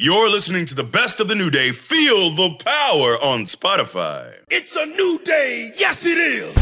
You're 0.00 0.30
listening 0.30 0.64
to 0.66 0.76
the 0.76 0.84
best 0.84 1.18
of 1.18 1.26
the 1.26 1.34
new 1.34 1.50
day. 1.50 1.72
Feel 1.72 2.30
the 2.30 2.50
power 2.64 3.16
on 3.20 3.46
Spotify. 3.46 4.32
It's 4.48 4.76
a 4.76 4.86
new 4.86 5.18
day. 5.24 5.72
Yes, 5.76 6.06
it 6.06 6.16
is. 6.16 6.54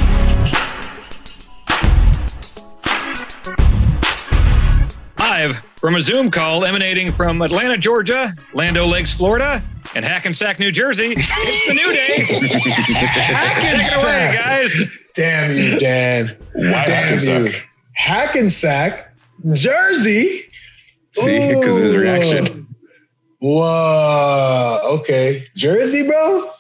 Live 5.18 5.62
from 5.76 5.96
a 5.96 6.00
Zoom 6.00 6.30
call 6.30 6.64
emanating 6.64 7.12
from 7.12 7.42
Atlanta, 7.42 7.76
Georgia, 7.76 8.32
Land 8.54 8.78
O' 8.78 8.86
Lakes, 8.86 9.12
Florida, 9.12 9.62
and 9.94 10.02
Hackensack, 10.02 10.58
New 10.58 10.72
Jersey. 10.72 11.12
It's 11.18 11.68
the 11.68 11.74
new 11.74 11.92
day. 11.92 12.16
Take 13.60 13.86
it 13.86 14.02
away, 14.02 14.32
guys. 14.34 14.82
Damn 15.14 15.54
you, 15.54 15.78
Dan. 15.78 16.34
Why 16.54 16.86
Damn 16.86 17.20
you. 17.20 17.52
Hackensack? 17.52 17.68
Hackensack, 17.92 19.14
Jersey. 19.52 20.44
See, 21.12 21.54
because 21.54 21.76
his 21.76 21.94
reaction. 21.94 22.55
Whoa. 23.38 24.80
Okay. 25.00 25.44
Jersey, 25.54 26.06
bro? 26.06 26.50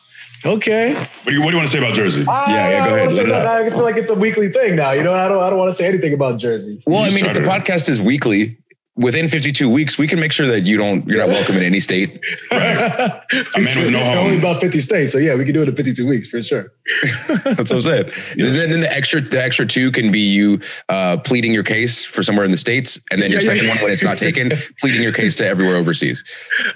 Okay. 0.44 0.94
What 0.94 1.24
do 1.26 1.32
you 1.32 1.40
What 1.40 1.46
do 1.46 1.52
you 1.52 1.56
want 1.56 1.68
to 1.68 1.72
say 1.72 1.78
about 1.78 1.94
Jersey? 1.94 2.24
I, 2.28 2.44
yeah, 2.52 2.70
yeah. 2.70 2.78
Go 2.78 2.90
wanna 2.90 3.02
ahead. 3.02 3.12
say 3.12 3.26
Let 3.26 3.42
that. 3.42 3.46
I 3.46 3.70
feel 3.70 3.82
like 3.82 3.96
it's 3.96 4.10
a 4.10 4.14
weekly 4.14 4.48
thing 4.48 4.76
now. 4.76 4.92
You 4.92 5.02
know, 5.02 5.12
I 5.12 5.28
don't 5.28 5.42
I 5.42 5.50
don't 5.50 5.58
want 5.58 5.70
to 5.70 5.72
say 5.72 5.86
anything 5.88 6.12
about 6.12 6.38
Jersey. 6.38 6.82
Well, 6.86 7.02
I 7.02 7.08
You 7.08 7.14
mean, 7.16 7.26
if 7.26 7.34
the 7.34 7.40
podcast 7.40 7.88
is 7.88 8.00
weekly, 8.00 8.56
within 8.96 9.28
52 9.28 9.68
weeks, 9.68 9.98
we 9.98 10.06
can 10.08 10.18
make 10.18 10.32
sure 10.32 10.46
that 10.46 10.62
you 10.62 10.76
don't 10.76 11.06
you're 11.06 11.18
not 11.18 11.28
welcome 11.28 11.56
in 11.56 11.62
any 11.62 11.80
state. 11.80 12.20
Right. 12.50 13.20
A 13.56 13.60
man 13.60 13.78
with 13.78 13.90
no 13.90 13.98
It's 13.98 14.16
Only 14.16 14.38
about 14.38 14.60
50 14.60 14.80
states. 14.80 15.12
So 15.12 15.18
yeah, 15.18 15.34
we 15.34 15.44
can 15.44 15.52
do 15.52 15.62
it 15.62 15.68
in 15.68 15.76
52 15.76 16.06
weeks 16.06 16.28
for 16.28 16.42
sure. 16.42 16.72
That's 17.26 17.58
what 17.58 17.72
I'm 17.72 17.82
saying. 17.82 18.10
And 18.32 18.54
then, 18.54 18.70
then 18.70 18.80
the 18.80 18.92
extra 18.92 19.20
the 19.20 19.42
extra 19.42 19.66
two 19.66 19.90
can 19.90 20.10
be 20.10 20.20
you 20.20 20.60
uh, 20.88 21.18
pleading 21.18 21.52
your 21.52 21.62
case 21.64 22.04
for 22.04 22.22
somewhere 22.22 22.44
in 22.44 22.50
the 22.50 22.56
states, 22.56 22.98
and 23.10 23.20
then 23.20 23.30
your 23.30 23.40
Yeah, 23.40 23.48
yeah, 23.48 23.54
second 23.54 23.66
yeah. 23.68 23.74
one 23.74 23.84
when 23.84 23.92
it's 23.92 24.02
not 24.04 24.18
taken, 24.18 24.52
pleading 24.80 25.02
your 25.02 25.12
case 25.12 25.36
to 25.36 25.46
everywhere 25.46 25.76
overseas. 25.76 26.24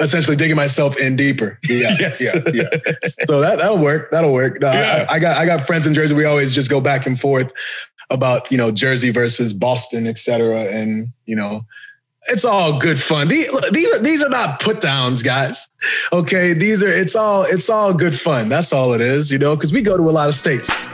Essentially 0.01 0.37
digging 0.37 0.57
myself 0.57 0.96
in 0.96 1.16
deeper. 1.16 1.59
Yeah. 1.68 1.96
Yes. 1.98 2.23
Yeah. 2.23 2.41
Yeah. 2.52 2.68
So 3.27 3.41
that 3.41 3.59
that'll 3.59 3.79
work. 3.79 4.10
That'll 4.10 4.32
work. 4.32 4.60
No, 4.60 4.68
I- 4.68 5.07
I, 5.15 5.18
got 5.18 5.37
I 5.37 5.46
got 5.46 5.66
friends 5.66 5.87
in 5.87 5.95
Jersey. 5.95 6.15
We 6.15 6.24
always 6.24 6.52
just 6.55 6.68
go 6.71 6.80
back 6.80 7.07
and 7.07 7.18
forth 7.18 7.52
about, 8.10 8.51
you 8.51 8.59
know, 8.59 8.71
Jersey 8.73 9.10
versus 9.10 9.52
Boston, 9.52 10.07
et 10.07 10.18
cetera. 10.18 10.62
And, 10.65 11.09
you 11.27 11.37
know, 11.37 11.62
it's 12.31 12.45
all 12.45 12.79
good 12.79 13.01
fun. 13.01 13.29
These, 13.29 13.49
are 13.49 13.99
these 13.99 14.23
are 14.23 14.29
not 14.29 14.61
put 14.61 14.81
downs, 14.81 15.23
guys. 15.23 15.69
Okay, 16.13 16.53
these 16.53 16.83
are 16.83 16.89
it's 16.89 17.17
all 17.17 17.43
it's 17.43 17.69
all 17.69 17.93
good 17.93 18.19
fun. 18.19 18.49
That's 18.49 18.73
all 18.73 18.93
it 18.93 19.01
is, 19.01 19.31
you 19.31 19.39
know, 19.39 19.57
because 19.57 19.73
we 19.73 19.83
go 19.83 19.97
to 19.97 20.03
a 20.03 20.13
lot 20.13 20.29
of 20.29 20.35
states. 20.35 20.89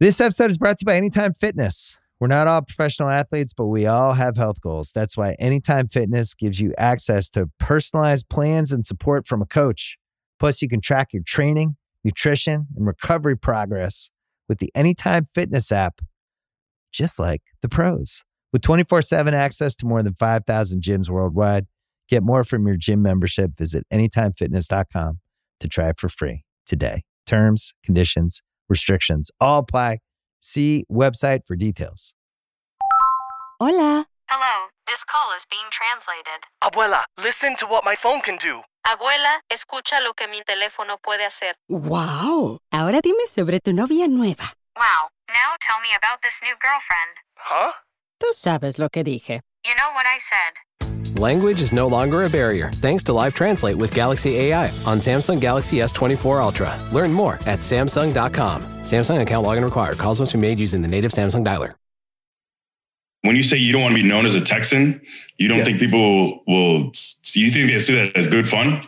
This 0.00 0.20
episode 0.20 0.50
is 0.50 0.58
brought 0.58 0.78
to 0.78 0.82
you 0.82 0.86
by 0.86 0.96
Anytime 0.96 1.32
Fitness. 1.32 1.96
We're 2.20 2.28
not 2.28 2.46
all 2.46 2.62
professional 2.62 3.08
athletes, 3.08 3.52
but 3.52 3.66
we 3.66 3.86
all 3.86 4.12
have 4.12 4.36
health 4.36 4.60
goals. 4.60 4.92
That's 4.92 5.16
why 5.16 5.34
Anytime 5.38 5.88
Fitness 5.88 6.34
gives 6.34 6.60
you 6.60 6.74
access 6.76 7.30
to 7.30 7.50
personalized 7.58 8.28
plans 8.28 8.70
and 8.70 8.84
support 8.84 9.26
from 9.26 9.40
a 9.40 9.46
coach. 9.46 9.96
Plus, 10.38 10.60
you 10.62 10.68
can 10.68 10.80
track 10.80 11.12
your 11.12 11.22
training, 11.22 11.76
nutrition, 12.02 12.66
and 12.76 12.86
recovery 12.86 13.36
progress 13.36 14.10
with 14.48 14.58
the 14.58 14.70
Anytime 14.74 15.26
Fitness 15.26 15.72
app, 15.72 16.00
just 16.94 17.18
like 17.18 17.42
the 17.60 17.68
pros. 17.68 18.22
With 18.52 18.62
24 18.62 19.02
7 19.02 19.34
access 19.34 19.74
to 19.76 19.86
more 19.86 20.02
than 20.02 20.14
5,000 20.14 20.80
gyms 20.80 21.10
worldwide, 21.10 21.66
get 22.08 22.22
more 22.22 22.44
from 22.44 22.66
your 22.66 22.76
gym 22.76 23.02
membership. 23.02 23.56
Visit 23.58 23.84
AnytimeFitness.com 23.92 25.18
to 25.60 25.68
try 25.68 25.88
it 25.88 25.98
for 25.98 26.08
free 26.08 26.44
today. 26.64 27.02
Terms, 27.26 27.74
conditions, 27.84 28.42
restrictions 28.68 29.30
all 29.40 29.58
apply. 29.58 29.98
See 30.40 30.84
website 30.90 31.40
for 31.46 31.56
details. 31.56 32.14
Hola. 33.60 34.06
Hello, 34.28 34.68
this 34.86 35.02
call 35.10 35.34
is 35.36 35.44
being 35.50 35.68
translated. 35.70 36.40
Abuela, 36.62 37.02
listen 37.22 37.56
to 37.56 37.66
what 37.66 37.84
my 37.84 37.94
phone 37.94 38.20
can 38.20 38.36
do. 38.36 38.60
Abuela, 38.86 39.40
escucha 39.50 40.00
lo 40.02 40.12
que 40.14 40.28
mi 40.28 40.42
teléfono 40.46 40.98
puede 41.02 41.24
hacer. 41.26 41.54
Wow. 41.68 42.58
Ahora 42.72 43.00
dime 43.02 43.26
sobre 43.28 43.58
tu 43.60 43.72
novia 43.72 44.06
nueva. 44.06 44.52
Wow, 44.76 45.08
now 45.34 45.50
tell 45.60 45.80
me 45.80 45.88
about 45.98 46.18
this 46.22 46.34
new 46.42 46.54
girlfriend. 46.62 47.12
Huh? 47.36 47.72
Tú 48.20 48.32
sabes 48.34 48.78
lo 48.78 48.88
que 48.88 49.02
dije. 49.04 49.40
You 49.64 49.74
know 49.74 49.90
what 49.94 50.06
I 50.06 50.18
said. 50.30 51.18
Language 51.20 51.60
is 51.60 51.72
no 51.72 51.86
longer 51.86 52.22
a 52.24 52.28
barrier 52.28 52.70
thanks 52.76 53.02
to 53.04 53.12
Live 53.12 53.34
Translate 53.34 53.76
with 53.76 53.94
Galaxy 53.94 54.36
AI 54.36 54.68
on 54.84 54.98
Samsung 54.98 55.40
Galaxy 55.40 55.76
S24 55.78 56.42
Ultra. 56.42 56.76
Learn 56.92 57.12
more 57.12 57.34
at 57.46 57.60
Samsung.com. 57.60 58.62
Samsung 58.82 59.20
account 59.20 59.46
login 59.46 59.64
required. 59.64 59.96
Calls 59.98 60.18
must 60.20 60.32
be 60.32 60.38
made 60.40 60.58
using 60.58 60.82
the 60.82 60.88
native 60.88 61.12
Samsung 61.12 61.44
dialer. 61.44 61.74
When 63.22 63.36
you 63.36 63.42
say 63.42 63.56
you 63.56 63.72
don't 63.72 63.80
want 63.82 63.96
to 63.96 64.02
be 64.02 64.06
known 64.08 64.26
as 64.26 64.34
a 64.34 64.40
Texan, 64.40 65.00
you 65.38 65.48
don't 65.48 65.58
Yeah. 65.58 65.64
think 65.64 65.78
people 65.80 66.40
will 66.46 66.90
see 66.94 67.40
you 67.40 67.50
think 67.50 67.70
they 67.70 67.78
see 67.78 67.94
that 67.94 68.14
as 68.16 68.26
good 68.26 68.46
fun? 68.46 68.82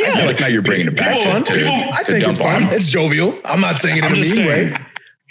I 0.00 0.10
feel 0.12 0.24
like 0.26 0.40
now 0.40 0.46
you're 0.46 0.62
bringing 0.62 0.86
it 0.86 0.96
back 0.96 1.18
People- 1.18 1.42
to, 1.44 1.52
to, 1.52 1.68
I 1.92 2.02
think 2.04 2.26
it's 2.26 2.38
dump 2.38 2.40
on. 2.48 2.62
fun. 2.68 2.72
It's 2.74 2.88
jovial. 2.88 3.38
I'm 3.44 3.60
not 3.60 3.78
saying 3.78 3.98
it 3.98 4.04
in 4.04 4.04
I'm 4.06 4.12
a 4.12 4.16
mean 4.16 4.24
saying. 4.24 4.72
way. 4.72 4.78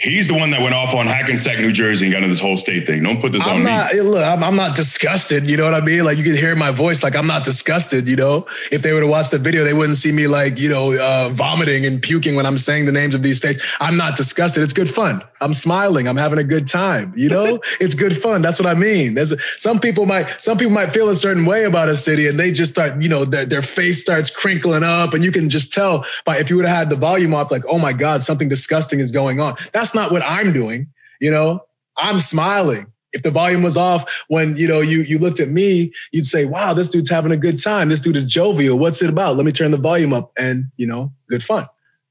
He's 0.02 0.28
the 0.28 0.34
one 0.34 0.50
that 0.50 0.62
went 0.62 0.74
off 0.74 0.96
on 0.96 1.06
Hackensack, 1.06 1.60
New 1.60 1.72
Jersey, 1.72 2.08
and 2.08 2.12
got 2.14 2.24
into 2.24 2.30
this 2.30 2.40
whole 2.40 2.58
state 2.58 2.88
thing. 2.88 3.04
Don't 3.04 3.22
put 3.22 3.32
this 3.32 3.46
I'm 3.46 3.58
on 3.58 3.64
not 3.64 3.94
me. 3.94 4.02
look. 4.02 4.26
I'm, 4.26 4.44
I'm 4.44 4.56
not 4.56 4.76
disgusted. 4.76 5.48
You 5.48 5.58
know 5.58 5.64
what 5.64 5.76
I 5.76 5.80
mean? 5.80 6.04
Like 6.04 6.18
you 6.18 6.24
can 6.24 6.36
hear 6.36 6.56
my 6.56 6.72
voice. 6.72 7.04
Like 7.04 7.16
I'm 7.16 7.28
not 7.28 7.44
disgusted. 7.44 8.08
You 8.08 8.16
know, 8.16 8.48
if 8.72 8.82
they 8.82 8.94
were 8.94 9.02
to 9.02 9.08
watch 9.08 9.30
the 9.30 9.38
video, 9.38 9.64
they 9.64 9.76
wouldn't 9.76 9.98
see 9.98 10.12
me 10.12 10.26
like 10.26 10.58
you 10.58 10.70
know 10.70 10.94
uh, 10.94 11.30
vomiting 11.30 11.86
and 11.86 12.02
puking 12.02 12.36
when 12.36 12.48
I'm 12.48 12.58
saying 12.58 12.88
the 12.88 12.92
names 12.92 13.14
of 13.14 13.22
these 13.22 13.38
states. 13.38 13.62
I'm 13.80 13.96
not 13.96 14.18
disgusted. 14.18 14.64
It's 14.64 14.74
good 14.74 14.90
fun. 14.90 15.22
I'm 15.40 15.54
smiling. 15.54 16.08
I'm 16.08 16.18
having 16.18 16.40
a 16.40 16.44
good 16.44 16.68
time. 16.68 17.14
You 17.16 17.30
know, 17.30 17.60
it's 17.80 17.94
good 17.94 18.20
fun. 18.20 18.42
That's 18.42 18.60
what 18.60 18.68
I 18.68 18.74
mean. 18.74 19.14
There's 19.14 19.34
some 19.62 19.80
people 19.80 20.08
might 20.08 20.42
some 20.42 20.58
people 20.58 20.74
might 20.74 20.94
feel 20.96 21.10
a 21.10 21.16
certain 21.16 21.46
way 21.46 21.66
about 21.66 21.90
a 21.90 21.96
city, 21.96 22.26
and 22.26 22.40
they 22.40 22.52
just 22.52 22.72
start 22.72 23.00
you 23.00 23.10
know 23.10 23.24
their 23.24 23.46
their 23.46 23.62
face 23.62 24.02
starts 24.02 24.32
crinkling 24.32 24.84
up, 24.84 25.14
and 25.14 25.24
you 25.24 25.32
can 25.32 25.48
just 25.48 25.72
tell 25.72 26.06
by 26.26 26.38
if 26.38 26.50
you 26.50 26.56
would 26.56 26.66
have 26.66 26.76
had 26.76 26.90
the 26.90 26.96
volume 26.96 27.36
up, 27.36 27.52
like 27.52 27.64
oh 27.70 27.78
my 27.78 27.94
god, 27.94 28.24
something 28.24 28.50
disgusting 28.50 29.00
is 29.00 29.12
going 29.12 29.40
on. 29.40 29.56
That's 29.74 29.91
not 29.96 30.12
what 30.12 30.24
I'm 30.24 30.54
doing. 30.54 30.88
You 31.20 31.32
know, 31.32 31.62
I'm 31.98 32.20
smiling. 32.20 32.88
If 33.14 33.24
the 33.24 33.32
volume 33.32 33.62
was 33.62 33.76
off 33.76 34.10
when 34.30 34.56
you 34.56 34.68
know 34.68 34.80
you 34.80 35.02
you 35.02 35.20
looked 35.20 35.40
at 35.42 35.50
me, 35.50 35.92
you'd 36.14 36.26
say, 36.26 36.46
"Wow, 36.46 36.74
this 36.74 36.90
dude's 36.90 37.10
having 37.10 37.32
a 37.34 37.38
good 37.38 37.62
time. 37.62 37.90
This 37.90 38.00
dude 38.00 38.16
is 38.16 38.26
jovial. 38.26 38.80
What's 38.80 39.02
it 39.02 39.10
about? 39.10 39.36
Let 39.36 39.46
me 39.46 39.52
turn 39.52 39.72
the 39.72 39.78
volume 39.78 40.14
up." 40.14 40.32
And 40.38 40.66
you 40.78 40.88
know, 40.88 41.12
good 41.30 41.44
fun. 41.44 41.68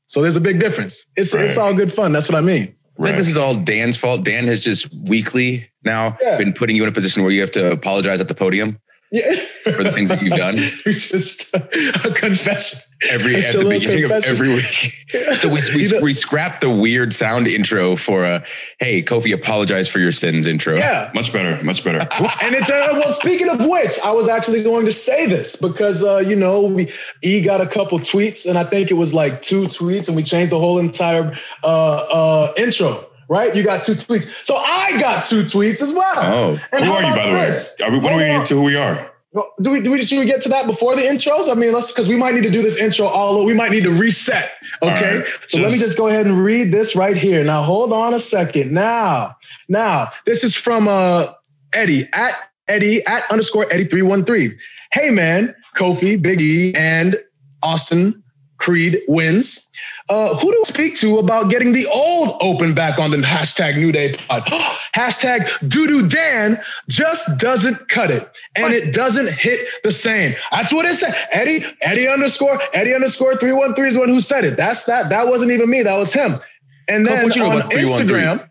So 0.07 0.21
there's 0.21 0.37
a 0.37 0.41
big 0.41 0.61
difference. 0.61 1.07
It's 1.17 1.35
it's 1.35 1.57
all 1.57 1.73
good 1.73 1.93
fun. 1.93 2.13
That's 2.13 2.29
what 2.29 2.37
I 2.37 2.43
mean. 2.43 2.75
I 2.99 3.05
think 3.05 3.17
this 3.17 3.29
is 3.29 3.39
all 3.39 3.55
Dan's 3.55 3.97
fault. 3.97 4.25
Dan 4.25 4.47
has 4.47 4.61
just 4.61 4.93
weekly 4.95 5.71
now 5.85 6.19
Yeah. 6.21 6.37
been 6.37 6.53
putting 6.53 6.77
you 6.77 6.83
in 6.83 6.89
a 6.91 6.93
position 6.93 7.23
where 7.23 7.33
you 7.33 7.41
have 7.41 7.51
to 7.53 7.73
apologize 7.73 8.21
at 8.21 8.29
the 8.29 8.35
podium 8.35 8.79
Yeah. 9.13 9.35
for 9.65 9.83
the 9.83 9.91
things 9.91 10.09
that 10.11 10.23
you've 10.23 10.37
done 10.37 10.57
just 10.85 11.53
a 11.55 12.13
confession. 12.15 12.79
every 13.11 13.35
It's 13.35 13.49
at 13.49 13.53
the 13.55 13.65
little 13.65 13.81
beginning 13.81 14.05
of 14.05 14.13
every 14.25 14.49
week. 14.55 14.97
So 15.39 15.49
we 15.49 15.61
we, 15.75 15.83
You 15.87 15.91
know- 15.95 16.01
we 16.01 16.13
scrapped 16.15 16.61
the 16.61 16.71
weird 16.71 17.13
sound 17.13 17.49
intro 17.49 17.97
for 17.97 18.25
a 18.25 18.45
hey 18.79 19.03
Kofi 19.03 19.35
apologize 19.35 19.89
for 19.89 19.99
your 19.99 20.13
sins 20.13 20.47
intro. 20.47 20.77
Yeah. 20.77 21.11
Much 21.15 21.33
better, 21.33 21.61
much 21.65 21.83
better. 21.83 21.99
and 22.43 22.55
it's 22.55 22.71
uh, 22.71 22.89
well. 22.93 23.11
Speaking 23.11 23.49
of 23.49 23.67
which, 23.67 23.99
I 24.05 24.13
was 24.13 24.29
actually 24.29 24.63
going 24.63 24.87
to 24.87 24.93
say 24.93 25.27
this 25.27 25.57
because 25.57 26.05
uh, 26.05 26.19
you 26.19 26.37
know 26.37 26.61
we 26.63 26.93
E 27.23 27.41
got 27.41 27.61
a 27.61 27.67
couple 27.67 27.99
tweets, 27.99 28.49
and 28.49 28.57
I 28.57 28.63
think 28.63 28.93
it 28.93 28.95
was 28.95 29.13
like 29.13 29.43
two 29.43 29.65
tweets, 29.65 30.07
and 30.07 30.17
we 30.17 30.23
changed 30.23 30.53
the 30.53 30.59
whole 30.61 30.79
entire 30.79 31.35
uh, 31.65 31.67
uh, 31.67 32.53
intro. 32.57 33.10
Right, 33.31 33.55
you 33.55 33.63
got 33.63 33.85
two 33.85 33.93
tweets, 33.93 34.45
so 34.45 34.57
I 34.57 35.01
got 35.01 35.25
two 35.25 35.45
tweets 35.45 35.81
as 35.83 35.93
well. 35.93 36.15
Oh. 36.19 36.59
And 36.73 36.85
who 36.85 36.91
are 36.91 37.03
you, 37.03 37.15
by 37.15 37.27
the 37.29 37.33
way? 37.33 37.45
this? 37.47 37.77
Are 37.81 37.91
we, 37.91 37.99
when 38.01 38.15
are 38.15 38.17
we 38.17 38.29
on. 38.29 38.45
to 38.47 38.55
who 38.57 38.63
we 38.65 38.75
are? 38.75 39.09
Well, 39.33 39.53
Do 39.63 39.71
we, 39.71 39.81
do 39.81 39.93
we 39.93 40.05
should 40.05 40.19
we 40.19 40.25
get 40.25 40.43
to 40.43 40.49
that 40.49 40.67
before 40.67 40.97
the 40.97 41.03
intros? 41.03 41.49
I 41.49 41.55
mean, 41.55 41.73
let's 41.73 41.93
because 41.93 42.09
we 42.09 42.17
might 42.17 42.35
need 42.35 42.43
to 42.43 42.51
do 42.51 42.61
this 42.61 42.77
intro 42.77 43.07
all 43.07 43.37
over. 43.37 43.45
We 43.45 43.55
might 43.55 43.71
need 43.71 43.85
to 43.85 43.93
reset. 43.93 44.51
Okay. 44.83 45.19
right, 45.19 45.29
so 45.47 45.59
let 45.59 45.67
me 45.71 45.75
just- 45.79 45.85
just 45.85 45.99
go 45.99 46.09
ahead 46.09 46.27
and 46.27 46.43
read 46.43 46.73
this 46.73 46.97
right 46.97 47.17
here. 47.17 47.45
Now 47.45 47.63
hold 47.63 47.93
on 47.93 48.15
a 48.15 48.19
second. 48.19 48.73
Now, 48.73 49.37
now 49.69 50.11
this 50.27 50.43
is 50.43 50.57
from 50.57 50.89
uh 50.89 51.29
Eddie 51.73 52.09
at 52.13 52.35
Eddie 52.67 53.07
at 53.07 53.31
underscore 53.31 53.73
Eddie 53.73 53.85
three 53.85 54.03
one 54.03 54.25
three. 54.25 54.59
Hey 54.93 55.11
man, 55.11 55.55
Kofi, 55.77 56.21
Big 56.21 56.41
E, 56.41 56.75
and 56.75 57.17
Austin 57.63 58.25
Creed 58.59 58.99
wins. 59.07 59.71
Uh, 60.11 60.35
who 60.35 60.51
do 60.51 60.59
I 60.67 60.69
speak 60.69 60.97
to 60.97 61.19
about 61.19 61.51
getting 61.51 61.73
the 61.73 61.87
old 61.87 62.37
open 62.41 62.75
back 62.75 62.99
on 62.99 63.13
the 63.13 63.19
hashtag 63.19 63.77
New 63.77 63.93
Day 63.93 64.17
pod? 64.29 64.45
hashtag 64.95 65.43
Doodoo 65.61 66.11
Dan 66.11 66.61
just 66.89 67.39
doesn't 67.39 67.89
cut 67.89 68.11
it. 68.11 68.29
And 68.57 68.75
it 68.75 68.93
doesn't 68.93 69.33
hit 69.33 69.69
the 69.85 69.93
same. 69.93 70.35
That's 70.51 70.73
what 70.73 70.85
it 70.85 70.97
said. 70.97 71.15
Eddie, 71.31 71.65
Eddie 71.81 72.09
underscore, 72.09 72.61
Eddie 72.75 72.93
underscore 72.93 73.37
313 73.37 73.85
is 73.85 73.95
the 73.95 74.01
one 74.01 74.09
who 74.09 74.21
said 74.21 74.45
it. 74.45 74.57
That's 74.57 74.85
that. 74.87 75.11
That 75.11 75.29
wasn't 75.29 75.53
even 75.53 75.71
me. 75.71 75.85
That 75.85 75.97
was 75.97 76.13
him. 76.13 76.41
And 76.89 77.07
then 77.07 77.29
know 77.29 77.51
on 77.53 77.71
313? 77.71 78.09
Instagram, 78.09 78.51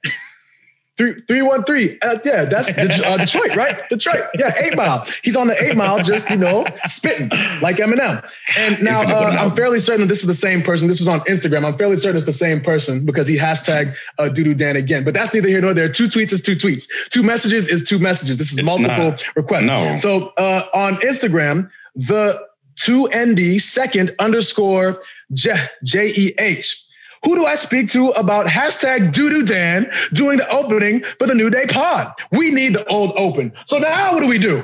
Three 1.00 1.13
three 1.30 1.42
one 1.42 1.63
three. 1.63 1.98
Uh, 2.01 2.18
yeah, 2.25 2.44
that's 2.44 2.78
uh, 2.78 3.16
Detroit, 3.16 3.56
right? 3.56 3.88
Detroit. 3.90 4.22
Yeah, 4.38 4.51
Eight 4.57 4.75
Mile. 4.75 5.07
He's 5.24 5.38
on 5.38 5.48
the 5.48 5.56
Eight 5.63 5.78
Mile, 5.78 6.04
just 6.04 6.30
you 6.30 6.36
know, 6.36 6.66
spitting 6.88 7.30
like 7.62 7.78
Eminem. 7.78 8.22
And 8.57 8.84
now 8.84 9.04
uh, 9.04 9.30
I'm 9.40 9.56
fairly 9.56 9.80
certain 9.80 10.10
this 10.10 10.19
is 10.19 10.28
the 10.28 10.34
same 10.34 10.62
person. 10.62 10.90
This 10.90 11.00
was 11.00 11.07
on 11.07 11.22
Instagram. 11.22 11.66
I'm 11.66 11.78
fairly 11.78 11.96
certain 11.96 12.18
it's 12.18 12.25
the 12.25 12.34
same 12.34 12.60
person 12.60 13.06
because 13.06 13.30
he 13.30 13.38
hashtagged 13.38 13.96
uh, 14.18 14.24
Doodoo 14.24 14.57
Dan 14.57 14.75
again. 14.75 15.06
But 15.06 15.13
that's 15.13 15.34
neither 15.34 15.48
here 15.48 15.62
nor 15.62 15.74
there. 15.74 15.88
Two 15.88 16.07
tweets 16.10 16.34
is 16.34 16.42
two 16.42 16.57
tweets. 16.57 16.90
Two 17.12 17.24
messages 17.24 17.69
is 17.69 17.88
two 17.88 17.98
messages. 17.98 18.38
This 18.38 18.51
is 18.51 18.57
It's 18.57 18.66
multiple 18.66 19.12
not. 19.12 19.36
requests. 19.38 19.68
No. 19.68 19.96
So 19.96 20.34
uh, 20.38 20.66
on 20.74 20.96
Instagram, 20.98 21.69
the 21.96 22.46
two 22.75 23.07
ND 23.16 23.62
second 23.62 24.13
underscore 24.19 25.01
J 25.31 25.66
J 25.86 26.10
E 26.13 26.34
H. 26.40 26.84
Who 27.24 27.36
do 27.36 27.45
I 27.45 27.56
speak 27.56 27.89
to 27.92 28.10
about 28.10 28.48
hashtag 28.48 29.12
Doodoo 29.12 29.48
Dan 29.48 29.92
doing 30.13 30.38
the 30.38 30.50
opening 30.50 31.04
for 31.19 31.27
the 31.27 31.36
New 31.36 31.50
Day 31.50 31.66
pod? 31.68 32.13
We 32.31 32.51
need 32.51 32.75
the 32.75 32.86
old 32.86 33.13
open. 33.16 33.54
So 33.66 33.77
now 33.77 34.13
what 34.13 34.21
do 34.21 34.27
we 34.27 34.39
do? 34.39 34.63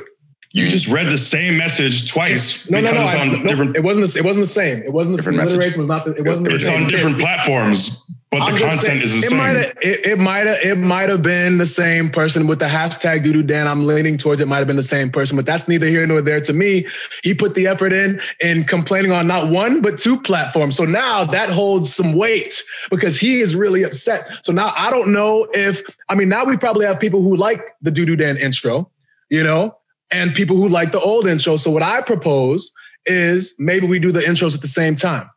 You 0.55 0.69
just 0.69 0.87
read 0.87 1.07
the 1.11 1.17
same 1.17 1.57
message 1.57 2.09
twice 2.09 2.69
No, 2.69 2.79
no, 2.79 2.87
because 2.91 2.95
no. 2.95 3.03
it's 3.05 3.13
I- 3.15 3.19
on 3.19 3.31
no, 3.43 3.47
different. 3.49 3.75
It 3.75 3.83
wasn't. 3.83 4.07
The, 4.09 4.19
it 4.19 4.23
wasn't 4.25 4.43
the 4.43 4.51
same. 4.51 4.83
It 4.83 4.93
wasn't 4.93 5.17
the 5.17 5.23
same. 5.23 5.33
Different 5.33 5.49
Alliteration 5.49 5.61
message. 5.61 5.77
was 5.79 5.87
not. 5.89 6.05
The, 6.05 6.15
it 6.15 6.25
wasn't 6.25 6.47
the 6.47 6.55
It's 6.55 6.65
same. 6.65 6.83
on 6.83 6.89
different 6.89 7.17
platforms, 7.19 8.05
but 8.31 8.37
the 8.39 8.43
I'm 8.45 8.55
just 8.57 8.61
content 8.61 8.81
saying, 8.81 9.01
is 9.01 9.11
the 9.11 9.17
it 9.25 9.29
same. 9.31 9.37
Might 9.37 9.55
have, 9.57 9.77
it, 9.81 10.05
it 10.05 10.17
might 10.17 10.47
have 10.47 10.57
it 10.63 10.77
might 10.77 11.09
have 11.09 11.21
been 11.21 11.57
the 11.57 11.65
same 11.67 12.09
person 12.09 12.47
with 12.47 12.59
the 12.59 12.67
hashtag 12.67 13.25
doodoo 13.25 13.45
Dan. 13.45 13.67
I'm 13.67 13.85
leaning 13.85 14.15
towards 14.17 14.39
it 14.39 14.47
might 14.47 14.59
have 14.59 14.67
been 14.67 14.77
the 14.77 14.83
same 14.83 15.11
person, 15.11 15.35
but 15.35 15.45
that's 15.45 15.67
neither 15.67 15.87
here 15.87 16.07
nor 16.07 16.21
there 16.21 16.39
to 16.39 16.53
me. 16.53 16.87
He 17.21 17.33
put 17.33 17.53
the 17.55 17.67
effort 17.67 17.91
in 17.91 18.21
in 18.39 18.63
complaining 18.63 19.11
on 19.11 19.27
not 19.27 19.49
one 19.51 19.81
but 19.81 19.99
two 19.99 20.21
platforms. 20.21 20.77
So 20.77 20.85
now 20.85 21.25
that 21.25 21.49
holds 21.49 21.93
some 21.93 22.13
weight 22.13 22.63
because 22.89 23.19
he 23.19 23.41
is 23.41 23.57
really 23.57 23.83
upset. 23.83 24.29
So 24.45 24.53
now 24.53 24.71
I 24.77 24.89
don't 24.89 25.11
know 25.11 25.49
if 25.53 25.81
I 26.07 26.15
mean 26.15 26.29
now 26.29 26.45
we 26.45 26.55
probably 26.55 26.85
have 26.85 26.97
people 26.97 27.21
who 27.21 27.35
like 27.35 27.61
the 27.81 27.91
doodoo 27.91 28.17
Dan 28.17 28.37
intro, 28.37 28.89
you 29.29 29.43
know, 29.43 29.77
and 30.15 30.33
people 30.33 30.55
who 30.55 30.69
like 30.69 30.93
the 30.93 30.99
old 30.99 31.27
intro. 31.27 31.57
So 31.57 31.69
what 31.69 31.83
I 31.83 32.01
propose 32.01 32.73
is 33.05 33.53
maybe 33.59 33.85
we 33.85 33.99
do 33.99 34.11
the 34.11 34.21
intros 34.21 34.55
at 34.55 34.61
the 34.61 34.67
same 34.67 34.95
time. 34.95 35.29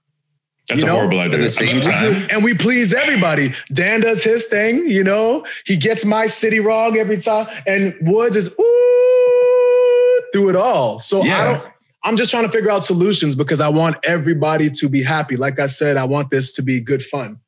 That's 0.69 0.83
you 0.83 0.89
a 0.89 0.91
know, 0.91 0.97
horrible 0.97 1.21
idea. 1.21 1.39
at 1.41 1.43
the 1.43 1.51
same 1.51 1.79
uh, 1.79 1.83
time? 1.83 2.29
and 2.31 2.45
we 2.45 2.55
please 2.55 2.95
everybody. 2.95 3.55
Dan 3.73 4.01
does 4.01 4.23
his 4.23 4.47
thing, 4.47 4.89
you 4.89 5.03
know. 5.03 5.45
He 5.67 5.77
gets 5.77 6.05
my 6.05 6.27
city 6.27 6.61
wrong 6.61 6.97
every 6.97 7.19
time, 7.19 7.49
and 7.67 7.95
Woods 8.03 8.37
is 8.37 8.49
ooh 8.49 10.23
through 10.33 10.51
it 10.51 10.57
all. 10.57 11.01
So 11.01 11.23
I 11.23 11.45
don't. 11.45 11.65
I'm 12.05 12.17
just 12.17 12.31
trying 12.31 12.45
to 12.45 12.53
figure 12.53 12.71
out 12.71 12.85
solutions 12.85 13.35
because 13.35 13.61
I 13.61 13.69
want 13.69 13.97
everybody 14.05 14.71
to 14.71 14.89
be 14.89 15.03
happy. 15.03 15.37
Like 15.37 15.59
I 15.59 15.67
said, 15.67 15.97
I 15.97 16.05
want 16.05 16.31
this 16.31 16.53
to 16.53 16.63
be 16.63 16.81
good 16.81 17.05
fun. 17.05 17.41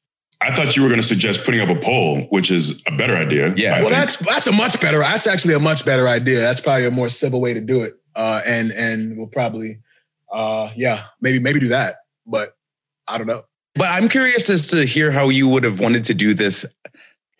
I 0.42 0.50
thought 0.50 0.74
you 0.76 0.82
were 0.82 0.88
going 0.88 1.00
to 1.00 1.06
suggest 1.06 1.44
putting 1.44 1.60
up 1.60 1.68
a 1.68 1.78
poll, 1.78 2.22
which 2.30 2.50
is 2.50 2.82
a 2.86 2.90
better 2.96 3.14
idea. 3.16 3.52
Yeah. 3.56 3.74
I 3.76 3.80
Well, 3.80 3.90
think. 3.90 4.00
that's 4.00 4.16
that's 4.16 4.46
a 4.46 4.52
much 4.52 4.80
better. 4.80 5.00
That's 5.00 5.26
actually 5.26 5.54
a 5.54 5.60
much 5.60 5.84
better 5.84 6.08
idea. 6.08 6.40
That's 6.40 6.60
probably 6.60 6.86
a 6.86 6.90
more 6.90 7.10
civil 7.10 7.40
way 7.40 7.52
to 7.54 7.60
do 7.60 7.82
it. 7.82 7.94
Uh, 8.16 8.40
and 8.46 8.72
and 8.72 9.16
we'll 9.18 9.26
probably, 9.26 9.78
uh, 10.32 10.70
yeah, 10.76 11.04
maybe 11.20 11.38
maybe 11.38 11.60
do 11.60 11.68
that. 11.68 11.96
But 12.26 12.56
I 13.06 13.18
don't 13.18 13.26
know. 13.26 13.44
But 13.74 13.88
I'm 13.88 14.08
curious 14.08 14.50
as 14.50 14.66
to 14.68 14.84
hear 14.84 15.10
how 15.12 15.28
you 15.28 15.46
would 15.48 15.62
have 15.64 15.78
wanted 15.78 16.04
to 16.06 16.14
do 16.14 16.34
this 16.34 16.64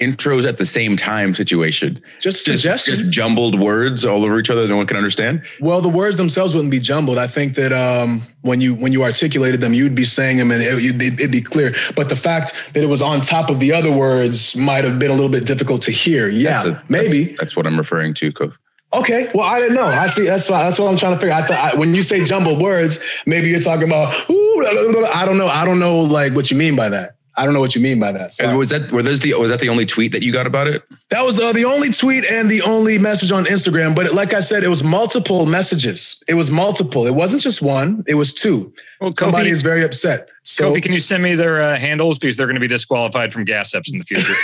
intros 0.01 0.47
at 0.49 0.59
the 0.59 0.67
same 0.67 0.97
time 0.97 1.35
situation. 1.35 2.03
Just 2.21 2.45
Just, 2.45 2.63
suggestion. 2.63 2.95
just 2.97 3.11
jumbled 3.11 3.61
words 3.61 4.05
all 4.05 4.25
over 4.25 4.39
each 4.39 4.51
other 4.51 4.63
that 4.63 4.69
no 4.69 4.77
one 4.77 4.87
can 4.87 4.97
understand. 4.97 5.43
Well, 5.61 5.81
the 5.81 5.89
words 5.89 6.17
themselves 6.17 6.55
wouldn't 6.55 6.71
be 6.71 6.81
jumbled. 6.81 7.19
I 7.19 7.27
think 7.27 7.55
that 7.55 7.73
um, 7.73 8.23
when 8.43 8.61
you 8.61 8.75
when 8.75 8.93
you 8.93 9.03
articulated 9.05 9.61
them, 9.61 9.75
you'd 9.75 9.95
be 9.95 10.05
saying 10.05 10.39
them 10.39 10.51
and 10.51 10.63
it, 10.63 10.83
you'd, 10.83 11.01
it'd 11.03 11.31
be 11.31 11.43
clear. 11.43 11.75
But 11.95 12.09
the 12.09 12.17
fact 12.17 12.55
that 12.75 12.83
it 12.83 12.89
was 12.89 13.03
on 13.03 13.21
top 13.21 13.51
of 13.51 13.61
the 13.61 13.73
other 13.73 13.93
words 13.93 14.57
might 14.57 14.85
have 14.85 14.99
been 14.99 15.11
a 15.11 15.15
little 15.15 15.29
bit 15.31 15.47
difficult 15.47 15.83
to 15.83 15.91
hear. 15.91 16.29
Yeah, 16.29 16.63
That's 16.63 16.69
a- 16.69 16.83
maybe. 16.89 17.25
That's, 17.27 17.41
that's 17.41 17.57
what 17.57 17.67
I'm 17.67 17.77
referring 17.79 18.15
to, 18.15 18.33
Kof. 18.33 18.53
Okay. 18.93 19.31
Well, 19.35 19.47
I 19.47 19.61
didn't 19.61 19.77
know. 19.77 19.85
I 19.85 20.09
see. 20.09 20.25
That's 20.25 20.51
why. 20.51 20.65
That's 20.65 20.79
what 20.81 20.91
I'm 20.91 20.97
trying 20.97 21.15
to 21.15 21.21
figure. 21.21 21.33
I 21.35 21.43
thought 21.47 21.75
I, 21.75 21.77
when 21.79 21.95
you 21.95 22.03
say 22.03 22.25
jumbled 22.25 22.61
words, 22.61 22.99
maybe 23.25 23.49
you're 23.49 23.61
talking 23.61 23.85
about. 23.87 24.15
Ooh, 24.29 24.57
blah, 24.61 24.73
blah, 24.73 24.93
blah. 25.01 25.11
I 25.15 25.25
don't 25.25 25.39
know. 25.39 25.47
I 25.47 25.65
don't 25.65 25.79
know 25.79 25.99
like 26.01 26.33
what 26.35 26.51
you 26.51 26.57
mean 26.57 26.75
by 26.75 26.89
that. 26.89 27.15
I 27.37 27.45
don't 27.45 27.55
know 27.55 27.61
what 27.61 27.75
you 27.75 27.81
mean 27.81 28.01
by 28.01 28.13
that. 28.13 28.39
And 28.41 28.59
was 28.59 28.71
that 28.71 28.91
were 28.93 29.03
those 29.03 29.21
the 29.21 29.35
was 29.35 29.51
that 29.51 29.61
the 29.61 29.69
only 29.69 29.87
tweet 29.87 30.13
that 30.13 30.23
you 30.23 30.33
got 30.33 30.47
about 30.47 30.67
it? 30.67 30.83
that 31.11 31.25
was 31.25 31.41
uh, 31.41 31.53
the 31.53 31.65
only 31.65 31.91
tweet 31.91 32.25
and 32.25 32.51
the 32.51 32.63
only 32.63 32.99
message 32.99 33.33
on 33.33 33.45
Instagram. 33.45 33.95
But 33.95 34.15
like 34.15 34.35
I 34.35 34.41
said, 34.41 34.63
it 34.63 34.69
was 34.69 34.83
multiple 34.83 35.47
messages. 35.47 36.23
It 36.29 36.35
was 36.35 36.51
multiple. 36.51 37.07
It 37.07 37.15
wasn't 37.15 37.43
just 37.43 37.63
one. 37.63 38.05
It 38.07 38.15
was 38.15 38.35
two. 38.35 38.73
Well, 39.01 39.13
Somebody 39.17 39.49
Kofi- 39.49 39.53
is 39.53 39.63
very 39.63 39.83
upset. 39.83 40.31
So 40.43 40.75
Kofi, 40.75 40.83
can 40.83 40.93
you 40.93 41.01
send 41.01 41.23
me 41.23 41.35
their 41.35 41.63
uh, 41.63 41.79
handles 41.79 42.19
because 42.19 42.37
they're 42.37 42.47
going 42.47 42.57
to 42.57 42.61
be 42.61 42.69
disqualified 42.69 43.33
from 43.33 43.47
gas 43.47 43.75
ups 43.75 43.91
in 43.91 43.99
the 43.99 44.05
future? 44.05 44.35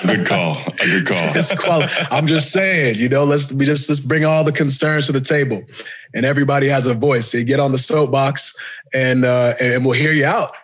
good 0.06 0.26
call. 0.26 0.56
A 0.80 0.86
good 0.86 1.06
call. 1.06 1.36
It's 1.36 1.54
quali- 1.58 1.86
I'm 2.10 2.26
just 2.26 2.52
saying, 2.52 2.96
you 2.96 3.10
know, 3.10 3.24
let's 3.24 3.52
we 3.52 3.66
just 3.66 3.88
let's 3.90 4.00
bring 4.00 4.24
all 4.24 4.42
the 4.42 4.52
concerns 4.52 5.06
to 5.06 5.12
the 5.12 5.20
table, 5.20 5.62
and 6.14 6.24
everybody 6.24 6.68
has 6.68 6.86
a 6.86 6.94
voice. 6.94 7.30
So 7.30 7.38
you 7.38 7.44
get 7.44 7.60
on 7.60 7.72
the 7.72 7.78
soapbox, 7.78 8.56
and 8.94 9.26
uh, 9.26 9.54
and 9.60 9.84
we'll 9.84 9.98
hear 9.98 10.12
you 10.12 10.24
out. 10.24 10.54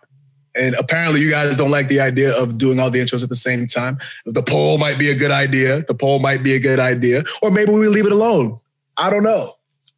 And 0.55 0.75
apparently, 0.77 1.21
you 1.21 1.29
guys 1.29 1.59
don't 1.59 1.71
like 1.71 1.89
the 1.89 2.01
idea 2.01 2.35
of 2.35 2.57
doing 2.57 2.81
all 2.81 2.89
the 2.89 2.99
intros 2.99 3.23
at 3.23 3.29
the 3.29 3.37
same 3.37 3.67
time. 3.67 3.99
The 4.25 4.43
poll 4.43 4.79
might 4.79 4.99
be 4.99 5.11
a 5.11 5.15
good 5.15 5.31
idea. 5.31 5.83
The 5.83 5.95
poll 5.95 6.19
might 6.19 6.43
be 6.43 6.55
a 6.55 6.61
good 6.61 6.79
idea, 6.79 7.25
or 7.43 7.51
maybe 7.51 7.73
we 7.73 7.89
leave 7.89 8.07
it 8.07 8.13
alone. 8.13 8.59
I 8.97 9.11
don't 9.11 9.23
know. 9.23 9.56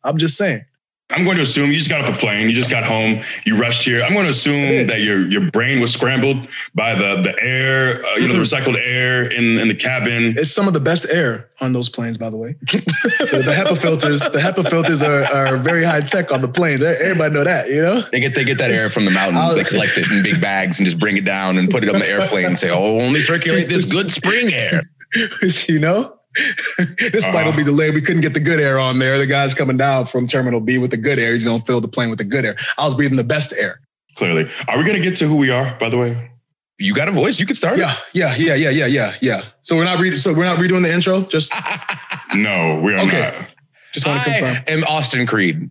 I'm 0.09 0.19
just 0.19 0.37
saying. 0.37 0.65
I'm 1.11 1.25
going 1.25 1.37
to 1.37 1.43
assume 1.43 1.71
you 1.71 1.79
just 1.79 1.89
got 1.89 2.03
off 2.03 2.13
the 2.13 2.19
plane. 2.19 2.51
You 2.51 2.55
just 2.55 2.71
got 2.71 2.85
home. 2.85 3.23
You 3.47 3.59
rushed 3.59 3.83
here. 3.83 4.03
I'm 4.03 4.13
going 4.13 4.27
to 4.27 4.31
assume 4.31 4.89
that 4.89 5.01
your 5.01 5.27
your 5.31 5.51
brain 5.51 5.81
was 5.81 5.91
scrambled 5.91 6.49
by 6.75 6.95
the 6.95 7.23
the 7.23 7.35
air, 7.43 8.05
uh, 8.05 8.17
you 8.17 8.29
know, 8.29 8.35
the 8.35 8.41
recycled 8.41 8.79
air 8.79 9.25
in 9.25 9.59
in 9.59 9.69
the 9.69 9.75
cabin. 9.75 10.37
It's 10.37 10.51
some 10.51 10.69
of 10.69 10.75
the 10.75 10.81
best 10.81 11.07
air 11.09 11.49
on 11.61 11.73
those 11.73 11.89
planes, 11.89 12.19
by 12.19 12.29
the 12.29 12.37
way. 12.37 12.57
the, 12.61 13.43
the 13.43 13.55
HEPA 13.55 13.79
filters, 13.79 14.21
the 14.21 14.39
HEPA 14.39 14.69
filters 14.69 15.03
are, 15.03 15.25
are 15.33 15.57
very 15.57 15.83
high 15.83 16.01
tech 16.01 16.31
on 16.31 16.43
the 16.43 16.49
planes. 16.49 16.83
Everybody 16.83 17.35
know 17.35 17.45
that, 17.45 17.69
you 17.69 17.81
know. 17.81 18.03
They 18.13 18.21
get 18.21 18.35
they 18.35 18.45
get 18.45 18.59
that 18.59 18.71
air 18.71 18.91
from 18.91 19.07
the 19.07 19.11
mountains. 19.11 19.55
They 19.55 19.65
collect 19.65 19.97
it 19.97 20.11
in 20.11 20.23
big 20.23 20.43
bags 20.43 20.79
and 20.79 20.85
just 20.85 20.99
bring 20.99 21.17
it 21.17 21.25
down 21.25 21.57
and 21.57 21.71
put 21.71 21.85
it 21.85 21.95
on 21.95 22.01
the 22.01 22.09
airplane 22.09 22.45
and 22.45 22.59
say, 22.59 22.69
"Oh, 22.69 23.01
only 23.01 23.23
circulate 23.23 23.69
this 23.69 23.91
good 23.91 24.11
spring 24.11 24.53
air." 24.53 24.83
you 25.69 25.79
know. 25.79 26.18
this 27.13 27.27
flight 27.27 27.47
will 27.47 27.53
be 27.53 27.63
uh-huh. 27.63 27.71
delayed. 27.71 27.95
We 27.95 28.03
couldn't 28.03 28.23
get 28.23 28.35
the 28.35 28.41
good 28.41 28.61
air 28.61 28.79
on 28.79 28.99
there. 28.99 29.19
The 29.19 29.27
guy's 29.27 29.55
coming 29.55 29.77
down 29.77 30.07
from 30.07 30.27
Terminal 30.27 30.61
B 30.61 30.79
with 30.79 30.91
the 30.91 30.97
good 30.97 31.19
air. 31.19 31.33
He's 31.33 31.45
going 31.45 31.61
to 31.61 31.67
fill 31.67 31.81
the 31.81 31.89
plane 31.89 32.11
with 32.11 32.19
the 32.19 32.25
good 32.25 32.45
air. 32.45 32.57
I 32.77 32.85
was 32.85 32.95
breathing 32.95 33.17
the 33.17 33.25
best 33.25 33.53
air. 33.57 33.81
Clearly, 34.17 34.51
are 34.67 34.77
we 34.79 34.85
going 34.85 34.97
to 34.97 35.03
get 35.03 35.17
to 35.19 35.27
who 35.27 35.37
we 35.37 35.51
are? 35.51 35.77
By 35.79 35.89
the 35.89 35.99
way, 35.99 36.31
You 36.79 36.95
got 36.95 37.09
a 37.09 37.13
voice. 37.13 37.39
You 37.39 37.47
can 37.47 37.55
start. 37.55 37.79
Yeah, 37.79 37.95
yeah, 38.13 38.35
yeah, 38.37 38.55
yeah, 38.55 38.71
yeah, 38.71 38.87
yeah, 38.87 39.15
yeah. 39.21 39.43
So 39.63 39.77
we're 39.77 39.85
not 39.85 40.01
re- 40.01 40.17
so 40.17 40.33
we're 40.35 40.45
not 40.45 40.59
redoing 40.59 40.83
the 40.83 40.93
intro. 40.93 41.23
Just 41.23 41.53
no, 42.35 42.81
we 42.83 42.95
are 42.95 43.01
Okay. 43.07 43.21
not. 43.39 43.55
just 43.93 44.07
want 44.07 44.23
to 44.23 44.31
confirm. 44.31 44.57
I 44.67 44.73
am 44.73 44.85
Austin 44.85 45.27
Creed. 45.27 45.71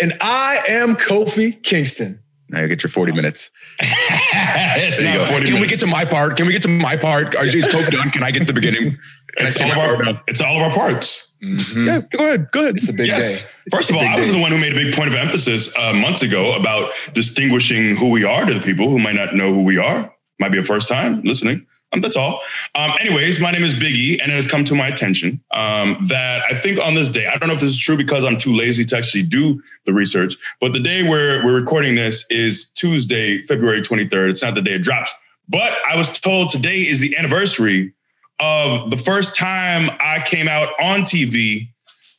And 0.00 0.12
I 0.20 0.62
am 0.68 0.94
Kofi 0.96 1.62
Kingston. 1.62 2.20
Now 2.50 2.60
you 2.60 2.68
get 2.68 2.82
your 2.82 2.90
40 2.90 3.12
minutes. 3.12 3.50
it's 3.80 4.98
There 4.98 5.12
you 5.12 5.18
go. 5.18 5.24
40 5.24 5.46
Can 5.46 5.60
we 5.60 5.66
get 5.66 5.78
to 5.80 5.86
my 5.86 6.04
part? 6.04 6.36
Can 6.36 6.46
we 6.46 6.52
get 6.52 6.62
to 6.62 6.68
my 6.68 6.96
part? 6.96 7.34
Is 7.36 7.54
is 7.54 7.66
Kofi 7.66 7.90
done? 7.90 8.10
Can 8.10 8.22
I 8.22 8.30
get 8.30 8.46
the 8.46 8.52
beginning? 8.52 8.98
Can 9.36 9.46
It's 9.46 9.56
say 9.56 9.70
all, 9.70 9.72
of 9.72 9.78
our, 9.78 10.04
now? 10.04 10.22
it's 10.26 10.40
all 10.40 10.56
of 10.56 10.62
our 10.62 10.70
parts. 10.70 11.32
Yeah, 11.40 12.00
go 12.10 12.24
ahead. 12.24 12.50
Go 12.52 12.62
ahead. 12.62 12.76
It's 12.76 12.88
a 12.88 12.92
big 12.92 13.06
yes. 13.06 13.46
day. 13.46 13.70
First 13.70 13.90
of 13.90 13.96
all, 13.96 14.02
I 14.02 14.16
was 14.16 14.28
day. 14.28 14.34
the 14.34 14.40
one 14.40 14.50
who 14.50 14.58
made 14.58 14.72
a 14.72 14.76
big 14.76 14.94
point 14.94 15.08
of 15.08 15.14
emphasis 15.14 15.76
uh, 15.76 15.92
months 15.92 16.22
ago 16.22 16.54
about 16.54 16.92
distinguishing 17.12 17.96
who 17.96 18.10
we 18.10 18.24
are 18.24 18.46
to 18.46 18.54
the 18.54 18.60
people 18.60 18.88
who 18.88 18.98
might 18.98 19.14
not 19.14 19.34
know 19.34 19.52
who 19.52 19.62
we 19.62 19.76
are. 19.76 20.12
Might 20.40 20.52
be 20.52 20.58
a 20.58 20.64
first 20.64 20.88
time 20.88 21.22
listening. 21.22 21.66
Um, 21.92 22.00
that's 22.00 22.16
all. 22.16 22.40
Um, 22.74 22.92
anyways, 23.00 23.40
my 23.40 23.52
name 23.52 23.62
is 23.62 23.72
Biggie, 23.72 24.20
and 24.20 24.32
it 24.32 24.34
has 24.34 24.46
come 24.48 24.64
to 24.64 24.74
my 24.74 24.88
attention 24.88 25.40
um, 25.52 25.96
that 26.08 26.42
I 26.50 26.54
think 26.54 26.80
on 26.80 26.94
this 26.94 27.08
day, 27.08 27.26
I 27.26 27.36
don't 27.36 27.48
know 27.48 27.54
if 27.54 27.60
this 27.60 27.70
is 27.70 27.78
true 27.78 27.96
because 27.96 28.24
I'm 28.24 28.36
too 28.36 28.52
lazy 28.52 28.84
to 28.84 28.96
actually 28.96 29.22
do 29.22 29.62
the 29.86 29.92
research, 29.92 30.34
but 30.60 30.72
the 30.72 30.80
day 30.80 31.04
where 31.04 31.44
we're 31.44 31.54
recording 31.54 31.94
this 31.94 32.24
is 32.30 32.70
Tuesday, 32.72 33.42
February 33.42 33.80
23rd. 33.80 34.30
It's 34.30 34.42
not 34.42 34.54
the 34.56 34.62
day 34.62 34.72
it 34.72 34.82
drops. 34.82 35.14
But 35.48 35.72
I 35.88 35.96
was 35.96 36.08
told 36.08 36.50
today 36.50 36.78
is 36.78 37.00
the 37.00 37.16
anniversary 37.16 37.92
of 38.40 38.90
the 38.90 38.96
first 38.96 39.34
time 39.34 39.90
I 40.00 40.22
came 40.24 40.48
out 40.48 40.68
on 40.80 41.00
TV 41.02 41.68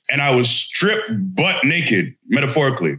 and 0.09 0.21
I 0.21 0.35
was 0.35 0.49
stripped 0.49 1.09
butt 1.35 1.63
naked, 1.63 2.15
metaphorically. 2.27 2.97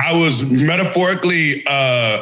I 0.00 0.12
was 0.12 0.44
metaphorically 0.44 1.64
uh, 1.66 2.20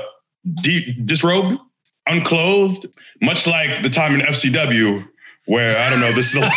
de- 0.63 0.93
disrobed, 1.05 1.59
unclothed, 2.07 2.87
much 3.23 3.47
like 3.47 3.83
the 3.83 3.89
time 3.89 4.15
in 4.15 4.21
FCW 4.21 5.09
where 5.47 5.79
I 5.79 5.91
don't 5.91 6.01
know. 6.01 6.13
This 6.13 6.35
is 6.35 6.37
a, 6.37 6.41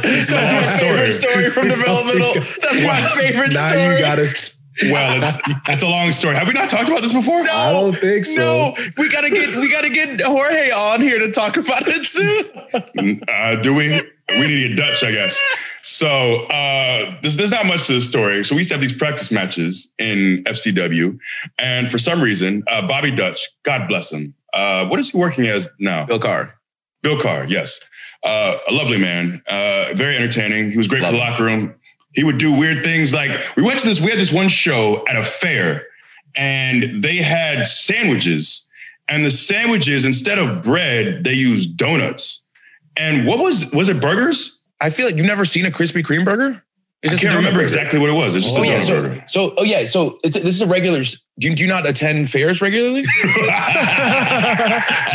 this 0.02 0.28
is 0.28 0.34
a 0.34 0.54
long 0.54 0.66
story. 0.66 1.10
story 1.10 1.50
from 1.50 1.68
developmental. 1.76 2.34
That's 2.34 2.80
my 2.82 3.00
favorite 3.16 3.52
now 3.52 3.68
story. 3.68 3.94
you 3.94 3.98
got 4.00 4.18
us. 4.18 4.54
Well, 4.84 5.22
it's 5.22 5.36
it's 5.68 5.82
a 5.82 5.88
long 5.88 6.12
story. 6.12 6.36
Have 6.36 6.46
we 6.46 6.54
not 6.54 6.68
talked 6.70 6.88
about 6.88 7.02
this 7.02 7.12
before? 7.12 7.40
I 7.50 7.72
don't 7.72 7.96
think 7.96 8.24
so. 8.24 8.44
No, 8.44 8.76
we 8.96 9.08
gotta 9.10 9.30
get 9.30 9.56
we 9.56 9.70
gotta 9.70 9.90
get 9.90 10.20
Jorge 10.20 10.70
on 10.70 11.00
here 11.00 11.18
to 11.18 11.30
talk 11.30 11.56
about 11.56 11.82
it 11.86 12.06
soon. 12.06 13.20
Uh, 13.28 13.56
do 13.56 13.74
we? 13.74 13.88
We 14.30 14.40
need 14.46 14.62
to 14.62 14.68
get 14.68 14.76
Dutch, 14.76 15.02
I 15.02 15.10
guess. 15.10 15.40
So 15.82 16.44
uh, 16.50 17.16
there's, 17.22 17.36
there's 17.38 17.50
not 17.50 17.64
much 17.64 17.86
to 17.86 17.94
the 17.94 18.00
story. 18.02 18.44
So 18.44 18.54
we 18.54 18.58
used 18.60 18.68
to 18.68 18.74
have 18.74 18.82
these 18.82 18.92
practice 18.92 19.30
matches 19.30 19.90
in 19.98 20.44
FCW, 20.44 21.18
and 21.58 21.90
for 21.90 21.96
some 21.96 22.20
reason, 22.20 22.62
uh, 22.70 22.86
Bobby 22.86 23.10
Dutch, 23.10 23.48
God 23.62 23.88
bless 23.88 24.12
him, 24.12 24.34
Uh, 24.52 24.86
what 24.86 25.00
is 25.00 25.10
he 25.12 25.18
working 25.18 25.46
as 25.46 25.70
now? 25.80 26.04
Bill 26.04 26.18
Carr. 26.18 26.54
Bill 27.02 27.18
Carr, 27.18 27.46
yes. 27.46 27.80
Uh, 28.22 28.56
a 28.68 28.72
lovely 28.74 28.98
man, 28.98 29.40
uh, 29.48 29.94
very 29.94 30.16
entertaining. 30.16 30.72
He 30.72 30.76
was 30.76 30.88
great 30.88 31.00
Love 31.02 31.12
for 31.12 31.16
the 31.16 31.22
him. 31.22 31.30
locker 31.30 31.44
room. 31.44 31.74
He 32.18 32.24
would 32.24 32.38
do 32.38 32.52
weird 32.52 32.82
things 32.82 33.14
like 33.14 33.30
we 33.56 33.62
went 33.62 33.78
to 33.78 33.86
this, 33.86 34.00
we 34.00 34.10
had 34.10 34.18
this 34.18 34.32
one 34.32 34.48
show 34.48 35.04
at 35.08 35.14
a 35.14 35.22
fair 35.22 35.86
and 36.34 37.00
they 37.00 37.18
had 37.18 37.64
sandwiches. 37.68 38.68
And 39.08 39.24
the 39.24 39.30
sandwiches, 39.30 40.04
instead 40.04 40.36
of 40.40 40.60
bread, 40.62 41.22
they 41.22 41.34
used 41.34 41.76
donuts. 41.76 42.48
And 42.96 43.24
what 43.24 43.38
was, 43.38 43.72
was 43.72 43.88
it 43.88 44.00
burgers? 44.00 44.66
I 44.80 44.90
feel 44.90 45.06
like 45.06 45.14
you've 45.14 45.26
never 45.26 45.44
seen 45.44 45.64
a 45.64 45.70
Krispy 45.70 46.02
Kreme 46.04 46.24
burger. 46.24 46.60
I 47.04 47.06
a 47.06 47.16
can't 47.16 47.22
remember 47.36 47.50
burger. 47.52 47.62
exactly 47.62 48.00
what 48.00 48.10
it 48.10 48.14
was. 48.14 48.34
It's 48.34 48.46
just 48.46 48.58
Oh 48.58 48.64
a 48.64 48.66
yeah, 48.66 48.80
donut 48.80 48.86
so, 48.86 49.00
burger. 49.02 49.24
so 49.28 49.54
oh 49.56 49.62
yeah, 49.62 49.86
so 49.86 50.18
it's, 50.24 50.34
this 50.34 50.56
is 50.56 50.62
a 50.62 50.66
regular. 50.66 51.04
Do 51.38 51.48
you, 51.48 51.54
do 51.54 51.62
you 51.62 51.68
not 51.68 51.88
attend 51.88 52.28
fairs 52.30 52.60
regularly? 52.60 53.02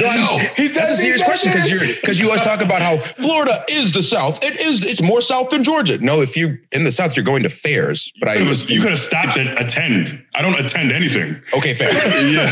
no, 0.02 0.38
He's 0.56 0.74
that's 0.74 0.90
a 0.92 0.96
serious 0.96 1.22
question 1.22 1.52
because 1.52 1.70
you're 1.70 1.82
because 2.02 2.18
you 2.20 2.28
always 2.28 2.42
talk 2.42 2.62
about 2.62 2.82
how 2.82 2.98
Florida 2.98 3.64
is 3.70 3.92
the 3.92 4.02
South. 4.02 4.42
It 4.44 4.60
is. 4.62 4.86
It's 4.86 5.02
more 5.02 5.20
South 5.22 5.50
than 5.50 5.64
Georgia. 5.66 5.98
No, 5.98 6.22
if 6.22 6.38
you're 6.38 6.58
in 6.72 6.86
the 6.86 6.92
South, 6.92 7.16
you're 7.18 7.26
going 7.26 7.44
to 7.44 7.50
fairs. 7.50 8.12
But 8.20 8.30
I 8.30 8.42
was- 8.42 8.70
you 8.70 8.80
could 8.80 8.92
have 8.92 9.00
stopped 9.00 9.38
at 9.38 9.62
attend. 9.62 10.24
I 10.34 10.42
don't 10.42 10.58
attend 10.60 10.92
anything. 10.94 11.42
okay, 11.54 11.74
fair. 11.74 11.92
Yeah. 12.24 12.44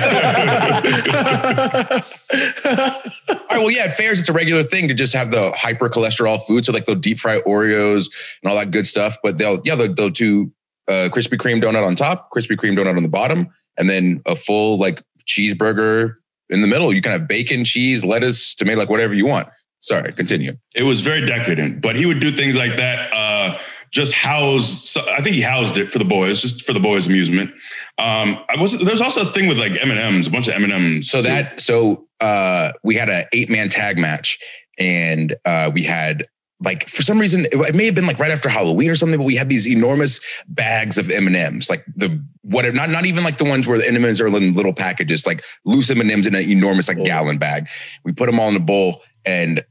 All 2.33 3.57
right, 3.57 3.57
well, 3.57 3.71
yeah, 3.71 3.83
at 3.85 3.95
fairs, 3.95 4.19
it's 4.19 4.29
a 4.29 4.33
regular 4.33 4.63
thing 4.63 4.87
to 4.87 4.93
just 4.93 5.13
have 5.13 5.31
the 5.31 5.51
hyper 5.55 5.89
cholesterol 5.89 6.41
food. 6.45 6.65
So, 6.65 6.71
like, 6.71 6.85
they'll 6.85 6.95
deep 6.95 7.17
fry 7.17 7.39
Oreos 7.41 8.09
and 8.43 8.51
all 8.51 8.57
that 8.57 8.71
good 8.71 8.85
stuff. 8.85 9.17
But 9.23 9.37
they'll, 9.37 9.59
yeah, 9.63 9.75
they'll, 9.75 9.93
they'll 9.93 10.09
do 10.09 10.51
uh, 10.91 11.09
Krispy 11.09 11.37
Kreme 11.37 11.63
donut 11.63 11.85
on 11.87 11.95
top, 11.95 12.29
Krispy 12.31 12.57
Kreme 12.57 12.77
donut 12.77 12.97
on 12.97 13.03
the 13.03 13.09
bottom, 13.09 13.47
and 13.77 13.89
then 13.89 14.21
a 14.25 14.35
full, 14.35 14.77
like, 14.77 15.01
cheeseburger 15.25 16.15
in 16.49 16.61
the 16.61 16.67
middle. 16.67 16.93
You 16.93 17.01
can 17.01 17.13
have 17.13 17.27
bacon, 17.27 17.63
cheese, 17.63 18.03
lettuce, 18.03 18.53
tomato, 18.53 18.79
like, 18.79 18.89
whatever 18.89 19.13
you 19.13 19.25
want. 19.25 19.47
Sorry, 19.79 20.13
continue. 20.13 20.57
It 20.75 20.83
was 20.83 21.01
very 21.01 21.25
decadent, 21.25 21.81
but 21.81 21.95
he 21.95 22.05
would 22.05 22.19
do 22.19 22.31
things 22.31 22.55
like 22.55 22.75
that. 22.75 23.11
Uh, 23.13 23.57
just 23.91 24.13
house. 24.13 24.89
So 24.89 25.01
I 25.09 25.21
think 25.21 25.35
he 25.35 25.41
housed 25.41 25.77
it 25.77 25.91
for 25.91 25.99
the 25.99 26.05
boys, 26.05 26.41
just 26.41 26.63
for 26.63 26.73
the 26.73 26.79
boys' 26.79 27.07
amusement. 27.07 27.51
Um, 27.97 28.37
I 28.47 28.55
was 28.57 28.77
there's 28.79 29.01
also 29.01 29.27
a 29.27 29.31
thing 29.31 29.47
with 29.47 29.57
like 29.57 29.73
M 29.81 29.91
and 29.91 29.99
M's, 29.99 30.27
a 30.27 30.31
bunch 30.31 30.47
of 30.47 30.53
M 30.53 30.63
and 30.63 30.73
M's. 30.73 31.09
So 31.09 31.21
that 31.21 31.59
so 31.59 32.07
uh 32.21 32.71
we 32.83 32.95
had 32.95 33.09
a 33.09 33.25
eight 33.33 33.49
man 33.49 33.69
tag 33.69 33.97
match 33.97 34.39
and 34.79 35.35
uh 35.45 35.69
we 35.73 35.83
had 35.83 36.25
like 36.63 36.87
for 36.87 37.01
some 37.03 37.19
reason 37.19 37.47
it, 37.51 37.75
may 37.75 37.85
have 37.85 37.95
been 37.95 38.05
like 38.05 38.19
right 38.19 38.31
after 38.31 38.47
Halloween 38.47 38.89
or 38.89 38.95
something, 38.95 39.17
but 39.17 39.25
we 39.25 39.35
had 39.35 39.49
these 39.49 39.67
enormous 39.67 40.19
bags 40.47 40.97
of 40.97 41.09
M 41.09 41.27
and 41.27 41.35
M's, 41.35 41.69
like 41.69 41.83
the 41.95 42.23
whatever, 42.43 42.75
not 42.75 42.89
not 42.89 43.05
even 43.05 43.23
like 43.23 43.37
the 43.37 43.45
ones 43.45 43.67
where 43.67 43.77
the 43.77 43.87
M 43.87 43.95
and 43.95 44.05
M's 44.05 44.21
are 44.21 44.27
in 44.27 44.53
little 44.53 44.73
packages, 44.73 45.25
like 45.25 45.43
loose 45.65 45.89
M 45.89 46.01
and 46.01 46.11
M's 46.11 46.27
in 46.27 46.35
an 46.35 46.47
enormous 46.49 46.87
like 46.87 47.03
gallon 47.03 47.37
bag. 47.37 47.67
We 48.03 48.13
put 48.13 48.27
them 48.27 48.39
all 48.39 48.49
in 48.49 48.55
a 48.55 48.59
bowl, 48.59 49.01
and 49.25 49.63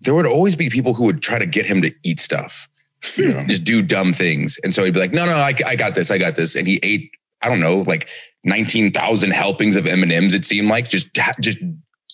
there 0.00 0.14
would 0.14 0.26
always 0.26 0.56
be 0.56 0.70
people 0.70 0.94
who 0.94 1.04
would 1.04 1.22
try 1.22 1.38
to 1.38 1.46
get 1.46 1.66
him 1.66 1.82
to 1.82 1.92
eat 2.02 2.20
stuff, 2.20 2.68
just 3.02 3.64
do 3.64 3.82
dumb 3.82 4.12
things, 4.12 4.58
and 4.64 4.74
so 4.74 4.82
he'd 4.84 4.94
be 4.94 5.00
like, 5.00 5.12
"No, 5.12 5.26
no, 5.26 5.34
I, 5.34 5.54
I 5.66 5.76
got 5.76 5.94
this, 5.94 6.10
I 6.10 6.18
got 6.18 6.36
this," 6.36 6.56
and 6.56 6.66
he 6.66 6.80
ate. 6.82 7.10
I 7.42 7.48
don't 7.48 7.60
know, 7.60 7.78
like 7.86 8.06
19,000 8.44 9.30
helpings 9.30 9.76
of 9.76 9.86
M&Ms, 9.86 10.34
it 10.34 10.44
seemed 10.44 10.68
like, 10.68 10.88
just, 10.90 11.08
just 11.40 11.58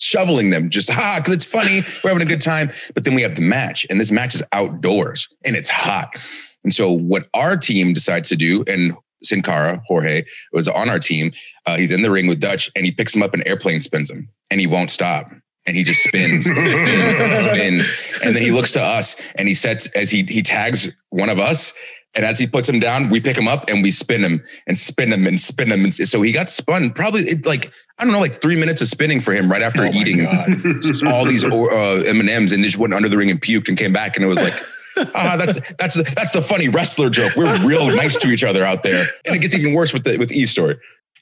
shoveling 0.03 0.49
them, 0.49 0.69
just 0.69 0.89
ha, 0.89 1.15
because 1.17 1.33
it's 1.33 1.45
funny. 1.45 1.83
We're 2.03 2.11
having 2.11 2.25
a 2.25 2.29
good 2.29 2.41
time. 2.41 2.71
But 2.93 3.03
then 3.03 3.15
we 3.15 3.21
have 3.21 3.35
the 3.35 3.41
match, 3.41 3.85
and 3.89 3.99
this 3.99 4.11
match 4.11 4.35
is 4.35 4.43
outdoors 4.51 5.27
and 5.45 5.55
it's 5.55 5.69
hot. 5.69 6.09
And 6.63 6.73
so, 6.73 6.91
what 6.91 7.27
our 7.33 7.55
team 7.55 7.93
decides 7.93 8.29
to 8.29 8.35
do, 8.35 8.63
and 8.67 8.93
Sin 9.23 9.41
Cara, 9.41 9.81
Jorge, 9.87 10.23
was 10.51 10.67
on 10.67 10.89
our 10.89 10.99
team, 10.99 11.31
uh, 11.65 11.77
he's 11.77 11.91
in 11.91 12.01
the 12.01 12.11
ring 12.11 12.27
with 12.27 12.39
Dutch, 12.39 12.69
and 12.75 12.85
he 12.85 12.91
picks 12.91 13.15
him 13.15 13.23
up 13.23 13.33
an 13.33 13.45
airplane, 13.47 13.81
spins 13.81 14.09
him, 14.09 14.29
and 14.51 14.59
he 14.59 14.67
won't 14.67 14.91
stop. 14.91 15.31
And 15.65 15.75
he 15.75 15.83
just 15.83 16.01
spins, 16.03 16.45
spins, 16.45 16.71
spins. 16.71 17.87
And 18.23 18.35
then 18.35 18.41
he 18.41 18.51
looks 18.51 18.71
to 18.73 18.81
us 18.81 19.17
and 19.35 19.49
he 19.49 19.53
sets 19.53 19.87
as 19.87 20.09
he 20.09 20.23
he 20.23 20.41
tags 20.41 20.89
one 21.09 21.29
of 21.29 21.39
us. 21.39 21.73
And 22.17 22.25
as 22.25 22.39
he 22.39 22.47
puts 22.47 22.67
him 22.67 22.79
down, 22.79 23.09
we 23.09 23.21
pick 23.21 23.37
him 23.37 23.47
up 23.47 23.69
and 23.69 23.83
we 23.83 23.91
spin 23.91 24.23
him 24.23 24.43
and 24.65 24.77
spin 24.77 25.13
him 25.13 25.27
and 25.27 25.39
spin 25.39 25.71
him. 25.71 25.83
And 25.83 25.93
so 25.93 26.23
he 26.23 26.31
got 26.31 26.49
spun 26.49 26.89
probably 26.89 27.21
it, 27.21 27.45
like, 27.45 27.71
I 27.99 28.03
don't 28.03 28.11
know, 28.11 28.19
like 28.19 28.41
three 28.41 28.55
minutes 28.55 28.81
of 28.81 28.87
spinning 28.87 29.21
for 29.21 29.33
him 29.33 29.51
right 29.51 29.61
after 29.61 29.85
Oh 29.85 29.89
eating 29.89 30.25
all 31.07 31.25
these 31.25 31.45
uh, 31.45 32.03
M&Ms 32.07 32.51
and 32.51 32.63
just 32.63 32.77
went 32.77 32.95
under 32.95 33.07
the 33.07 33.17
ring 33.17 33.29
and 33.29 33.39
puked 33.39 33.69
and 33.69 33.77
came 33.77 33.93
back. 33.93 34.15
And 34.15 34.25
it 34.25 34.27
was 34.27 34.41
like, 34.41 34.53
ah, 35.13 35.35
that's, 35.37 35.59
that's, 35.77 35.93
the, 35.93 36.03
that's 36.15 36.31
the 36.31 36.41
funny 36.41 36.69
wrestler 36.69 37.11
joke. 37.11 37.35
We're 37.35 37.55
real 37.63 37.87
nice 37.95 38.17
to 38.17 38.29
each 38.29 38.43
other 38.43 38.65
out 38.65 38.81
there. 38.81 39.05
And 39.25 39.35
it 39.35 39.39
gets 39.39 39.53
even 39.53 39.73
worse 39.73 39.93
with 39.93 40.03
the, 40.03 40.17
with 40.17 40.31
E 40.31 40.47
story. 40.47 40.75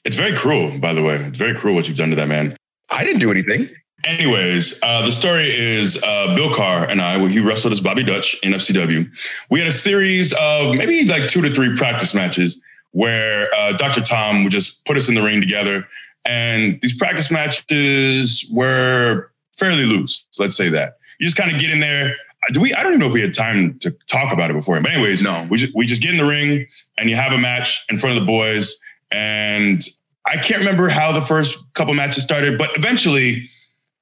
it's 0.06 0.16
very 0.16 0.34
cruel, 0.34 0.78
by 0.78 0.94
the 0.94 1.02
way. 1.02 1.16
It's 1.16 1.38
very 1.38 1.54
cruel 1.54 1.74
what 1.74 1.88
you've 1.88 1.98
done 1.98 2.08
to 2.08 2.16
that 2.16 2.28
man. 2.28 2.56
I 2.88 3.04
didn't 3.04 3.20
do 3.20 3.30
anything. 3.30 3.68
Anyways, 4.06 4.78
uh, 4.84 5.04
the 5.04 5.10
story 5.10 5.48
is 5.52 6.00
uh, 6.04 6.32
Bill 6.36 6.54
Carr 6.54 6.88
and 6.88 7.02
I, 7.02 7.16
well, 7.16 7.26
he 7.26 7.40
wrestled 7.40 7.72
as 7.72 7.80
Bobby 7.80 8.04
Dutch 8.04 8.38
in 8.44 8.52
FCW. 8.52 9.08
We 9.50 9.58
had 9.58 9.66
a 9.66 9.72
series 9.72 10.32
of 10.40 10.76
maybe 10.76 11.04
like 11.06 11.28
two 11.28 11.42
to 11.42 11.50
three 11.50 11.76
practice 11.76 12.14
matches 12.14 12.60
where 12.92 13.52
uh, 13.52 13.72
Dr. 13.72 14.00
Tom 14.00 14.44
would 14.44 14.52
just 14.52 14.84
put 14.84 14.96
us 14.96 15.08
in 15.08 15.16
the 15.16 15.22
ring 15.22 15.40
together. 15.40 15.88
And 16.24 16.80
these 16.82 16.96
practice 16.96 17.32
matches 17.32 18.48
were 18.52 19.32
fairly 19.58 19.84
loose, 19.84 20.28
let's 20.38 20.56
say 20.56 20.68
that. 20.68 20.98
You 21.18 21.26
just 21.26 21.36
kind 21.36 21.52
of 21.52 21.60
get 21.60 21.70
in 21.70 21.80
there. 21.80 22.14
Do 22.52 22.60
we? 22.60 22.72
I 22.74 22.84
don't 22.84 22.92
even 22.92 23.00
know 23.00 23.06
if 23.08 23.12
we 23.12 23.20
had 23.22 23.34
time 23.34 23.76
to 23.80 23.90
talk 24.06 24.32
about 24.32 24.50
it 24.50 24.54
before. 24.54 24.80
But 24.80 24.92
anyways, 24.92 25.20
No. 25.20 25.48
we 25.50 25.58
just 25.58 25.74
we 25.74 25.84
just 25.84 26.00
get 26.00 26.12
in 26.12 26.18
the 26.18 26.24
ring 26.24 26.64
and 26.96 27.10
you 27.10 27.16
have 27.16 27.32
a 27.32 27.38
match 27.38 27.84
in 27.90 27.98
front 27.98 28.16
of 28.16 28.22
the 28.22 28.26
boys. 28.26 28.76
And 29.10 29.82
I 30.26 30.36
can't 30.36 30.60
remember 30.60 30.88
how 30.88 31.10
the 31.10 31.22
first 31.22 31.58
couple 31.74 31.92
matches 31.94 32.22
started, 32.22 32.56
but 32.56 32.70
eventually 32.76 33.48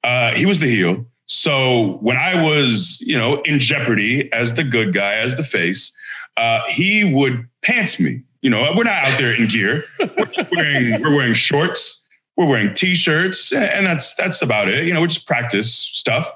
uh, 0.05 0.33
he 0.33 0.45
was 0.45 0.59
the 0.59 0.67
heel. 0.67 1.05
So 1.25 1.97
when 2.01 2.15
I 2.15 2.41
was, 2.41 3.01
you 3.01 3.17
know, 3.17 3.41
in 3.41 3.59
jeopardy 3.59 4.31
as 4.31 4.53
the 4.53 4.63
good 4.63 4.93
guy, 4.93 5.15
as 5.15 5.35
the 5.35 5.43
face, 5.43 5.91
uh, 6.37 6.61
he 6.69 7.11
would 7.11 7.49
pants 7.63 7.99
me. 7.99 8.23
You 8.41 8.51
know, 8.51 8.71
we're 8.77 8.83
not 8.83 9.03
out 9.03 9.17
there 9.17 9.33
in 9.33 9.47
gear. 9.47 9.85
We're 9.99 10.47
wearing, 10.51 11.01
we're 11.01 11.15
wearing 11.15 11.33
shorts, 11.33 12.07
we're 12.37 12.45
wearing 12.45 12.75
t-shirts, 12.75 13.51
and 13.51 13.85
that's 13.87 14.13
that's 14.13 14.43
about 14.43 14.67
it. 14.67 14.85
You 14.85 14.93
know, 14.93 15.01
we 15.01 15.07
just 15.07 15.25
practice 15.25 15.73
stuff. 15.73 16.31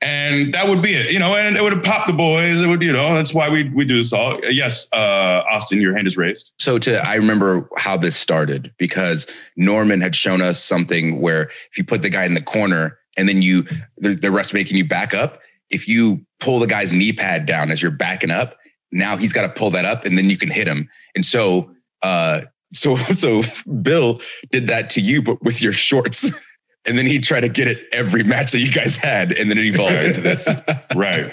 And 0.00 0.52
that 0.54 0.66
would 0.66 0.82
be 0.82 0.94
it, 0.94 1.12
you 1.12 1.20
know, 1.20 1.36
and 1.36 1.56
it 1.56 1.62
would 1.62 1.80
pop 1.84 2.08
the 2.08 2.12
boys. 2.12 2.60
It 2.60 2.66
would, 2.66 2.82
you 2.82 2.92
know, 2.92 3.14
that's 3.14 3.32
why 3.32 3.48
we 3.48 3.68
we 3.68 3.84
do 3.84 3.98
this 3.98 4.12
all. 4.12 4.40
Yes, 4.50 4.88
uh, 4.92 5.44
Austin, 5.48 5.80
your 5.80 5.94
hand 5.94 6.08
is 6.08 6.16
raised. 6.16 6.52
So 6.58 6.76
to 6.80 6.96
I 7.06 7.14
remember 7.14 7.68
how 7.76 7.96
this 7.96 8.16
started 8.16 8.72
because 8.78 9.28
Norman 9.56 10.00
had 10.00 10.16
shown 10.16 10.42
us 10.42 10.60
something 10.60 11.20
where 11.20 11.42
if 11.70 11.78
you 11.78 11.84
put 11.84 12.02
the 12.02 12.10
guy 12.10 12.24
in 12.24 12.34
the 12.34 12.42
corner 12.42 12.98
and 13.16 13.28
then 13.28 13.42
you 13.42 13.62
the, 13.96 14.14
the 14.20 14.30
rest 14.30 14.54
making 14.54 14.76
you 14.76 14.84
back 14.84 15.14
up, 15.14 15.40
if 15.70 15.88
you 15.88 16.24
pull 16.40 16.58
the 16.58 16.66
guy's 16.66 16.92
knee 16.92 17.12
pad 17.12 17.46
down 17.46 17.70
as 17.70 17.82
you're 17.82 17.90
backing 17.90 18.30
up, 18.30 18.56
now 18.90 19.16
he's 19.16 19.32
got 19.32 19.42
to 19.42 19.48
pull 19.48 19.70
that 19.70 19.84
up 19.84 20.04
and 20.04 20.16
then 20.18 20.30
you 20.30 20.36
can 20.36 20.50
hit 20.50 20.66
him. 20.66 20.88
And 21.14 21.24
so 21.24 21.70
uh 22.02 22.42
so 22.72 22.96
so 23.12 23.42
Bill 23.82 24.20
did 24.50 24.66
that 24.68 24.90
to 24.90 25.00
you 25.00 25.22
but 25.22 25.42
with 25.42 25.62
your 25.62 25.72
shorts. 25.72 26.30
And 26.84 26.98
then 26.98 27.06
he 27.06 27.20
tried 27.20 27.42
to 27.42 27.48
get 27.48 27.68
it 27.68 27.84
every 27.92 28.24
match 28.24 28.50
that 28.50 28.58
you 28.58 28.72
guys 28.72 28.96
had, 28.96 29.30
and 29.30 29.48
then 29.48 29.56
it 29.56 29.66
evolved 29.66 29.94
into 29.94 30.20
this. 30.20 30.48
right 30.96 31.32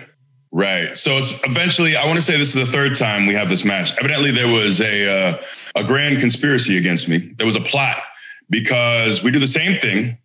right 0.51 0.97
so 0.97 1.17
it's 1.17 1.31
eventually 1.43 1.95
i 1.95 2.05
want 2.05 2.17
to 2.17 2.21
say 2.21 2.35
this 2.35 2.49
is 2.49 2.53
the 2.55 2.65
third 2.65 2.95
time 2.95 3.27
we 3.27 3.35
have 3.35 3.49
this 3.49 3.63
match 3.63 3.95
evidently 3.99 4.31
there 4.31 4.47
was 4.47 4.81
a 4.81 5.07
uh, 5.07 5.43
a 5.75 5.83
grand 5.83 6.19
conspiracy 6.19 6.75
against 6.75 7.07
me 7.07 7.33
there 7.37 7.45
was 7.45 7.55
a 7.55 7.61
plot 7.61 8.01
because 8.49 9.21
we 9.21 9.29
do 9.29 9.37
the 9.37 9.45
same 9.45 9.79
thing 9.79 10.17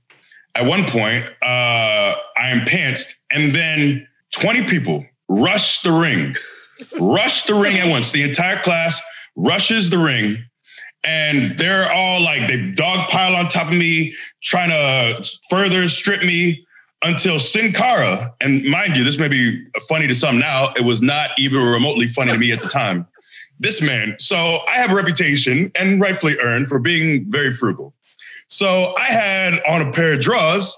at 0.54 0.66
one 0.66 0.84
point 0.84 1.25
uh, 1.42 2.14
i 2.37 2.49
am 2.49 2.64
pantsed 2.66 3.14
and 3.30 3.54
then 3.54 4.06
20 4.32 4.64
people 4.64 5.04
rush 5.28 5.82
the 5.82 5.92
ring 5.92 6.34
rush 7.00 7.44
the 7.44 7.54
ring 7.54 7.76
at 7.78 7.88
once 7.88 8.12
the 8.12 8.23
entire 8.23 8.61
class 8.62 9.00
rushes 9.37 9.90
the 9.90 9.99
ring 9.99 10.44
and 11.04 11.56
they're 11.58 11.92
all 11.92 12.23
like 12.23 12.49
they 12.49 12.56
dog 12.73 13.08
pile 13.11 13.37
on 13.37 13.49
top 13.49 13.68
of 13.68 13.75
me 13.75 14.14
trying 14.42 14.70
to 14.70 15.30
further 15.50 15.88
strip 15.88 16.23
me 16.23 16.64
until 17.04 17.38
Sin 17.38 17.73
Cara, 17.73 18.34
and 18.40 18.64
mind 18.64 18.96
you, 18.96 19.04
this 19.04 19.18
may 19.18 19.28
be 19.28 19.62
funny 19.88 20.06
to 20.06 20.14
some 20.14 20.38
now. 20.38 20.73
It 20.75 20.84
was 20.84 21.02
not 21.02 21.30
even 21.38 21.62
remotely 21.62 22.08
funny 22.08 22.32
to 22.32 22.38
me 22.38 22.50
at 22.50 22.62
the 22.62 22.68
time. 22.68 23.06
This 23.61 23.80
man, 23.80 24.16
so 24.18 24.58
I 24.66 24.76
have 24.76 24.90
a 24.90 24.94
reputation 24.94 25.70
and 25.75 26.00
rightfully 26.00 26.37
earned 26.40 26.68
for 26.68 26.78
being 26.78 27.30
very 27.30 27.54
frugal. 27.54 27.94
So 28.49 28.95
I 28.97 29.07
had 29.07 29.63
on 29.67 29.83
a 29.83 29.93
pair 29.93 30.13
of 30.13 30.21
drawers 30.21 30.77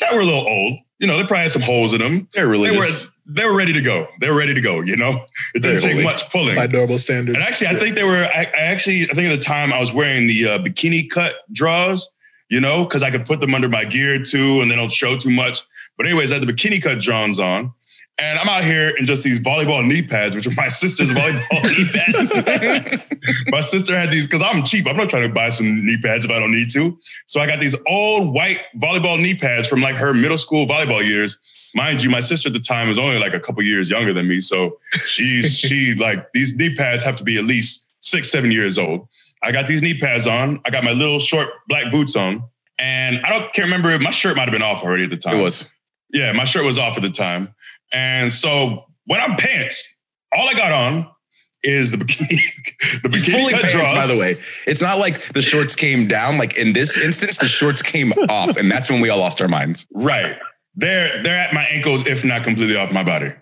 that 0.00 0.12
were 0.14 0.20
a 0.20 0.24
little 0.24 0.46
old. 0.46 0.78
You 0.98 1.06
know, 1.06 1.16
they 1.16 1.22
probably 1.22 1.44
had 1.44 1.52
some 1.52 1.62
holes 1.62 1.92
in 1.92 2.00
them. 2.00 2.28
They're 2.32 2.46
They 2.58 2.76
were 2.76 2.86
they 3.28 3.44
were 3.44 3.54
ready 3.54 3.74
to 3.74 3.82
go. 3.82 4.08
They 4.20 4.30
were 4.30 4.36
ready 4.36 4.54
to 4.54 4.60
go. 4.60 4.80
You 4.80 4.96
know, 4.96 5.10
it 5.54 5.62
didn't 5.62 5.80
Very 5.80 5.80
take 5.80 5.92
holy. 5.92 6.04
much 6.04 6.30
pulling. 6.30 6.56
by 6.56 6.66
normal 6.66 6.98
standards. 6.98 7.36
And 7.36 7.42
actually, 7.42 7.68
I 7.68 7.74
think 7.78 7.94
they 7.94 8.04
were. 8.04 8.24
I, 8.34 8.50
I 8.54 8.60
actually, 8.62 9.04
I 9.10 9.14
think 9.14 9.30
at 9.30 9.36
the 9.36 9.42
time 9.42 9.72
I 9.72 9.78
was 9.78 9.92
wearing 9.92 10.26
the 10.26 10.48
uh, 10.48 10.58
bikini 10.58 11.08
cut 11.08 11.34
draws, 11.52 12.08
you 12.48 12.60
know, 12.60 12.84
because 12.84 13.02
I 13.02 13.10
could 13.10 13.26
put 13.26 13.40
them 13.40 13.54
under 13.54 13.68
my 13.68 13.84
gear 13.84 14.22
too, 14.22 14.60
and 14.60 14.70
they 14.70 14.76
don't 14.76 14.92
show 14.92 15.16
too 15.16 15.30
much. 15.30 15.62
But 15.96 16.06
anyways, 16.06 16.32
I 16.32 16.36
had 16.38 16.46
the 16.46 16.52
bikini 16.52 16.82
cut 16.82 17.00
drawers 17.00 17.38
on, 17.38 17.72
And 18.20 18.36
I'm 18.38 18.48
out 18.48 18.64
here 18.64 18.88
in 18.90 19.06
just 19.06 19.22
these 19.22 19.38
volleyball 19.38 19.86
knee 19.86 20.02
pads, 20.02 20.34
which 20.34 20.46
are 20.46 20.52
my 20.52 20.66
sister's 20.66 21.10
volleyball 21.10 21.62
knee 21.64 21.88
pads. 21.92 23.06
my 23.48 23.60
sister 23.60 23.96
had 23.96 24.10
these 24.10 24.26
because 24.26 24.42
I'm 24.42 24.64
cheap. 24.64 24.88
I'm 24.88 24.96
not 24.96 25.08
trying 25.08 25.22
to 25.22 25.32
buy 25.32 25.50
some 25.50 25.86
knee 25.86 25.98
pads 26.02 26.24
if 26.24 26.30
I 26.30 26.40
don't 26.40 26.50
need 26.50 26.70
to. 26.70 26.98
So 27.26 27.40
I 27.40 27.46
got 27.46 27.60
these 27.60 27.76
old 27.86 28.34
white 28.34 28.58
volleyball 28.76 29.20
knee 29.20 29.36
pads 29.36 29.68
from 29.68 29.82
like 29.82 29.94
her 29.94 30.12
middle 30.12 30.38
school 30.38 30.66
volleyball 30.66 31.04
years. 31.04 31.38
Mind 31.76 32.02
you, 32.02 32.10
my 32.10 32.18
sister 32.18 32.48
at 32.48 32.54
the 32.54 32.60
time 32.60 32.88
was 32.88 32.98
only 32.98 33.20
like 33.20 33.34
a 33.34 33.40
couple 33.40 33.62
years 33.62 33.88
younger 33.88 34.12
than 34.12 34.26
me. 34.26 34.40
So 34.40 34.78
she's 35.06 35.56
she 35.56 35.94
like 35.98 36.32
these 36.32 36.56
knee 36.56 36.74
pads 36.74 37.04
have 37.04 37.14
to 37.16 37.24
be 37.24 37.38
at 37.38 37.44
least 37.44 37.86
six, 38.00 38.30
seven 38.30 38.50
years 38.50 38.78
old. 38.78 39.06
I 39.44 39.52
got 39.52 39.68
these 39.68 39.80
knee 39.80 39.96
pads 39.96 40.26
on. 40.26 40.60
I 40.64 40.70
got 40.70 40.82
my 40.82 40.92
little 40.92 41.20
short 41.20 41.50
black 41.68 41.92
boots 41.92 42.16
on. 42.16 42.42
And 42.80 43.24
I 43.24 43.30
don't 43.30 43.52
can't 43.52 43.66
remember 43.66 43.90
if 43.90 44.00
my 44.00 44.10
shirt 44.10 44.36
might 44.36 44.44
have 44.44 44.52
been 44.52 44.62
off 44.62 44.82
already 44.82 45.04
at 45.04 45.10
the 45.10 45.16
time. 45.16 45.36
It 45.36 45.42
was. 45.42 45.64
Yeah, 46.10 46.32
my 46.32 46.44
shirt 46.44 46.64
was 46.64 46.78
off 46.78 46.96
at 46.96 47.02
the 47.02 47.10
time. 47.10 47.54
And 47.92 48.32
so 48.32 48.84
when 49.06 49.20
I'm 49.20 49.36
pants, 49.36 49.82
all 50.32 50.48
I 50.48 50.54
got 50.54 50.72
on 50.72 51.08
is 51.62 51.90
the 51.90 51.96
bikini. 52.04 52.38
the 53.02 53.08
bikini 53.08 53.32
fully 53.40 53.52
cut 53.52 53.60
pants, 53.62 53.74
draws. 53.74 53.90
by 53.90 54.06
the 54.12 54.18
way. 54.18 54.36
It's 54.66 54.80
not 54.80 54.98
like 54.98 55.22
the 55.32 55.42
shorts 55.42 55.74
came 55.74 56.06
down. 56.06 56.38
Like 56.38 56.56
in 56.56 56.72
this 56.72 56.96
instance, 56.96 57.38
the 57.38 57.48
shorts 57.48 57.82
came 57.82 58.12
off, 58.28 58.56
and 58.56 58.70
that's 58.70 58.88
when 58.90 59.00
we 59.00 59.08
all 59.10 59.18
lost 59.18 59.40
our 59.42 59.48
minds. 59.48 59.86
Right. 59.92 60.36
They're 60.76 61.22
they're 61.22 61.38
at 61.40 61.52
my 61.54 61.64
ankles, 61.64 62.06
if 62.06 62.24
not 62.24 62.44
completely 62.44 62.76
off 62.76 62.92
my 62.92 63.02
body. 63.02 63.32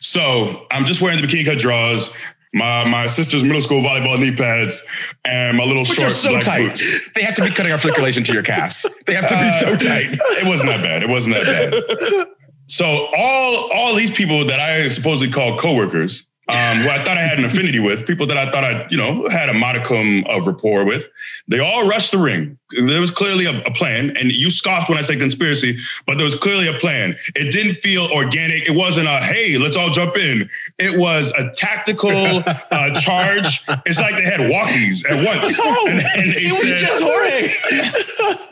So 0.00 0.66
I'm 0.70 0.84
just 0.84 1.00
wearing 1.00 1.20
the 1.20 1.26
bikini 1.26 1.46
cut 1.46 1.58
draws, 1.58 2.10
my 2.52 2.84
my 2.84 3.06
sister's 3.06 3.42
middle 3.42 3.62
school 3.62 3.80
volleyball 3.82 4.18
knee 4.20 4.34
pads, 4.36 4.82
and 5.24 5.56
my 5.56 5.64
little 5.64 5.82
Which 5.84 5.92
short 5.94 6.08
are 6.10 6.14
so 6.14 6.30
black 6.30 6.42
tight. 6.42 6.68
boots. 6.68 7.10
They 7.14 7.22
have 7.22 7.34
to 7.36 7.44
be 7.44 7.50
cutting 7.50 7.72
off 7.72 7.80
circulation 7.80 8.22
to 8.24 8.32
your 8.34 8.42
calves. 8.42 8.84
They 9.06 9.14
have 9.14 9.28
to 9.28 9.34
be 9.36 9.50
so 9.60 9.72
Uh, 9.72 9.76
tight. 9.78 10.18
It 10.42 10.46
wasn't 10.46 10.70
that 10.70 10.82
bad. 10.82 11.02
It 11.02 11.08
wasn't 11.08 11.36
that 11.36 11.44
bad. 11.70 12.26
So 12.72 12.86
all 13.14 13.70
all 13.70 13.94
these 13.94 14.10
people 14.10 14.46
that 14.46 14.58
I 14.58 14.88
supposedly 14.88 15.30
call 15.30 15.58
coworkers, 15.58 16.26
um, 16.48 16.78
who 16.78 16.88
I 16.88 16.96
thought 17.04 17.18
I 17.18 17.22
had 17.22 17.38
an 17.38 17.44
affinity 17.44 17.78
with, 17.80 18.06
people 18.06 18.26
that 18.28 18.38
I 18.38 18.50
thought 18.50 18.64
I, 18.64 18.86
you 18.90 18.96
know, 18.96 19.28
had 19.28 19.50
a 19.50 19.52
modicum 19.52 20.24
of 20.24 20.46
rapport 20.46 20.86
with, 20.86 21.06
they 21.46 21.58
all 21.58 21.86
rushed 21.86 22.12
the 22.12 22.18
ring. 22.18 22.56
There 22.70 22.98
was 22.98 23.10
clearly 23.10 23.44
a, 23.44 23.60
a 23.64 23.70
plan, 23.72 24.16
and 24.16 24.32
you 24.32 24.50
scoffed 24.50 24.88
when 24.88 24.96
I 24.96 25.02
said 25.02 25.18
conspiracy, 25.18 25.76
but 26.06 26.16
there 26.16 26.24
was 26.24 26.34
clearly 26.34 26.66
a 26.66 26.72
plan. 26.78 27.14
It 27.34 27.52
didn't 27.52 27.74
feel 27.74 28.04
organic. 28.10 28.66
It 28.66 28.74
wasn't 28.74 29.06
a 29.06 29.20
hey, 29.20 29.58
let's 29.58 29.76
all 29.76 29.90
jump 29.90 30.16
in. 30.16 30.48
It 30.78 30.98
was 30.98 31.30
a 31.32 31.52
tactical 31.54 32.10
uh, 32.70 33.00
charge. 33.00 33.62
It's 33.84 34.00
like 34.00 34.14
they 34.14 34.22
had 34.24 34.40
walkies 34.40 35.04
at 35.10 35.22
once. 35.26 35.58
and, 35.86 36.00
and 36.00 36.32
they 36.34 36.44
it 36.44 36.52
was 36.52 36.68
said- 36.68 36.78
just 36.78 37.02
Jorge. 37.02 37.52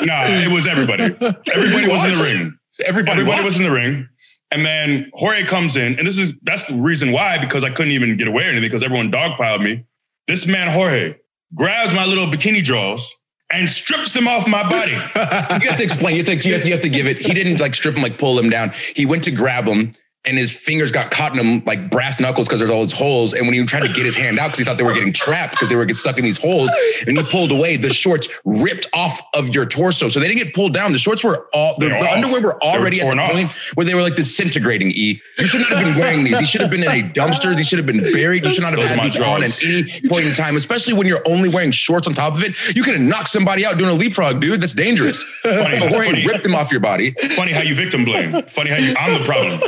Nah, 0.07 0.25
it 0.27 0.51
was 0.51 0.67
everybody. 0.67 1.05
Everybody 1.05 1.89
was 1.89 2.05
in 2.05 2.13
the 2.13 2.29
ring. 2.31 2.59
Everybody, 2.81 3.21
Everybody 3.21 3.45
was 3.45 3.57
in 3.57 3.65
the 3.65 3.71
ring. 3.71 4.09
And 4.53 4.67
then 4.67 5.11
Jorge 5.15 5.45
comes 5.45 5.77
in, 5.77 5.97
and 5.97 6.07
this 6.07 6.19
is 6.19 6.37
that's 6.43 6.67
the 6.67 6.75
reason 6.75 7.13
why, 7.13 7.39
because 7.39 7.63
I 7.63 7.71
couldn't 7.71 7.93
even 7.93 8.17
get 8.17 8.27
away 8.27 8.45
or 8.45 8.51
anything, 8.51 8.69
because 8.69 8.83
everyone 8.83 9.11
dogpiled 9.11 9.63
me. 9.63 9.85
This 10.27 10.45
man, 10.47 10.69
Jorge, 10.69 11.15
grabs 11.55 11.95
my 11.95 12.05
little 12.05 12.27
bikini 12.27 12.63
draws 12.63 13.15
and 13.53 13.69
strips 13.69 14.13
them 14.13 14.27
off 14.27 14.49
my 14.49 14.69
body. 14.69 14.91
you 15.63 15.69
have 15.69 15.77
to 15.77 15.85
explain. 15.85 16.17
You 16.17 16.25
have 16.25 16.41
to, 16.41 16.49
you 16.49 16.55
have, 16.55 16.67
you 16.67 16.73
have 16.73 16.81
to 16.81 16.89
give 16.89 17.07
it. 17.07 17.19
He 17.21 17.33
didn't 17.33 17.61
like 17.61 17.75
strip 17.75 17.97
him, 17.97 18.03
like 18.03 18.19
pull 18.19 18.39
him 18.39 18.51
down. 18.51 18.73
He 18.95 19.07
went 19.07 19.23
to 19.25 19.31
grab 19.31 19.67
him, 19.67 19.95
and 20.27 20.37
his 20.37 20.51
fingers 20.53 20.93
got 20.93 21.11
caught 21.11 21.33
in 21.33 21.39
him 21.39 21.63
like 21.65 21.91
brass 21.91 22.21
knuckles 22.21 22.47
because 22.47 22.61
there's 22.61 22.71
all 22.71 22.83
these 22.83 22.93
holes. 22.93 23.33
And 23.33 23.47
when 23.47 23.55
he 23.55 23.65
tried 23.65 23.81
to 23.81 23.89
get 23.89 24.05
his 24.05 24.15
hand 24.15 24.39
out 24.39 24.49
because 24.49 24.59
he 24.59 24.65
thought 24.65 24.77
they 24.77 24.85
were 24.85 24.93
getting 24.93 25.13
trapped 25.15 25.53
because 25.53 25.71
they 25.71 25.77
were 25.77 25.85
getting 25.87 25.97
stuck 25.97 26.19
in 26.19 26.25
these 26.25 26.37
holes, 26.37 26.71
and 27.07 27.17
he 27.17 27.25
pulled 27.25 27.51
away, 27.53 27.77
the 27.77 27.89
shorts 27.91 28.29
ripped 28.45 28.87
off 28.93 29.21
of 29.35 29.55
your 29.55 29.65
torso. 29.65 30.09
So 30.09 30.21
they 30.21 30.29
didn't 30.29 30.45
get 30.45 30.55
pulled 30.55 30.75
down. 30.75 30.93
The 30.93 30.99
shorts 30.99 31.25
were 31.25 31.49
all 31.55 31.75
the, 31.79 31.89
the 31.89 32.11
underwear 32.11 32.35
were 32.35 32.39
They 32.41 32.45
were 32.45 32.63
already 32.63 33.01
at 33.01 33.11
the 33.11 33.19
off. 33.19 33.33
point 33.33 33.51
where 33.75 33.87
they 33.87 33.95
were 33.95 34.03
like 34.03 34.17
disintegrating. 34.17 34.91
E, 34.91 35.21
you 35.39 35.47
should 35.47 35.61
not 35.63 35.71
have 35.71 35.85
been 35.87 35.99
wearing 35.99 36.25
these. 36.25 36.39
These 36.39 36.49
should 36.51 36.61
have 36.61 36.71
been 36.71 36.83
in 36.83 36.91
a 36.91 37.09
dumpster. 37.09 37.57
These 37.57 37.69
should 37.69 37.79
have 37.79 37.87
been 37.87 38.03
buried. 38.13 38.45
You 38.45 38.51
should 38.51 38.63
not 38.63 38.73
have 38.73 38.81
Those 38.81 38.91
had 38.91 39.05
these 39.05 39.21
on 39.21 39.43
at 39.43 39.63
any 39.65 39.85
point 40.09 40.27
in 40.27 40.35
time, 40.35 40.57
especially 40.57 40.93
when 40.95 41.07
you're 41.07 41.23
only 41.27 41.49
wearing 41.49 41.71
shorts 41.71 42.07
on 42.07 42.13
top 42.15 42.35
of 42.35 42.43
it. 42.45 42.59
You 42.77 42.83
could 42.83 42.95
have 42.95 43.03
knocked 43.03 43.29
somebody 43.29 43.65
out 43.65 43.79
doing 43.79 43.91
a 43.91 43.95
leapfrog, 43.95 44.41
dude. 44.41 44.61
That's 44.61 44.75
dangerous. 44.75 45.23
Funny, 45.43 45.79
But 45.81 45.91
Jorge 45.93 46.11
funny. 46.11 46.27
ripped 46.27 46.43
them 46.43 46.55
off 46.55 46.71
your 46.71 46.81
body. 46.81 47.13
Funny 47.37 47.53
how 47.53 47.63
you 47.63 47.75
victim 47.75 48.05
blame. 48.05 48.43
Funny 48.49 48.71
how 48.71 48.77
you 48.77 48.95
I'm 48.99 49.19
the 49.19 49.25
problem. 49.25 49.61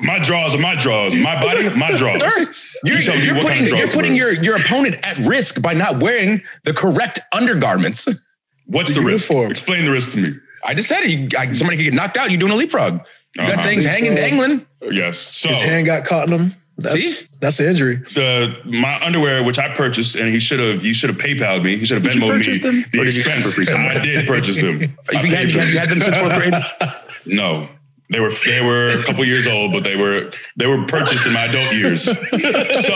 My 0.00 0.18
draws 0.18 0.54
are 0.54 0.58
my 0.58 0.74
draws. 0.76 1.14
My 1.14 1.40
body, 1.40 1.68
my 1.76 1.90
draws. 1.96 2.66
You're, 2.84 2.98
You 3.00 3.12
you're 3.12 3.34
what 3.36 3.46
kind 3.46 3.58
putting, 3.58 3.62
of 3.64 3.68
draws 3.68 3.78
you're 3.80 3.88
putting 3.88 4.16
your, 4.16 4.32
your 4.42 4.56
opponent 4.56 4.96
at 5.02 5.16
risk 5.26 5.60
by 5.62 5.74
not 5.74 6.00
wearing 6.02 6.42
the 6.64 6.72
correct 6.72 7.20
undergarments. 7.32 8.06
What's 8.66 8.92
the, 8.94 9.00
risk? 9.00 9.30
Explain 9.30 9.84
the 9.86 9.92
risk 9.92 10.12
to 10.12 10.18
me. 10.18 10.34
I 10.64 10.74
just 10.74 10.88
said 10.88 11.02
it. 11.04 11.10
You, 11.10 11.28
I, 11.38 11.52
somebody 11.52 11.76
could 11.78 11.84
get 11.84 11.94
knocked 11.94 12.16
out. 12.18 12.30
You're 12.30 12.38
doing 12.40 12.52
a 12.52 12.56
leapfrog. 12.56 13.00
You 13.34 13.42
got 13.42 13.52
Uh-huh. 13.54 13.62
things 13.62 13.84
hanging, 13.84 14.14
dangling. 14.14 14.66
Yes. 14.90 15.18
So 15.18 15.48
His 15.50 15.60
hand 15.60 15.86
got 15.86 16.04
caught 16.04 16.28
in 16.28 16.38
him. 16.38 16.54
That's, 16.80 17.02
See? 17.02 17.26
that's 17.40 17.58
an 17.58 17.66
injury. 17.66 17.96
the 18.14 18.54
my 18.64 19.04
underwear, 19.04 19.42
which 19.42 19.58
I 19.58 19.74
purchased, 19.74 20.14
and 20.14 20.28
he 20.28 20.38
should 20.38 20.60
have 20.60 20.80
he 20.80 20.92
should 20.92 21.10
have 21.10 21.18
PayPal'd 21.18 21.64
me. 21.64 21.76
He 21.76 21.84
should 21.84 21.96
have 22.00 22.04
Did 22.04 22.14
you 22.14 22.20
Venmoed 22.20 22.46
me 22.46 22.58
them? 22.58 22.84
the 22.92 23.00
Or 23.00 23.04
did 23.04 23.16
you 23.16 23.24
get 23.24 23.30
them 23.30 23.38
expense. 23.40 23.48
for 23.48 23.50
free 23.56 23.66
somewhere? 23.66 23.90
I 23.92 23.98
did 24.04 24.26
purchase 24.28 24.60
them. 24.60 24.96
I 25.12 25.16
Have 25.16 25.26
you, 25.26 25.34
had, 25.34 25.50
have 25.50 25.68
you 25.70 25.78
had 25.78 25.88
them 25.88 26.00
since 26.00 26.16
fourth 26.16 26.34
grade? 26.36 26.54
No. 27.26 27.68
They 28.10 28.20
were 28.20 28.32
they 28.46 28.62
were 28.62 28.88
a 28.88 29.02
couple 29.04 29.24
years 29.24 29.46
old, 29.46 29.72
but 29.72 29.84
they 29.84 29.96
were 29.96 30.30
they 30.56 30.66
were 30.66 30.84
purchased 30.86 31.26
in 31.26 31.32
my 31.32 31.44
adult 31.44 31.74
years. 31.74 32.04
So 32.04 32.94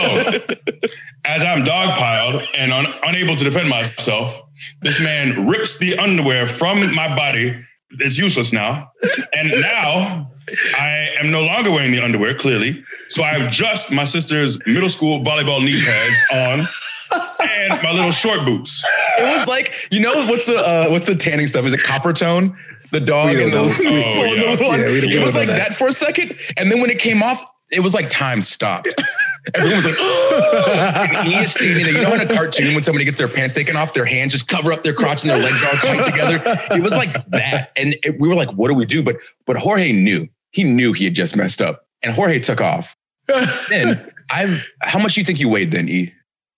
as 1.25 1.43
I'm 1.43 1.63
dogpiled 1.63 2.45
and 2.55 2.73
un, 2.73 2.87
unable 3.03 3.35
to 3.35 3.43
defend 3.43 3.69
myself, 3.69 4.41
this 4.81 4.99
man 4.99 5.47
rips 5.47 5.77
the 5.77 5.97
underwear 5.97 6.47
from 6.47 6.93
my 6.95 7.15
body. 7.15 7.63
It's 7.99 8.17
useless 8.17 8.51
now. 8.51 8.91
And 9.33 9.51
now 9.61 10.31
I 10.77 11.11
am 11.19 11.31
no 11.31 11.43
longer 11.43 11.71
wearing 11.71 11.91
the 11.91 12.01
underwear, 12.01 12.33
clearly. 12.33 12.83
So 13.07 13.23
I 13.23 13.29
have 13.37 13.51
just 13.51 13.91
my 13.91 14.03
sister's 14.03 14.57
middle 14.65 14.89
school 14.89 15.23
volleyball 15.23 15.63
knee 15.63 15.79
pads 15.79 16.23
on 16.33 16.67
and 17.39 17.83
my 17.83 17.91
little 17.91 18.11
short 18.11 18.45
boots. 18.45 18.83
It 19.19 19.23
was 19.23 19.47
like, 19.47 19.87
you 19.91 19.99
know, 19.99 20.13
what's 20.27 20.47
the 20.47 20.57
uh, 20.57 20.89
what's 20.89 21.05
the 21.05 21.15
tanning 21.15 21.47
stuff? 21.47 21.65
Is 21.65 21.73
it 21.73 21.81
Coppertone? 21.81 22.55
The 22.93 22.99
dog 23.01 23.35
and 23.35 23.51
the, 23.51 23.57
Oh, 23.59 23.81
yeah. 23.81 24.43
little 24.51 24.67
one. 24.67 24.79
Yeah, 24.79 24.85
it 24.87 25.21
was 25.23 25.35
like 25.35 25.47
that. 25.49 25.69
that. 25.69 25.73
for 25.77 25.87
a 25.87 25.91
second, 25.91 26.37
and 26.57 26.71
then 26.71 26.79
when 26.79 26.89
it 26.89 26.99
came 26.99 27.21
off, 27.21 27.43
it 27.71 27.81
was 27.81 27.93
like 27.93 28.09
time 28.09 28.41
stopped. 28.41 28.87
Everyone 29.55 29.75
was 29.75 29.85
like, 29.85 29.99
and 31.17 31.27
he 31.27 31.35
is 31.39 31.51
standing 31.51 31.83
there. 31.83 31.93
You 31.95 32.01
know, 32.01 32.13
in 32.13 32.21
a 32.21 32.25
cartoon, 32.33 32.73
when 32.75 32.83
somebody 32.83 33.03
gets 33.03 33.17
their 33.17 33.27
pants 33.27 33.53
taken 33.53 33.75
off, 33.75 33.93
their 33.93 34.05
hands 34.05 34.31
just 34.31 34.47
cover 34.47 34.71
up 34.71 34.83
their 34.83 34.93
crotch 34.93 35.23
and 35.23 35.29
their 35.31 35.37
legs 35.39 35.61
are 35.61 35.67
all 35.67 35.73
tight 35.95 36.05
together. 36.05 36.41
It 36.71 36.81
was 36.81 36.93
like 36.93 37.25
that, 37.31 37.71
and 37.75 37.93
it- 38.03 38.19
we 38.21 38.29
were 38.29 38.35
like, 38.35 38.51
"What 38.53 38.69
do 38.69 38.73
we 38.75 38.85
do?" 38.85 39.03
But 39.03 39.17
but 39.45 39.57
Jorge 39.57 39.91
knew. 39.91 40.29
He 40.51 40.63
knew 40.63 40.93
he 40.93 41.03
had 41.05 41.15
just 41.15 41.35
messed 41.35 41.61
up, 41.61 41.87
and 42.03 42.13
Jorge 42.13 42.39
took 42.39 42.61
off. 42.61 42.95
then 43.69 44.07
I've. 44.29 44.65
How 44.81 44.99
much 44.99 45.15
do 45.15 45.21
you 45.21 45.25
think 45.25 45.39
you 45.39 45.49
weighed 45.49 45.71
then, 45.71 45.89
E? 45.89 46.13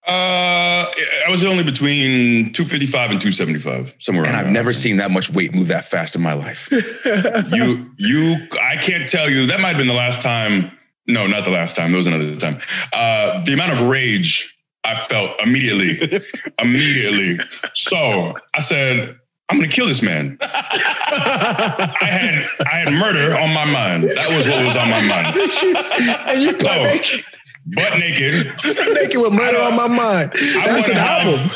Uh, 0.08 0.86
I 1.26 1.30
was 1.30 1.44
only 1.44 1.64
between 1.64 2.54
255 2.54 3.12
and 3.12 3.20
275, 3.20 3.96
somewhere 3.98 4.26
around. 4.26 4.36
And 4.36 4.46
I've 4.46 4.54
never 4.54 4.72
seen 4.72 4.98
that 4.98 5.10
much 5.10 5.32
weight 5.32 5.54
move 5.54 5.68
that 5.70 5.86
fast 5.86 6.16
in 6.16 6.22
my 6.22 6.34
life. 6.34 6.70
you 7.52 7.92
you 7.98 8.48
I 8.62 8.78
can't 8.78 9.10
tell 9.10 9.30
you 9.30 9.48
that 9.48 9.60
might 9.62 9.70
have 9.70 9.78
been 9.78 9.88
the 9.88 9.94
last 9.94 10.22
time. 10.22 10.72
No, 11.08 11.26
not 11.26 11.44
the 11.44 11.52
last 11.52 11.76
time. 11.76 11.92
There 11.92 11.98
was 11.98 12.08
another 12.08 12.36
time. 12.36 12.60
Uh, 12.94 13.44
the 13.46 13.54
amount 13.54 13.74
of 13.74 13.88
rage 13.88 14.56
I 14.84 14.96
felt 14.96 15.32
immediately, 15.44 16.22
immediately. 16.62 17.40
So 17.74 18.36
I 18.54 18.60
said, 18.60 19.20
I'm 19.50 19.58
gonna 19.58 19.72
kill 19.72 19.88
this 19.88 20.02
man. 20.04 20.38
I 20.42 21.98
had 22.02 22.66
I 22.66 22.80
had 22.80 22.94
murder 22.94 23.36
on 23.36 23.54
my 23.54 23.66
mind. 23.66 24.04
That 24.04 24.30
was 24.30 24.48
what 24.48 24.64
was 24.64 24.78
on 24.78 24.90
my 24.90 25.02
mind. 25.02 25.36
and 26.30 26.42
you 26.42 26.58
So, 26.60 27.30
butt 27.68 27.98
naked. 28.00 28.46
naked 28.66 29.22
with 29.22 29.34
murder 29.34 29.60
on 29.62 29.76
my 29.76 29.88
mind. 29.88 30.32
I 30.36 30.64
That's 30.68 30.90
an 30.90 30.96
have- 30.96 31.28
album. 31.28 31.52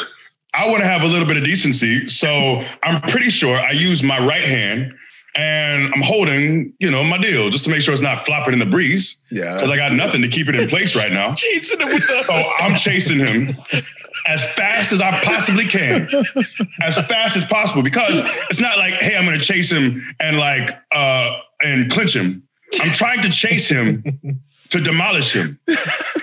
I 0.52 0.68
want 0.68 0.80
to 0.82 0.88
have 0.88 1.04
a 1.04 1.08
little 1.08 1.28
bit 1.28 1.38
of 1.38 1.44
decency. 1.44 2.08
So 2.08 2.64
I'm 2.82 3.02
pretty 3.02 3.30
sure 3.30 3.56
I 3.56 3.70
use 3.72 4.02
my 4.02 4.18
right 4.26 4.44
hand 4.46 4.96
and 5.36 5.94
I'm 5.94 6.02
holding, 6.02 6.74
you 6.80 6.90
know, 6.90 7.04
my 7.04 7.20
deal 7.20 7.52
just 7.52 7.66
to 7.66 7.70
make 7.70 7.82
sure 7.82 7.94
it's 7.94 8.02
not 8.02 8.26
flopping 8.26 8.54
in 8.54 8.60
the 8.60 8.66
breeze. 8.66 9.22
Yeah. 9.30 9.54
Because 9.54 9.70
I 9.70 9.76
got 9.78 9.94
nothing 9.94 10.24
to 10.24 10.28
keep 10.28 10.50
it 10.50 10.56
in 10.56 10.68
place 10.68 10.96
right 10.96 11.12
now. 11.12 11.34
Chasing 11.36 11.80
him 11.80 11.88
with 11.90 12.08
the. 12.08 12.24
So 12.24 12.34
I'm 12.34 12.76
chasing 12.76 13.20
him 13.20 13.56
as 14.26 14.44
fast 14.54 14.92
as 14.92 15.02
I 15.02 15.12
possibly 15.24 15.66
can, 15.66 16.10
as 16.82 16.98
fast 17.06 17.38
as 17.38 17.46
possible. 17.46 17.84
Because 17.84 18.20
it's 18.50 18.60
not 18.60 18.80
like, 18.80 18.96
hey, 18.96 19.16
I'm 19.16 19.26
going 19.26 19.38
to 19.38 19.44
chase 19.46 19.72
him 19.72 20.02
and 20.20 20.40
like, 20.40 20.72
uh, 20.92 21.30
and 21.64 21.92
clinch 21.92 22.16
him. 22.16 22.42
I'm 22.82 22.92
trying 22.92 23.22
to 23.22 23.30
chase 23.30 23.70
him 23.70 24.04
to 24.70 24.82
demolish 24.82 25.34
him, 25.34 25.58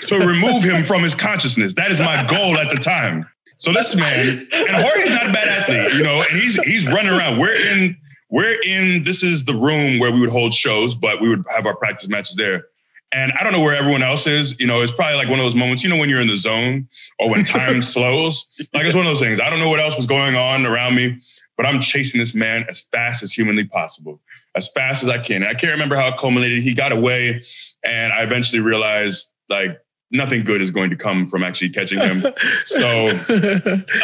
to 0.06 0.18
remove 0.18 0.62
him 0.62 0.84
from 0.84 1.02
his 1.02 1.14
consciousness. 1.14 1.74
That 1.74 1.90
is 1.90 1.98
my 2.00 2.24
goal 2.26 2.56
at 2.56 2.72
the 2.72 2.78
time. 2.78 3.26
So 3.58 3.72
this 3.72 3.96
man, 3.96 4.46
and 4.52 4.76
Jorge's 4.76 5.10
not 5.10 5.28
a 5.28 5.32
bad 5.32 5.48
athlete, 5.48 5.94
you 5.94 6.02
know, 6.02 6.22
and 6.22 6.40
he's 6.40 6.56
he's 6.64 6.86
running 6.86 7.12
around. 7.12 7.38
We're 7.38 7.54
in, 7.54 7.96
we're 8.28 8.60
in, 8.62 9.04
this 9.04 9.22
is 9.22 9.44
the 9.44 9.54
room 9.54 9.98
where 9.98 10.12
we 10.12 10.20
would 10.20 10.30
hold 10.30 10.52
shows, 10.52 10.94
but 10.94 11.20
we 11.20 11.28
would 11.28 11.44
have 11.48 11.66
our 11.66 11.74
practice 11.74 12.08
matches 12.08 12.36
there. 12.36 12.66
And 13.12 13.32
I 13.38 13.44
don't 13.44 13.52
know 13.52 13.62
where 13.62 13.74
everyone 13.74 14.02
else 14.02 14.26
is. 14.26 14.58
You 14.58 14.66
know, 14.66 14.82
it's 14.82 14.92
probably 14.92 15.16
like 15.16 15.28
one 15.28 15.38
of 15.38 15.44
those 15.44 15.54
moments, 15.54 15.82
you 15.82 15.88
know, 15.88 15.96
when 15.96 16.10
you're 16.10 16.20
in 16.20 16.26
the 16.26 16.36
zone 16.36 16.88
or 17.18 17.30
when 17.30 17.44
time 17.44 17.80
slows. 17.94 18.46
Like 18.74 18.84
it's 18.84 18.94
one 18.94 19.06
of 19.06 19.10
those 19.10 19.20
things. 19.20 19.40
I 19.40 19.48
don't 19.48 19.60
know 19.60 19.70
what 19.70 19.80
else 19.80 19.96
was 19.96 20.06
going 20.06 20.34
on 20.34 20.66
around 20.66 20.94
me, 20.96 21.18
but 21.56 21.64
I'm 21.64 21.80
chasing 21.80 22.18
this 22.18 22.34
man 22.34 22.66
as 22.68 22.80
fast 22.80 23.22
as 23.22 23.32
humanly 23.32 23.64
possible, 23.64 24.20
as 24.56 24.68
fast 24.68 25.02
as 25.02 25.08
I 25.08 25.18
can. 25.18 25.42
And 25.42 25.46
I 25.46 25.54
can't 25.54 25.72
remember 25.72 25.96
how 25.96 26.08
it 26.08 26.18
culminated. 26.18 26.62
He 26.62 26.74
got 26.74 26.92
away, 26.92 27.42
and 27.84 28.12
I 28.12 28.22
eventually 28.22 28.60
realized 28.60 29.30
like 29.48 29.78
nothing 30.10 30.44
good 30.44 30.62
is 30.62 30.70
going 30.70 30.90
to 30.90 30.96
come 30.96 31.26
from 31.26 31.42
actually 31.42 31.70
catching 31.70 31.98
him. 31.98 32.20
so 32.64 33.08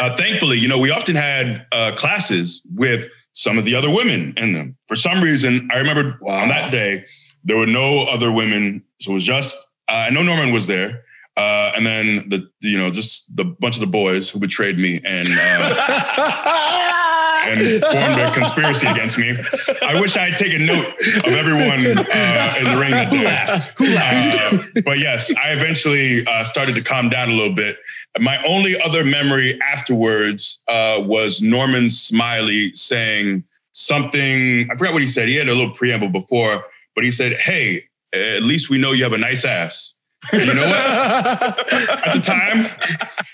uh, 0.00 0.16
thankfully, 0.16 0.58
you 0.58 0.68
know, 0.68 0.78
we 0.78 0.90
often 0.90 1.14
had 1.14 1.66
uh, 1.72 1.92
classes 1.96 2.62
with 2.74 3.06
some 3.34 3.56
of 3.58 3.64
the 3.64 3.74
other 3.74 3.90
women 3.90 4.34
in 4.36 4.52
them. 4.52 4.76
For 4.88 4.96
some 4.96 5.22
reason, 5.22 5.68
I 5.72 5.78
remember 5.78 6.18
on 6.26 6.48
that 6.48 6.70
day, 6.70 7.04
there 7.44 7.56
were 7.56 7.66
no 7.66 8.04
other 8.04 8.30
women. 8.30 8.82
So 9.00 9.12
it 9.12 9.14
was 9.14 9.24
just, 9.24 9.56
uh, 9.88 10.06
I 10.06 10.10
know 10.10 10.22
Norman 10.22 10.52
was 10.52 10.66
there. 10.66 11.04
Uh, 11.36 11.72
and 11.74 11.86
then 11.86 12.28
the, 12.28 12.46
you 12.60 12.78
know, 12.78 12.90
just 12.90 13.34
the 13.34 13.44
bunch 13.44 13.76
of 13.76 13.80
the 13.80 13.86
boys 13.86 14.28
who 14.28 14.38
betrayed 14.38 14.78
me 14.78 15.00
and, 15.02 15.26
uh, 15.30 16.88
and 17.44 17.82
formed 17.82 18.20
a 18.20 18.32
conspiracy 18.32 18.86
against 18.86 19.18
me. 19.18 19.36
I 19.82 20.00
wish 20.00 20.16
I 20.16 20.30
had 20.30 20.38
taken 20.38 20.66
note 20.66 20.86
of 21.24 21.32
everyone 21.32 21.86
uh, 21.86 22.54
in 22.60 22.64
the 22.64 22.78
ring 22.80 22.90
that 22.90 23.10
day. 23.10 23.72
Who 23.76 23.94
laughed? 23.94 24.74
Uh, 24.76 24.82
but 24.84 24.98
yes, 24.98 25.32
I 25.36 25.52
eventually 25.52 26.26
uh, 26.26 26.44
started 26.44 26.74
to 26.74 26.82
calm 26.82 27.08
down 27.08 27.30
a 27.30 27.32
little 27.32 27.54
bit. 27.54 27.76
My 28.18 28.42
only 28.44 28.80
other 28.80 29.04
memory 29.04 29.60
afterwards 29.60 30.62
uh, 30.68 31.02
was 31.04 31.40
Norman 31.42 31.90
Smiley 31.90 32.74
saying 32.74 33.44
something. 33.72 34.70
I 34.70 34.74
forgot 34.76 34.92
what 34.92 35.02
he 35.02 35.08
said. 35.08 35.28
He 35.28 35.36
had 35.36 35.48
a 35.48 35.54
little 35.54 35.74
preamble 35.74 36.10
before, 36.10 36.64
but 36.94 37.04
he 37.04 37.10
said, 37.10 37.34
"Hey, 37.34 37.84
at 38.12 38.42
least 38.42 38.70
we 38.70 38.78
know 38.78 38.92
you 38.92 39.04
have 39.04 39.12
a 39.12 39.18
nice 39.18 39.44
ass." 39.44 39.94
You 40.32 40.54
know 40.54 40.66
what? 40.66 41.72
At 42.06 42.14
the 42.14 42.20
time, 42.22 42.66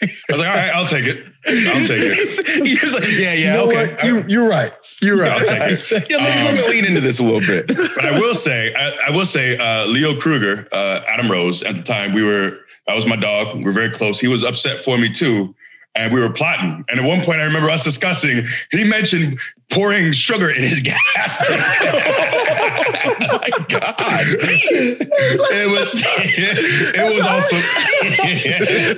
I 0.01 0.09
was 0.31 0.38
like, 0.38 0.48
all 0.48 0.55
right, 0.57 0.70
I'll 0.74 0.87
take 0.87 1.05
it. 1.05 1.24
I'll 1.46 1.87
take 1.87 2.01
it. 2.01 2.66
He 2.66 2.74
was 2.81 2.94
like, 2.94 3.05
yeah, 3.09 3.33
yeah, 3.33 3.35
You 3.35 3.53
know 3.53 3.66
okay. 3.68 3.94
what? 3.94 4.05
You, 4.05 4.24
you're 4.29 4.48
right. 4.48 4.72
You're 5.03 5.16
right. 5.18 5.33
I'll 5.33 5.44
take 5.44 5.61
it. 5.61 6.11
Yeah, 6.11 6.16
let, 6.16 6.53
me- 6.55 6.59
let 6.59 6.66
me 6.66 6.70
lean 6.72 6.85
into 6.87 7.01
this 7.01 7.18
a 7.20 7.24
little 7.24 7.40
bit. 7.40 7.66
But 7.68 8.05
I 8.07 8.18
will 8.18 8.35
say, 8.35 8.74
I, 8.74 9.09
I 9.09 9.11
will 9.11 9.27
say, 9.27 9.57
uh, 9.59 9.87
Leo 9.87 10.14
Kruger, 10.18 10.66
uh, 10.72 11.01
Adam 11.07 11.31
Rose, 11.31 11.62
at 11.62 11.77
the 11.77 11.83
time, 11.83 12.12
we 12.14 12.22
were, 12.24 12.59
that 12.87 12.96
was 12.96 13.07
my 13.07 13.16
dog. 13.16 13.57
We 13.59 13.64
were 13.64 13.72
very 13.72 13.90
close. 13.90 14.18
He 14.18 14.29
was 14.29 14.42
upset 14.42 14.81
for 14.83 14.96
me 14.96 15.11
too. 15.12 15.55
And 15.94 16.12
we 16.12 16.20
were 16.20 16.31
plotting. 16.31 16.85
And 16.88 17.01
at 17.01 17.05
one 17.07 17.20
point, 17.24 17.40
I 17.40 17.44
remember 17.44 17.68
us 17.70 17.83
discussing, 17.85 18.46
he 18.70 18.85
mentioned 18.85 19.38
pouring 19.70 20.12
sugar 20.12 20.50
in 20.50 20.62
his 20.62 20.81
gas 21.14 21.38
tank. 21.46 21.61
oh 23.20 23.38
my 23.42 23.64
God. 23.68 24.24
it 24.31 25.70
was, 25.70 25.94
it 26.04 27.04
was 27.04 27.24
awesome. 27.24 27.59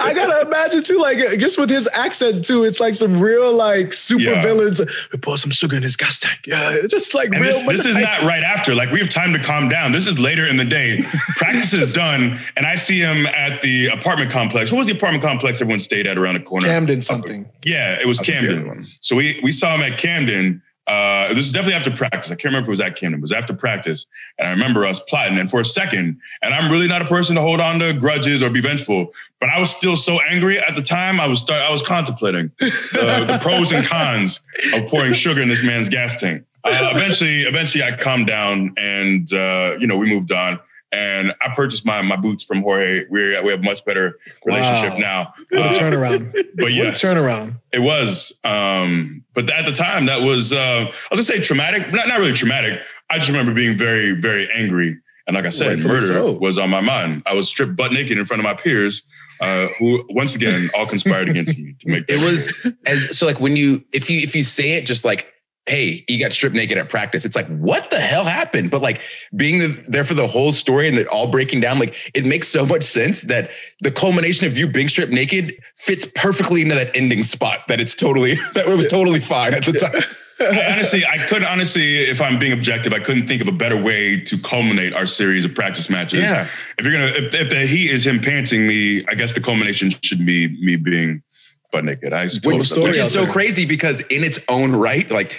I 0.01 0.13
gotta 0.15 0.47
imagine 0.47 0.83
too, 0.83 0.99
like 0.99 1.19
just 1.41 1.59
with 1.59 1.71
his 1.71 1.89
accent 1.93 2.45
too, 2.45 2.65
it's 2.65 2.81
like 2.81 2.95
some 2.95 3.21
real 3.21 3.53
like 3.55 3.93
super 3.93 4.23
Yeah. 4.23 4.43
villains. 4.43 4.81
We 5.13 5.19
pour 5.19 5.37
some 5.39 5.51
sugar 5.51 5.77
in 5.77 5.83
his 5.83 5.97
gas 5.97 6.21
tank. 6.21 6.41
Yeah, 6.47 6.71
it's 6.73 6.89
just 6.93 7.15
like 7.15 7.31
And 7.33 7.41
real. 7.41 7.51
this, 7.53 7.67
this 7.67 7.87
is 7.87 7.97
not 7.97 8.23
right 8.23 8.43
after. 8.43 8.75
Like 8.75 8.91
we 8.91 9.01
have 9.01 9.11
time 9.11 9.33
to 9.33 9.39
calm 9.39 9.69
down. 9.69 9.93
This 9.93 10.07
is 10.07 10.19
later 10.19 10.47
in 10.47 10.57
the 10.57 10.65
day. 10.65 11.03
Practice 11.37 11.73
is 11.73 11.93
done, 11.93 12.39
and 12.57 12.67
I 12.67 12.77
see 12.77 12.99
him 13.01 13.27
at 13.27 13.61
the 13.63 13.89
apartment 13.89 14.31
complex. 14.31 14.71
What 14.71 14.79
was 14.79 14.87
the 14.87 14.93
apartment 14.95 15.25
complex 15.25 15.61
everyone 15.61 15.81
stayed 15.81 16.07
at 16.07 16.17
around 16.17 16.35
the 16.35 16.41
corner? 16.41 16.67
Camden 16.69 17.03
something. 17.03 17.49
Yeah, 17.65 17.99
it 18.01 18.07
was 18.07 18.19
That's 18.19 18.31
Camden. 18.31 18.87
So 19.01 19.17
we 19.17 19.41
we 19.43 19.53
saw 19.53 19.75
him 19.75 19.83
at 19.83 19.99
Camden. 19.99 20.60
Uh, 20.91 21.33
this 21.35 21.47
is 21.47 21.53
definitely 21.53 21.75
after 21.75 21.91
practice. 21.93 22.33
I 22.33 22.35
can't 22.35 22.47
remember 22.47 22.65
if 22.65 22.69
it 22.69 22.71
was 22.71 22.81
at 22.81 22.97
Camden. 22.97 23.21
It 23.21 23.23
was 23.23 23.31
after 23.31 23.55
practice, 23.55 24.07
and 24.41 24.49
I 24.49 24.51
remember 24.51 24.85
us 24.85 24.99
plotting. 24.99 25.39
And 25.39 25.49
for 25.49 25.61
a 25.61 25.65
second, 25.65 26.21
and 26.43 26.53
I'm 26.53 26.69
really 26.69 26.89
not 26.89 27.01
a 27.01 27.05
person 27.05 27.37
to 27.37 27.41
hold 27.41 27.61
on 27.61 27.79
to 27.79 27.93
grudges 27.93 28.43
or 28.43 28.51
be 28.51 28.61
vengeful, 28.61 29.13
but 29.39 29.51
I 29.51 29.61
was 29.61 29.71
still 29.71 29.97
so 29.97 30.19
angry 30.23 30.59
at 30.59 30.75
the 30.75 30.83
time. 30.83 31.21
I 31.21 31.29
was 31.29 31.39
start, 31.39 31.63
I 31.63 31.71
was 31.71 31.81
contemplating 31.81 32.51
the, 32.59 33.25
the 33.25 33.39
pros 33.41 33.71
and 33.71 33.87
cons 33.87 34.41
of 34.75 34.89
pouring 34.89 35.13
sugar 35.13 35.41
in 35.41 35.49
this 35.49 35.63
man's 35.63 35.89
gas 35.89 36.17
tank. 36.17 36.45
Uh, 36.65 36.91
eventually, 36.93 37.43
eventually, 37.43 37.85
I 37.85 37.97
calmed 37.97 38.27
down, 38.27 38.75
and 38.77 39.33
uh, 39.33 39.77
you 39.79 39.87
know, 39.87 39.97
we 39.97 40.09
moved 40.09 40.33
on. 40.33 40.59
And 40.93 41.33
I 41.41 41.55
purchased 41.55 41.87
my 41.87 42.03
my 42.03 42.17
boots 42.17 42.43
from 42.43 42.63
Jorge. 42.63 43.05
We 43.11 43.39
we 43.43 43.51
have 43.51 43.61
a 43.61 43.63
much 43.63 43.85
better 43.85 44.19
relationship 44.45 44.95
Wow. 44.95 44.99
now. 44.99 45.35
What 45.51 45.61
a 45.61 45.65
Uh, 45.69 45.73
turnaround. 45.79 46.33
but 46.57 46.65
What 46.65 46.73
a 46.89 46.93
turnaround. 46.93 47.61
it 47.73 47.79
was. 47.81 48.39
Um, 48.45 49.25
but 49.35 49.49
at 49.51 49.67
the 49.67 49.73
time, 49.73 50.07
that 50.07 50.23
was, 50.23 50.53
uh, 50.53 50.57
I 50.59 51.15
was 51.15 51.29
gonna 51.29 51.39
say 51.39 51.41
traumatic, 51.41 51.93
not, 51.93 52.09
not 52.09 52.19
really 52.19 52.33
traumatic. 52.33 52.81
I 53.09 53.17
just 53.19 53.29
remember 53.29 53.55
being 53.55 53.77
very, 53.79 54.13
very 54.21 54.49
angry. 54.53 54.97
And 55.29 55.37
like 55.37 55.45
I 55.47 55.51
said, 55.51 55.69
Rightfully 55.85 55.93
murder 55.95 56.07
so. 56.09 56.33
was 56.33 56.59
on 56.59 56.71
my 56.71 56.81
mind. 56.81 57.23
I 57.25 57.35
was 57.35 57.47
stripped 57.47 57.77
butt 57.77 57.93
naked 57.93 58.19
in 58.19 58.25
front 58.25 58.41
of 58.41 58.45
my 58.45 58.55
peers, 58.55 59.03
uh, 59.41 59.69
who 59.79 60.05
once 60.11 60.35
again 60.35 60.69
all 60.77 60.87
conspired 60.87 61.29
against 61.29 61.57
me 61.57 61.77
to 61.79 61.89
make 61.89 62.05
It 62.09 62.19
was 62.29 62.53
as 62.87 63.17
so 63.17 63.27
like 63.27 63.39
when 63.39 63.55
you 63.57 63.85
if 63.93 64.11
you 64.11 64.19
if 64.19 64.35
you 64.35 64.43
say 64.43 64.73
it 64.73 64.87
just 64.87 65.05
like 65.05 65.29
hey 65.71 66.05
you 66.09 66.19
got 66.19 66.33
stripped 66.33 66.55
naked 66.55 66.77
at 66.77 66.89
practice 66.89 67.25
it's 67.25 67.37
like 67.37 67.47
what 67.59 67.91
the 67.91 67.99
hell 67.99 68.25
happened 68.25 68.71
but 68.71 68.83
like 68.83 69.01
being 69.37 69.59
the, 69.59 69.69
there 69.87 70.05
for 70.05 70.15
the 70.15 70.27
whole 70.27 70.53
story 70.53 70.89
and 70.89 70.99
it 70.99 71.07
all 71.09 71.29
breaking 71.29 71.61
down 71.61 71.79
like 71.79 72.11
it 72.15 72.27
makes 72.27 72.49
so 72.49 72.67
much 72.67 72.83
sense 72.83 73.23
that 73.23 73.51
the 73.81 73.91
culmination 73.91 74.47
of 74.47 74.57
you 74.57 74.67
being 74.67 74.89
stripped 74.89 75.13
naked 75.13 75.55
fits 75.77 76.07
perfectly 76.17 76.63
into 76.63 76.75
that 76.75 76.95
ending 76.97 77.23
spot 77.23 77.61
that 77.69 77.81
it's 77.81 77.95
totally 77.95 78.35
that 78.55 78.67
it 78.67 78.77
was 78.77 78.87
totally 78.87 79.21
fine 79.21 79.55
at 79.55 79.65
the 79.65 79.73
time 79.73 80.03
I 80.41 80.73
honestly, 80.73 81.05
I 81.05 81.19
couldn't 81.27 81.49
honestly, 81.49 81.99
if 81.99 82.21
I'm 82.21 82.39
being 82.39 82.53
objective, 82.53 82.95
I 82.95 82.99
couldn't 82.99 83.27
think 83.27 83.43
of 83.43 83.49
a 83.49 83.53
better 83.53 83.77
way 83.77 84.19
to 84.21 84.39
culminate 84.39 84.95
our 84.95 85.07
series 85.07 85.45
of 85.45 85.55
practice 85.55 85.91
matches. 85.91 86.21
Yeah. 86.21 86.49
If 86.79 86.85
you're 86.87 86.95
gonna, 86.95 87.13
if, 87.27 87.35
if 87.35 87.51
the 87.51 87.67
heat 87.67 87.91
is 87.91 88.07
him 88.07 88.21
panting 88.21 88.67
me, 88.67 89.05
I 89.07 89.15
guess 89.15 89.35
the 89.35 89.41
culmination 89.41 89.91
should 90.03 90.25
be 90.25 90.49
me 90.65 90.77
being 90.77 91.23
butt 91.71 91.85
naked. 91.85 92.13
I 92.13 92.27
suppose. 92.27 92.69
story 92.69 92.89
which 92.89 92.97
is 92.97 93.13
so 93.13 93.25
there. 93.25 93.33
crazy 93.33 93.65
because 93.65 94.01
in 94.03 94.25
its 94.25 94.39
own 94.49 94.73
right 94.73 95.11
like 95.11 95.35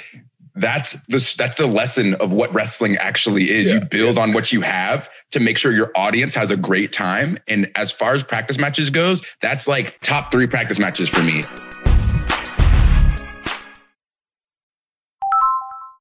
that's 0.56 0.94
the 1.08 1.36
that's 1.38 1.56
the 1.56 1.68
lesson 1.68 2.16
of 2.16 2.34
what 2.34 2.54
wrestling 2.54 2.98
actually 2.98 3.50
is. 3.50 3.68
Yeah. 3.68 3.76
You 3.76 3.82
build 3.82 4.18
on 4.18 4.34
what 4.34 4.52
you 4.52 4.62
have 4.62 5.10
to 5.32 5.40
make 5.40 5.58
sure 5.58 5.72
your 5.72 5.92
audience 5.96 6.34
has 6.36 6.52
a 6.52 6.58
great 6.58 6.92
time. 6.92 7.38
And 7.48 7.72
as 7.76 7.92
far 7.92 8.14
as 8.14 8.24
practice 8.24 8.60
matches 8.60 8.90
goes, 8.90 9.24
that's 9.42 9.68
like 9.68 10.00
top 10.02 10.32
three 10.32 10.48
practice 10.48 10.80
matches 10.80 11.10
for 11.10 11.24
me. 11.24 11.42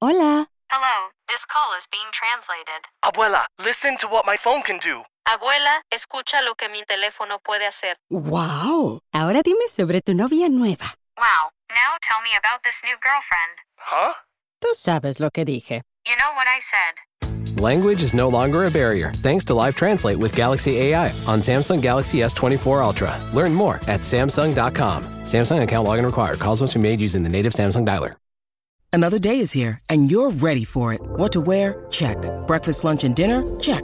Hola. 0.01 0.47
Hello, 0.69 1.09
this 1.29 1.41
call 1.51 1.77
is 1.77 1.85
being 1.91 2.03
translated. 2.11 2.87
Abuela, 3.05 3.45
listen 3.63 3.97
to 3.99 4.07
what 4.07 4.25
my 4.25 4.35
phone 4.35 4.61
can 4.63 4.79
do. 4.79 5.03
Abuela, 5.25 5.83
escucha 5.91 6.41
lo 6.41 6.55
que 6.55 6.67
mi 6.69 6.83
teléfono 6.85 7.39
puede 7.45 7.67
hacer. 7.67 7.97
Wow. 8.09 9.01
Ahora 9.13 9.41
dime 9.43 9.67
sobre 9.69 10.01
tu 10.01 10.13
novia 10.13 10.49
nueva. 10.49 10.95
Wow, 11.17 11.51
now 11.69 11.97
tell 12.01 12.21
me 12.23 12.31
about 12.37 12.63
this 12.63 12.75
new 12.83 12.95
girlfriend. 13.01 13.57
Huh? 13.77 14.13
Tú 14.59 14.69
sabes 14.75 15.19
lo 15.19 15.29
que 15.29 15.45
dije. 15.45 15.81
You 16.05 16.15
know 16.17 16.33
what 16.35 16.47
I 16.47 16.59
said. 16.59 17.59
Language 17.61 18.01
is 18.01 18.13
no 18.15 18.27
longer 18.27 18.63
a 18.63 18.71
barrier 18.71 19.11
thanks 19.21 19.45
to 19.45 19.53
Live 19.53 19.75
Translate 19.75 20.17
with 20.17 20.35
Galaxy 20.35 20.77
AI 20.79 21.11
on 21.27 21.41
Samsung 21.41 21.81
Galaxy 21.81 22.19
S24 22.19 22.83
Ultra. 22.83 23.19
Learn 23.33 23.53
more 23.53 23.75
at 23.87 24.01
Samsung.com. 24.01 25.03
Samsung 25.23 25.61
account 25.61 25.87
login 25.87 26.05
required. 26.05 26.39
Calls 26.39 26.61
must 26.61 26.73
be 26.73 26.79
made 26.79 26.99
using 26.99 27.21
the 27.23 27.29
native 27.29 27.53
Samsung 27.53 27.85
dialer. 27.85 28.15
Another 28.93 29.19
day 29.19 29.39
is 29.39 29.51
here, 29.53 29.79
and 29.89 30.11
you're 30.11 30.31
ready 30.31 30.65
for 30.65 30.91
it. 30.91 30.99
What 31.01 31.31
to 31.33 31.39
wear? 31.39 31.85
Check. 31.91 32.17
Breakfast, 32.45 32.83
lunch, 32.83 33.05
and 33.05 33.15
dinner? 33.15 33.41
Check. 33.59 33.83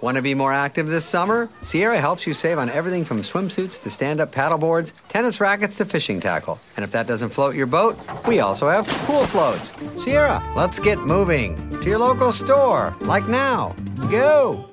Want 0.00 0.16
to 0.16 0.22
be 0.22 0.34
more 0.34 0.52
active 0.52 0.86
this 0.86 1.04
summer? 1.04 1.48
Sierra 1.62 2.00
helps 2.00 2.26
you 2.26 2.32
save 2.32 2.58
on 2.58 2.70
everything 2.70 3.04
from 3.04 3.22
swimsuits 3.22 3.80
to 3.82 3.90
stand 3.90 4.20
up 4.20 4.32
paddleboards, 4.32 4.92
tennis 5.08 5.40
rackets 5.40 5.76
to 5.76 5.84
fishing 5.84 6.20
tackle. 6.20 6.58
And 6.76 6.84
if 6.84 6.90
that 6.92 7.06
doesn't 7.06 7.30
float 7.30 7.54
your 7.54 7.66
boat, 7.66 7.98
we 8.26 8.40
also 8.40 8.68
have 8.70 8.88
pool 9.06 9.26
floats. 9.26 9.72
Sierra, 10.02 10.42
let's 10.56 10.78
get 10.78 10.98
moving 11.00 11.56
to 11.80 11.88
your 11.88 11.98
local 11.98 12.32
store, 12.32 12.96
like 13.00 13.28
now. 13.28 13.76
Go! 14.10 14.66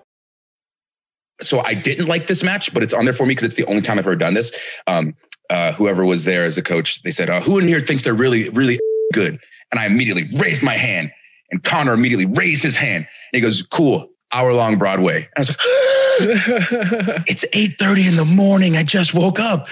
so 1.41 1.59
I 1.59 1.73
didn't 1.73 2.07
like 2.07 2.27
this 2.27 2.43
match, 2.43 2.73
but 2.73 2.83
it's 2.83 2.93
on 2.93 3.05
there 3.05 3.13
for 3.13 3.25
me 3.25 3.31
because 3.31 3.45
it's 3.45 3.55
the 3.55 3.65
only 3.65 3.81
time 3.81 3.99
I've 3.99 4.07
ever 4.07 4.15
done 4.15 4.33
this. 4.33 4.51
Um, 4.87 5.15
uh, 5.49 5.71
whoever 5.73 6.05
was 6.05 6.25
there 6.25 6.45
as 6.45 6.57
a 6.57 6.63
coach, 6.63 7.01
they 7.03 7.11
said, 7.11 7.29
uh, 7.29 7.41
"Who 7.41 7.59
in 7.59 7.67
here 7.67 7.79
thinks 7.79 8.03
they're 8.03 8.13
really, 8.13 8.49
really 8.49 8.79
good?" 9.13 9.39
And 9.71 9.79
I 9.79 9.85
immediately 9.85 10.29
raised 10.39 10.63
my 10.63 10.73
hand, 10.73 11.11
and 11.51 11.63
Connor 11.63 11.93
immediately 11.93 12.25
raised 12.25 12.63
his 12.63 12.75
hand. 12.75 13.07
And 13.31 13.39
he 13.39 13.41
goes, 13.41 13.61
"Cool, 13.61 14.09
hour 14.31 14.53
long 14.53 14.77
Broadway." 14.77 15.27
And 15.35 15.37
I 15.37 15.39
was 15.39 15.49
like, 15.49 15.57
"It's 17.27 17.45
eight 17.53 17.77
thirty 17.79 18.07
in 18.07 18.15
the 18.15 18.25
morning. 18.25 18.77
I 18.77 18.83
just 18.83 19.13
woke 19.13 19.39
up." 19.39 19.67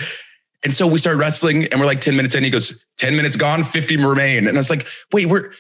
And 0.64 0.76
so 0.76 0.88
we 0.88 0.98
started 0.98 1.20
wrestling 1.20 1.66
and 1.66 1.80
we're 1.80 1.86
like 1.86 2.02
10 2.02 2.16
minutes 2.16 2.34
in. 2.34 2.44
He 2.44 2.50
goes, 2.50 2.84
10 2.98 3.16
minutes 3.16 3.36
gone, 3.36 3.64
50 3.64 3.98
remain. 3.98 4.48
And 4.48 4.58
I 4.58 4.60
was 4.60 4.72
like, 4.72 4.88
wait, 5.14 5.28
we're 5.28 5.52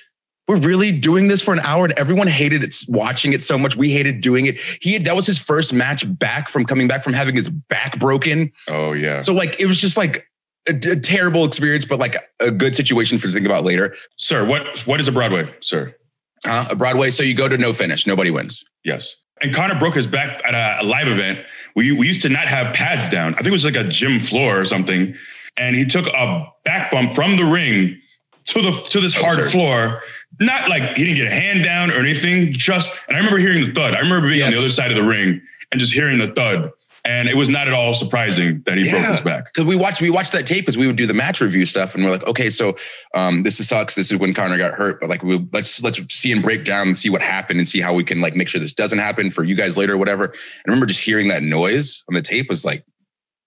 we're 0.47 0.58
really 0.58 0.91
doing 0.91 1.27
this 1.27 1.41
for 1.41 1.53
an 1.53 1.60
hour 1.62 1.86
and 1.86 1.93
everyone 1.97 2.27
hated 2.27 2.63
it 2.63 2.75
watching 2.88 3.34
it 3.34 3.41
so 3.41 3.58
much. 3.58 3.75
We 3.75 3.91
hated 3.91 4.21
doing 4.21 4.45
it. 4.45 4.60
He 4.81 4.93
had, 4.93 5.03
that 5.05 5.15
was 5.15 5.25
his 5.25 5.39
first 5.39 5.73
match 5.73 6.03
back 6.19 6.49
from 6.49 6.65
coming 6.65 6.88
back 6.88 7.03
from 7.03 7.13
having 7.13 7.36
his 7.36 7.49
back 7.49 7.99
broken. 7.99 8.51
Oh 8.67 8.93
yeah. 8.93 9.21
So 9.21 9.34
like 9.34 9.60
it 9.60 9.65
was 9.65 9.79
just 9.79 9.97
like 9.97 10.27
a, 10.67 10.73
a 10.73 10.95
terrible 10.99 11.45
experience, 11.45 11.86
but 11.86 11.99
like 11.99 12.15
a 12.39 12.51
good 12.51 12.75
situation 12.75 13.17
for 13.17 13.27
to 13.27 13.34
think 13.34 13.45
about 13.45 13.63
later. 13.63 13.95
Sir, 14.17 14.45
what 14.45 14.79
what 14.86 14.99
is 14.99 15.08
a 15.08 15.12
Broadway, 15.12 15.51
sir? 15.62 15.95
Huh? 16.43 16.67
A 16.69 16.75
Broadway. 16.75 17.10
So 17.10 17.23
you 17.23 17.34
go 17.34 17.47
to 17.47 17.58
no 17.58 17.73
finish, 17.73 18.05
nobody 18.05 18.29
wins. 18.29 18.63
Yes. 18.86 19.17
And 19.41 19.54
Connor 19.54 19.78
broke 19.78 19.95
his 19.95 20.08
back 20.08 20.41
at 20.45 20.54
a, 20.54 20.82
a 20.82 20.86
live 20.86 21.10
event. 21.10 21.45
We 21.76 21.91
we 21.91 22.08
used 22.08 22.21
to 22.21 22.30
not 22.30 22.48
have 22.48 22.74
pads 22.74 23.10
down. 23.10 23.34
I 23.34 23.38
think 23.38 23.48
it 23.48 23.52
was 23.52 23.65
like 23.65 23.76
a 23.76 23.84
gym 23.84 24.19
floor 24.19 24.62
or 24.62 24.65
something. 24.65 25.15
And 25.58 25.76
he 25.76 25.86
took 25.86 26.08
a 26.08 26.45
back 26.63 26.91
bump 26.91 27.13
from 27.13 27.36
the 27.36 27.43
ring 27.43 28.00
to 28.45 28.62
the 28.62 28.71
to 28.91 29.02
this 29.02 29.13
hard 29.13 29.50
floor. 29.52 30.00
Not 30.39 30.69
like 30.69 30.95
he 30.95 31.04
didn't 31.04 31.17
get 31.17 31.28
a 31.28 31.36
hand 31.36 31.63
down 31.63 31.91
or 31.91 31.95
anything. 31.95 32.54
Just 32.54 32.93
and 33.08 33.17
I 33.17 33.19
remember 33.19 33.39
hearing 33.39 33.65
the 33.65 33.74
thud. 33.74 33.95
I 33.95 34.00
remember 34.00 34.30
being 34.30 34.43
on 34.43 34.52
the 34.52 34.58
other 34.58 34.69
side 34.69 34.91
of 34.91 34.95
the 34.95 35.04
ring 35.04 35.41
and 35.71 35.82
just 35.82 35.93
hearing 35.93 36.19
the 36.19 36.28
thud. 36.28 36.71
And 37.05 37.29
it 37.29 37.37
was 37.37 37.49
not 37.49 37.67
at 37.67 37.73
all 37.73 37.93
surprising 37.93 38.63
that 38.65 38.79
he 38.79 38.89
broke 38.89 39.05
his 39.05 39.21
back. 39.21 39.45
Because 39.53 39.63
we 39.65 39.75
watched 39.75 40.01
we 40.01 40.09
watched 40.09 40.31
that 40.31 40.47
tape 40.47 40.63
because 40.63 40.75
we 40.75 40.87
would 40.87 40.95
do 40.95 41.05
the 41.05 41.13
match 41.13 41.39
review 41.39 41.67
stuff, 41.67 41.93
and 41.93 42.03
we're 42.03 42.09
like, 42.09 42.25
okay, 42.25 42.49
so 42.49 42.75
um, 43.13 43.43
this 43.43 43.59
is 43.59 43.69
sucks. 43.69 43.93
This 43.93 44.11
is 44.11 44.17
when 44.17 44.33
Connor 44.33 44.57
got 44.57 44.73
hurt, 44.73 44.99
but 44.99 45.07
like 45.09 45.21
we 45.21 45.37
let's 45.53 45.83
let's 45.83 45.99
see 46.13 46.31
and 46.31 46.41
break 46.41 46.65
down 46.65 46.87
and 46.87 46.97
see 46.97 47.11
what 47.11 47.21
happened 47.21 47.59
and 47.59 47.67
see 47.67 47.79
how 47.79 47.93
we 47.93 48.03
can 48.03 48.21
like 48.21 48.35
make 48.35 48.47
sure 48.47 48.59
this 48.59 48.73
doesn't 48.73 48.97
happen 48.99 49.29
for 49.29 49.43
you 49.43 49.53
guys 49.55 49.77
later 49.77 49.93
or 49.93 49.97
whatever. 49.97 50.33
I 50.33 50.61
remember 50.65 50.87
just 50.87 50.99
hearing 50.99 51.27
that 51.27 51.43
noise 51.43 52.03
on 52.09 52.15
the 52.15 52.23
tape 52.23 52.49
was 52.49 52.65
like, 52.65 52.83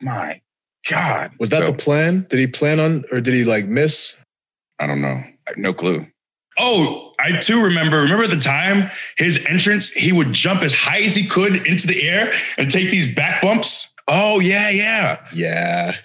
my 0.00 0.40
God, 0.88 1.32
Was 1.40 1.50
that 1.50 1.60
So- 1.66 1.72
the 1.72 1.76
plan? 1.76 2.26
Did 2.30 2.38
he 2.38 2.46
plan 2.46 2.78
on, 2.78 3.04
or 3.10 3.20
did 3.20 3.34
he 3.34 3.42
like 3.44 3.66
miss? 3.66 4.22
I 4.78 4.86
don't 4.86 5.02
know. 5.02 5.20
No 5.56 5.72
clue. 5.72 6.06
Oh, 6.60 7.12
I 7.20 7.38
too 7.38 7.62
remember. 7.62 7.98
Remember 8.02 8.24
at 8.24 8.30
the 8.30 8.36
time 8.38 8.90
his 9.16 9.44
entrance, 9.48 9.90
he 9.90 10.12
would 10.12 10.32
jump 10.32 10.62
as 10.62 10.72
high 10.74 11.00
as 11.02 11.14
he 11.14 11.26
could 11.26 11.66
into 11.66 11.86
the 11.86 12.02
air 12.08 12.30
and 12.56 12.70
take 12.70 12.90
these 12.90 13.12
back 13.14 13.42
bumps. 13.42 13.94
Oh 14.08 14.40
yeah, 14.40 14.70
yeah, 14.70 15.24
yeah. 15.34 15.96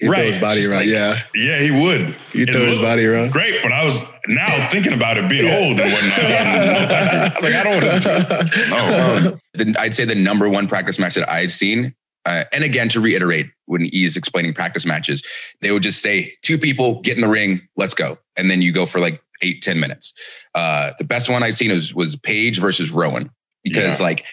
He'd 0.00 0.06
throw 0.08 0.24
his 0.24 0.38
body 0.38 0.60
Just 0.60 0.70
around. 0.72 0.80
like- 0.80 0.88
yeah. 0.88 1.22
Yeah, 1.36 1.58
he 1.60 1.70
would. 1.70 2.14
He'd 2.32 2.50
throw 2.50 2.66
his 2.66 2.78
body 2.78 3.04
around. 3.06 3.30
Great, 3.30 3.62
but 3.62 3.72
I 3.72 3.84
was 3.84 4.02
now 4.26 4.46
thinking 4.70 4.92
about 4.92 5.16
it 5.18 5.28
being 5.28 5.46
old 5.52 5.80
and 5.80 5.92
whatnot. 5.92 6.18
I 6.18 7.32
was 7.34 7.42
like, 7.42 7.54
I 7.54 7.62
don't 7.62 7.92
want 7.92 8.02
to. 8.02 8.68
No. 8.70 9.38
Um, 9.68 9.74
I'd 9.78 9.94
say 9.94 10.04
the 10.04 10.16
number 10.16 10.48
one 10.48 10.66
practice 10.66 10.98
match 10.98 11.14
that 11.14 11.30
I 11.30 11.40
had 11.40 11.52
seen. 11.52 11.94
Uh, 12.26 12.42
and 12.52 12.64
again, 12.64 12.88
to 12.88 13.00
reiterate, 13.00 13.46
when 13.66 13.82
E 13.94 14.04
is 14.04 14.16
explaining 14.16 14.52
practice 14.54 14.84
matches, 14.86 15.22
they 15.60 15.70
would 15.70 15.82
just 15.82 16.00
say, 16.02 16.34
two 16.42 16.58
people 16.58 17.00
get 17.02 17.16
in 17.16 17.20
the 17.20 17.28
ring, 17.28 17.60
let's 17.76 17.92
go. 17.94 18.18
And 18.36 18.50
then 18.50 18.62
you 18.62 18.72
go 18.72 18.86
for 18.86 18.98
like 18.98 19.22
eight, 19.42 19.62
10 19.62 19.78
minutes. 19.80 20.12
Uh, 20.54 20.92
the 20.98 21.04
best 21.04 21.28
one 21.28 21.42
I've 21.42 21.56
seen 21.56 21.70
was, 21.70 21.94
was 21.94 22.16
Paige 22.16 22.60
versus 22.60 22.90
Rowan 22.90 23.30
because 23.62 24.00
Yeah. 24.00 24.06
like 24.06 24.24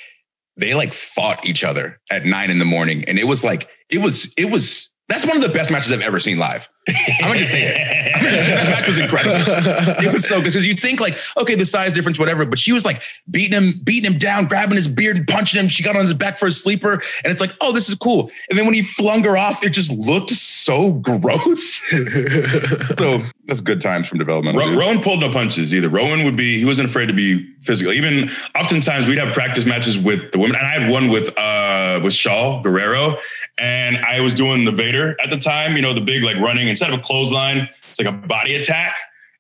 they 0.58 0.74
like 0.74 0.94
fought 0.94 1.46
each 1.46 1.64
other 1.64 2.00
at 2.12 2.26
nine 2.26 2.50
in 2.52 2.60
the 2.60 2.66
morning. 2.66 3.04
And 3.08 3.18
it 3.18 3.26
was 3.28 3.44
like, 3.44 3.70
it 3.90 4.00
was, 4.00 4.34
it 4.38 4.52
was, 4.52 4.90
that's 5.08 5.26
one 5.26 5.36
of 5.38 5.44
the 5.44 5.50
best 5.50 5.72
matches 5.72 5.92
I've 5.92 6.02
ever 6.02 6.20
seen 6.20 6.38
live. 6.38 6.68
I'm 6.88 7.28
gonna 7.28 7.38
just 7.38 7.52
say 7.52 7.64
it. 7.64 8.16
I'm 8.16 8.24
gonna 8.24 8.32
just 8.32 8.46
say 8.48 8.56
that 8.56 8.70
match 8.70 8.88
was 8.88 8.98
incredible. 8.98 10.04
It 10.04 10.12
was 10.12 10.28
so 10.28 10.38
good 10.38 10.46
because 10.46 10.66
you 10.66 10.74
think 10.74 11.00
like, 11.00 11.18
okay, 11.38 11.54
the 11.54 11.66
size 11.66 11.94
difference, 11.94 12.18
whatever, 12.18 12.44
but 12.46 12.58
she 12.58 12.72
was 12.72 12.86
like 12.86 13.02
beating 13.30 13.54
him, 13.54 13.74
beating 13.84 14.12
him 14.12 14.18
down, 14.18 14.46
grabbing 14.46 14.76
his 14.76 14.88
beard 14.88 15.18
and 15.18 15.28
punching 15.28 15.60
him. 15.60 15.68
She 15.68 15.84
got 15.84 15.96
on 15.96 16.02
his 16.02 16.14
back 16.14 16.40
for 16.40 16.48
a 16.48 16.52
sleeper, 16.52 16.94
and 16.94 17.32
it's 17.32 17.40
like, 17.40 17.52
oh, 17.62 17.72
this 17.72 17.88
is 17.88 17.96
cool. 17.96 18.32
And 18.50 18.58
then 18.58 18.66
when 18.66 18.74
he 18.74 18.82
flung 18.82 19.24
her 19.24 19.38
off, 19.38 19.64
it 19.64 19.70
just 19.70 19.92
looked 19.92 20.32
so 20.32 20.94
gross. 20.94 21.82
so 22.98 23.24
that's 23.46 23.62
good 23.62 23.80
times 23.82 24.08
from 24.08 24.18
development. 24.18 24.58
Ro- 24.58 24.76
Rowan 24.76 25.02
pulled 25.02 25.20
no 25.20 25.32
punches 25.32 25.74
either. 25.74 25.90
Rowan 25.90 26.24
would 26.24 26.36
be, 26.36 26.58
he 26.58 26.66
wasn't 26.66 26.90
afraid 26.90 27.08
to 27.08 27.14
be 27.14 27.48
physical. 27.62 27.94
Even 27.94 28.30
oftentimes 28.56 29.08
we'd 29.08 29.18
have 29.18 29.34
practice 29.34 29.66
matches 29.66 30.00
with 30.00 30.32
the 30.32 30.40
women. 30.40 30.56
And 30.56 30.66
I 30.66 30.72
had 30.72 30.92
one 30.92 31.10
with 31.10 31.38
uh 31.38 31.61
with 32.04 32.14
Shaul 32.14 32.64
Guerrero. 32.64 33.18
And 33.58 33.98
I 33.98 34.20
was 34.20 34.34
doing 34.34 34.66
the 34.66 34.72
Vader 34.72 35.16
at 35.24 35.30
the 35.30 35.38
time, 35.38 35.76
you 35.76 35.82
know, 35.82 35.94
the 35.94 36.02
big 36.02 36.24
like 36.24 36.38
running 36.38 36.68
instead 36.68 36.92
of 36.92 37.00
a 37.00 37.02
clothesline, 37.02 37.68
it's 37.90 38.00
like 38.00 38.08
a 38.08 38.12
body 38.12 38.56
attack. 38.56 38.96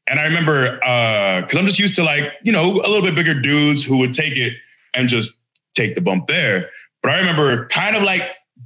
And 0.08 0.20
I 0.20 0.24
remember 0.24 0.84
uh 0.84 1.42
because 1.42 1.58
I'm 1.58 1.66
just 1.66 1.80
used 1.80 1.96
to 1.96 2.04
like, 2.04 2.34
you 2.44 2.52
know, 2.52 2.72
a 2.72 2.88
little 2.90 3.02
bit 3.02 3.16
bigger 3.16 3.40
dudes 3.40 3.84
who 3.84 3.98
would 4.00 4.14
take 4.14 4.38
it 4.38 4.54
and 4.94 5.08
just 5.08 5.42
take 5.76 5.96
the 5.96 6.02
bump 6.02 6.28
there. 6.28 6.70
But 7.02 7.12
I 7.12 7.20
remember 7.20 7.68
kind 7.68 7.96
of 7.96 8.04
like 8.04 8.24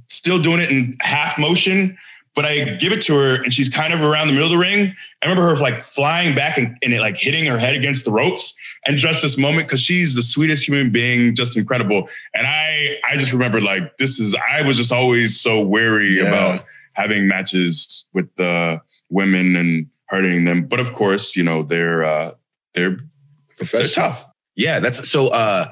still 0.08 0.38
doing 0.38 0.60
it 0.60 0.70
in 0.70 0.94
half 1.00 1.38
motion, 1.38 1.96
but 2.36 2.44
I 2.44 2.74
give 2.76 2.92
it 2.92 3.00
to 3.02 3.14
her 3.16 3.42
and 3.42 3.52
she's 3.52 3.68
kind 3.70 3.92
of 3.94 4.02
around 4.02 4.28
the 4.28 4.34
middle 4.34 4.46
of 4.46 4.52
the 4.52 4.58
ring. 4.58 4.94
I 5.22 5.26
remember 5.28 5.48
her 5.48 5.56
like 5.60 5.82
flying 5.82 6.34
back 6.34 6.58
and, 6.58 6.76
and 6.82 6.92
it 6.92 7.00
like 7.00 7.16
hitting 7.16 7.46
her 7.46 7.58
head 7.58 7.74
against 7.74 8.04
the 8.04 8.12
ropes. 8.12 8.54
And 8.86 8.98
just 8.98 9.22
this 9.22 9.36
moment, 9.38 9.66
because 9.66 9.80
she's 9.80 10.14
the 10.14 10.22
sweetest 10.22 10.68
human 10.68 10.92
being, 10.92 11.34
just 11.34 11.56
incredible. 11.56 12.08
And 12.34 12.46
I 12.46 12.96
I 13.10 13.16
just 13.16 13.32
remember 13.32 13.60
like 13.60 13.96
this 13.96 14.20
is 14.20 14.36
I 14.48 14.62
was 14.62 14.76
just 14.76 14.92
always 14.92 15.40
so 15.40 15.66
wary 15.66 16.18
Yeah. 16.18 16.28
about 16.28 16.64
having 16.92 17.26
matches 17.26 18.06
with 18.12 18.28
the 18.36 18.80
women 19.10 19.56
and 19.56 19.86
hurting 20.08 20.44
them. 20.44 20.66
But 20.66 20.78
of 20.78 20.92
course, 20.92 21.34
you 21.36 21.42
know, 21.42 21.62
they're 21.62 22.04
uh 22.04 22.32
they're 22.74 22.98
they're 23.72 23.82
tough. 23.88 24.26
Yeah, 24.56 24.78
that's 24.78 25.08
so 25.08 25.28
uh 25.28 25.66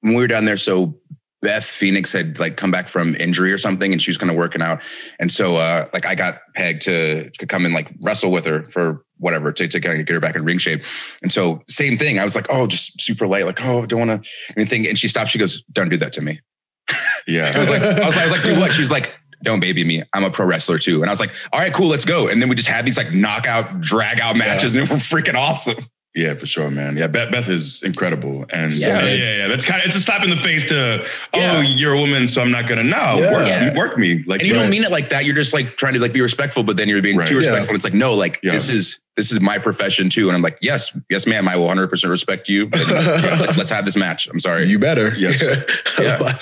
when 0.00 0.14
we 0.14 0.20
were 0.20 0.28
down 0.28 0.44
there, 0.44 0.56
so 0.56 0.96
Beth 1.44 1.64
Phoenix 1.64 2.10
had 2.10 2.38
like 2.38 2.56
come 2.56 2.70
back 2.70 2.88
from 2.88 3.14
injury 3.16 3.52
or 3.52 3.58
something 3.58 3.92
and 3.92 4.00
she 4.00 4.10
was 4.10 4.16
kind 4.16 4.30
of 4.30 4.36
working 4.36 4.62
out. 4.62 4.82
And 5.20 5.30
so 5.30 5.56
uh 5.56 5.86
like 5.92 6.06
I 6.06 6.14
got 6.14 6.40
pegged 6.54 6.82
to, 6.82 7.28
to 7.28 7.46
come 7.46 7.66
and 7.66 7.74
like 7.74 7.92
wrestle 8.00 8.30
with 8.30 8.46
her 8.46 8.64
for 8.70 9.04
whatever 9.18 9.52
to, 9.52 9.68
to 9.68 9.80
kind 9.80 10.00
of 10.00 10.06
get 10.06 10.14
her 10.14 10.20
back 10.20 10.36
in 10.36 10.44
ring 10.44 10.58
shape. 10.58 10.82
And 11.22 11.30
so 11.30 11.62
same 11.68 11.98
thing. 11.98 12.18
I 12.18 12.24
was 12.24 12.34
like, 12.34 12.46
oh, 12.48 12.66
just 12.66 12.98
super 12.98 13.26
light, 13.26 13.44
like, 13.44 13.62
oh, 13.62 13.84
don't 13.84 14.08
want 14.08 14.24
to 14.24 14.30
anything. 14.56 14.88
And 14.88 14.98
she 14.98 15.06
stopped, 15.06 15.30
she 15.30 15.38
goes, 15.38 15.62
Don't 15.70 15.90
do 15.90 15.98
that 15.98 16.12
to 16.14 16.22
me. 16.22 16.40
Yeah. 17.26 17.50
I 17.54 17.58
was 17.58 17.70
like, 17.70 17.82
I 17.82 18.04
was, 18.04 18.18
I 18.18 18.24
was 18.24 18.32
like, 18.32 18.42
do 18.42 18.60
what? 18.60 18.70
She's 18.70 18.90
like, 18.90 19.14
don't 19.42 19.60
baby 19.60 19.82
me. 19.82 20.02
I'm 20.12 20.24
a 20.24 20.30
pro 20.30 20.44
wrestler 20.44 20.78
too. 20.78 21.00
And 21.00 21.08
I 21.08 21.12
was 21.12 21.20
like, 21.20 21.32
all 21.54 21.60
right, 21.60 21.72
cool, 21.72 21.88
let's 21.88 22.04
go. 22.04 22.28
And 22.28 22.42
then 22.42 22.50
we 22.50 22.54
just 22.54 22.68
had 22.68 22.84
these 22.84 22.98
like 22.98 23.12
knockout, 23.12 23.80
drag 23.80 24.20
out 24.20 24.36
matches, 24.36 24.76
and 24.76 24.86
they 24.86 24.92
were 24.92 24.98
freaking 24.98 25.34
awesome. 25.34 25.76
Yeah, 26.14 26.34
for 26.34 26.46
sure, 26.46 26.70
man. 26.70 26.96
Yeah, 26.96 27.08
Beth, 27.08 27.32
Beth 27.32 27.48
is 27.48 27.82
incredible, 27.82 28.46
and 28.50 28.70
Yeah. 28.70 29.02
yeah, 29.02 29.14
yeah, 29.14 29.36
yeah. 29.38 29.48
That's 29.48 29.64
kind 29.64 29.80
of 29.80 29.86
it's 29.88 29.96
a 29.96 30.00
slap 30.00 30.22
in 30.22 30.30
the 30.30 30.36
face 30.36 30.64
to 30.68 31.04
oh, 31.32 31.38
Yeah. 31.38 31.60
you're 31.62 31.94
a 31.94 32.00
woman, 32.00 32.28
so 32.28 32.40
I'm 32.40 32.52
not 32.52 32.68
gonna 32.68 32.84
no 32.84 33.18
Yeah. 33.18 33.32
work 33.32 33.48
Yeah. 33.48 33.74
work 33.76 33.98
me 33.98 34.22
like 34.24 34.40
and 34.40 34.48
you 34.48 34.54
right. 34.54 34.62
don't 34.62 34.70
mean 34.70 34.84
it 34.84 34.92
like 34.92 35.08
that. 35.08 35.24
You're 35.24 35.34
just 35.34 35.52
like 35.52 35.76
trying 35.76 35.94
to 35.94 35.98
like 35.98 36.12
be 36.12 36.20
respectful, 36.20 36.62
but 36.62 36.76
then 36.76 36.88
you're 36.88 37.02
being 37.02 37.16
Right. 37.16 37.26
too 37.26 37.34
Yeah. 37.34 37.48
respectful. 37.48 37.74
It's 37.74 37.82
like, 37.84 37.94
no, 37.94 38.14
like 38.14 38.38
Yeah. 38.44 38.52
this 38.52 38.68
is 38.70 39.00
this 39.16 39.32
is 39.32 39.40
my 39.40 39.58
profession 39.58 40.08
too. 40.08 40.28
And 40.28 40.36
I'm 40.36 40.42
like, 40.42 40.58
yes, 40.60 40.96
yes, 41.10 41.26
ma'am, 41.26 41.48
I 41.48 41.56
will 41.56 41.64
100 41.66 41.88
percent 41.88 42.12
respect 42.12 42.48
you. 42.48 42.68
But 42.68 42.80
yes, 42.88 43.56
let's 43.58 43.70
have 43.70 43.84
this 43.84 43.96
match. 43.96 44.28
I'm 44.28 44.38
sorry. 44.38 44.66
You 44.68 44.78
better. 44.78 45.14
Yes. 45.16 45.42
Yeah. 46.00 46.38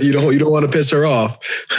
You 0.00 0.12
don't. 0.12 0.32
You 0.32 0.38
don't 0.40 0.50
want 0.52 0.64
to 0.68 0.72
piss 0.76 0.90
her 0.90 1.06
off. 1.06 1.38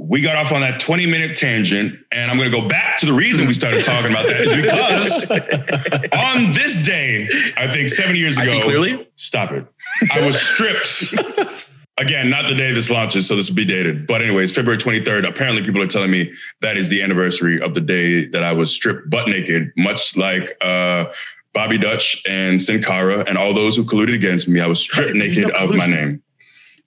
We 0.00 0.20
got 0.20 0.36
off 0.36 0.52
on 0.52 0.60
that 0.60 0.80
20 0.80 1.06
minute 1.06 1.36
tangent, 1.36 1.98
and 2.12 2.30
I'm 2.30 2.36
gonna 2.38 2.50
go 2.50 2.68
back 2.68 2.98
to 2.98 3.06
the 3.06 3.12
reason 3.12 3.46
we 3.46 3.52
started 3.52 3.84
talking 3.84 4.12
about 4.12 4.26
that 4.26 4.40
is 4.40 4.52
because 4.52 5.30
on 6.12 6.52
this 6.52 6.78
day, 6.86 7.26
I 7.56 7.66
think 7.66 7.88
seven 7.88 8.14
years 8.14 8.38
I 8.38 8.44
ago, 8.44 8.52
see 8.52 8.60
clearly. 8.60 9.08
Stop 9.16 9.50
it. 9.52 9.66
I 10.12 10.24
was 10.24 10.40
stripped. 10.40 11.68
Again, 11.98 12.30
not 12.30 12.48
the 12.48 12.54
day 12.54 12.70
this 12.72 12.90
launches, 12.90 13.26
so 13.26 13.34
this 13.34 13.48
will 13.48 13.56
be 13.56 13.64
dated. 13.64 14.06
But 14.06 14.22
anyways, 14.22 14.54
February 14.54 14.78
23rd. 14.78 15.28
Apparently, 15.28 15.64
people 15.64 15.82
are 15.82 15.88
telling 15.88 16.12
me 16.12 16.32
that 16.60 16.76
is 16.76 16.88
the 16.88 17.02
anniversary 17.02 17.60
of 17.60 17.74
the 17.74 17.80
day 17.80 18.24
that 18.28 18.44
I 18.44 18.52
was 18.52 18.72
stripped 18.72 19.10
butt 19.10 19.26
naked, 19.26 19.72
much 19.76 20.16
like 20.16 20.56
uh, 20.60 21.06
Bobby 21.52 21.76
Dutch 21.76 22.22
and 22.28 22.62
Sin 22.62 22.80
Cara 22.80 23.24
and 23.26 23.36
all 23.36 23.52
those 23.52 23.74
who 23.74 23.82
colluded 23.82 24.14
against 24.14 24.46
me. 24.46 24.60
I 24.60 24.68
was 24.68 24.78
stripped 24.78 25.14
naked 25.14 25.50
of 25.50 25.74
my 25.74 25.86
name. 25.86 26.22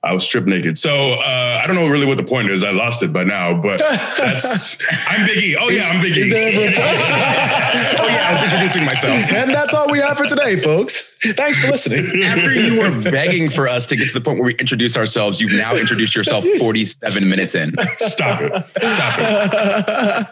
I 0.03 0.13
was 0.13 0.23
stripped 0.23 0.47
naked. 0.47 0.79
So 0.79 1.13
uh, 1.13 1.61
I 1.63 1.67
don't 1.67 1.75
know 1.75 1.87
really 1.87 2.07
what 2.07 2.17
the 2.17 2.23
point 2.23 2.49
is. 2.49 2.63
I 2.63 2.71
lost 2.71 3.03
it 3.03 3.13
by 3.13 3.23
now, 3.23 3.61
but 3.61 3.77
that's 3.77 4.81
I'm 5.07 5.27
Biggie. 5.27 5.55
Oh 5.59 5.69
yeah, 5.69 5.89
I'm 5.89 6.03
Biggie. 6.03 6.17
Is 6.17 6.29
there 6.29 6.51
ever 6.51 6.61
a 6.61 6.65
point? 6.65 6.75
oh 7.99 8.07
yeah, 8.07 8.29
I 8.29 8.33
was 8.33 8.43
introducing 8.43 8.83
myself. 8.83 9.31
and 9.31 9.53
that's 9.53 9.75
all 9.75 9.91
we 9.91 9.99
have 9.99 10.17
for 10.17 10.25
today, 10.25 10.59
folks. 10.59 11.15
Thanks 11.21 11.59
for 11.59 11.69
listening. 11.69 12.23
After 12.23 12.51
you 12.51 12.81
were 12.81 13.11
begging 13.11 13.51
for 13.51 13.67
us 13.67 13.85
to 13.87 13.95
get 13.95 14.07
to 14.07 14.13
the 14.15 14.21
point 14.21 14.39
where 14.39 14.47
we 14.47 14.55
introduce 14.55 14.97
ourselves, 14.97 15.39
you've 15.39 15.53
now 15.53 15.75
introduced 15.75 16.15
yourself 16.15 16.45
47 16.57 17.29
minutes 17.29 17.53
in. 17.53 17.75
Stop 17.99 18.41
it. 18.41 18.51
Stop 18.81 19.19
it. 19.19 20.27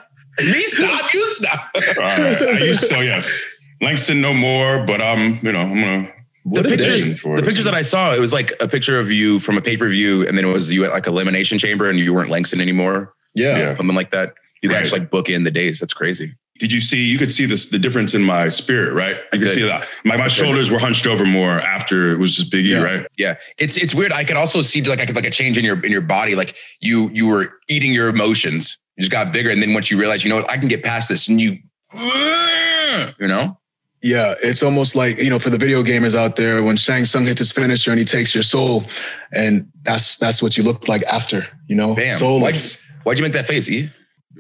Me 0.46 0.62
stop, 0.62 1.14
you 1.14 1.34
stop. 1.34 1.70
All 1.76 1.82
right. 1.98 2.42
I 2.42 2.60
used 2.60 2.82
so 2.82 3.02
yes. 3.02 3.46
Langston 3.82 4.22
no 4.22 4.34
more, 4.34 4.84
but 4.86 5.02
I'm, 5.02 5.34
um, 5.34 5.40
you 5.44 5.52
know, 5.52 5.60
I'm 5.60 5.80
gonna 5.80 6.14
The 6.54 6.64
pictures, 6.64 7.20
for 7.20 7.36
the 7.36 7.44
pictures 7.44 7.66
that 7.66 7.74
I 7.74 7.82
saw, 7.82 8.14
it 8.14 8.20
was 8.20 8.34
like 8.34 8.54
a 8.62 8.68
picture 8.68 9.00
of 9.00 9.12
you 9.12 9.40
from 9.40 9.58
a 9.58 9.62
pay 9.62 9.78
per 9.78 9.90
view, 9.90 10.28
and 10.28 10.38
then 10.38 10.46
it 10.46 10.52
was 10.54 10.72
you 10.72 10.84
at 10.86 10.92
like 10.92 11.08
elimination 11.08 11.58
chamber, 11.58 11.90
and 11.90 11.98
you 12.00 12.14
weren't 12.14 12.30
Langston 12.30 12.62
anymore, 12.62 13.14
Yeah. 13.34 13.58
Yeah. 13.58 13.78
something 13.78 13.96
like 13.96 14.12
that. 14.12 14.34
You 14.62 14.70
Right. 14.70 14.84
guys 14.84 14.92
like 14.92 15.10
book 15.10 15.30
in 15.30 15.44
the 15.44 15.52
days. 15.52 15.80
That's 15.80 15.94
crazy. 15.94 16.34
Did 16.60 16.74
you 16.74 16.82
see? 16.82 17.06
You 17.06 17.18
could 17.18 17.32
see 17.32 17.46
this 17.46 17.68
the 17.70 17.80
difference 17.80 18.14
in 18.14 18.22
my 18.22 18.50
spirit, 18.50 18.92
right? 18.94 19.16
You 19.32 19.40
could 19.40 19.46
did. 19.46 19.56
see 19.56 19.64
that 19.64 19.88
my 20.04 20.18
my 20.18 20.28
shoulders 20.28 20.70
were 20.70 20.80
hunched 20.80 21.08
over 21.08 21.26
more 21.26 21.62
after 21.62 22.12
it 22.12 22.18
was 22.20 22.36
just 22.36 22.52
Big 22.52 22.66
E, 22.66 22.70
Yeah. 22.72 22.82
right? 22.84 23.08
Yeah, 23.18 23.36
it's 23.58 23.78
it's 23.78 23.96
weird. 23.96 24.12
I 24.12 24.26
could 24.26 24.36
also 24.36 24.62
see 24.62 24.82
like 24.82 25.00
I 25.00 25.06
could 25.06 25.16
like 25.16 25.26
a 25.26 25.30
change 25.30 25.58
in 25.58 25.64
your 25.64 25.80
in 25.86 25.92
your 25.92 26.02
body. 26.02 26.36
Like 26.36 26.58
you 26.82 27.10
you 27.14 27.28
were 27.28 27.48
eating 27.70 27.94
your 27.94 28.10
emotions. 28.10 28.78
You 28.98 29.04
just 29.04 29.12
got 29.12 29.32
bigger, 29.32 29.50
and 29.50 29.62
then 29.64 29.74
once 29.74 29.90
you 29.90 29.98
realize, 29.98 30.26
you 30.26 30.30
know, 30.30 30.36
what, 30.38 30.52
I 30.52 30.58
can 30.58 30.68
get 30.68 30.84
past 30.84 31.08
this, 31.08 31.30
and 31.30 31.40
you, 31.40 31.58
you 33.18 33.28
know, 33.28 33.58
Yeah, 34.02 34.36
it's 34.42 34.64
almost 34.64 34.96
like 34.96 35.18
you 35.18 35.30
know 35.30 35.40
for 35.40 35.50
the 35.50 35.58
video 35.58 35.84
gamers 35.84 36.16
out 36.16 36.36
there 36.38 36.64
when 36.64 36.78
Shang 36.78 37.04
Tsung 37.04 37.26
hits 37.26 37.40
his 37.40 37.52
finisher 37.52 37.92
and 37.92 38.00
he 38.00 38.06
takes 38.06 38.34
your 38.34 38.44
soul, 38.44 38.84
and 39.34 39.70
that's 39.84 40.16
that's 40.18 40.42
what 40.42 40.58
you 40.58 40.64
look 40.64 40.88
like 40.88 41.04
after. 41.04 41.46
You 41.68 41.76
know, 41.76 41.96
Bam. 41.96 42.12
soulless. 42.12 42.86
Why'd 43.04 43.18
you 43.18 43.24
make 43.24 43.34
that 43.34 43.46
face, 43.46 43.70
E? 43.70 43.92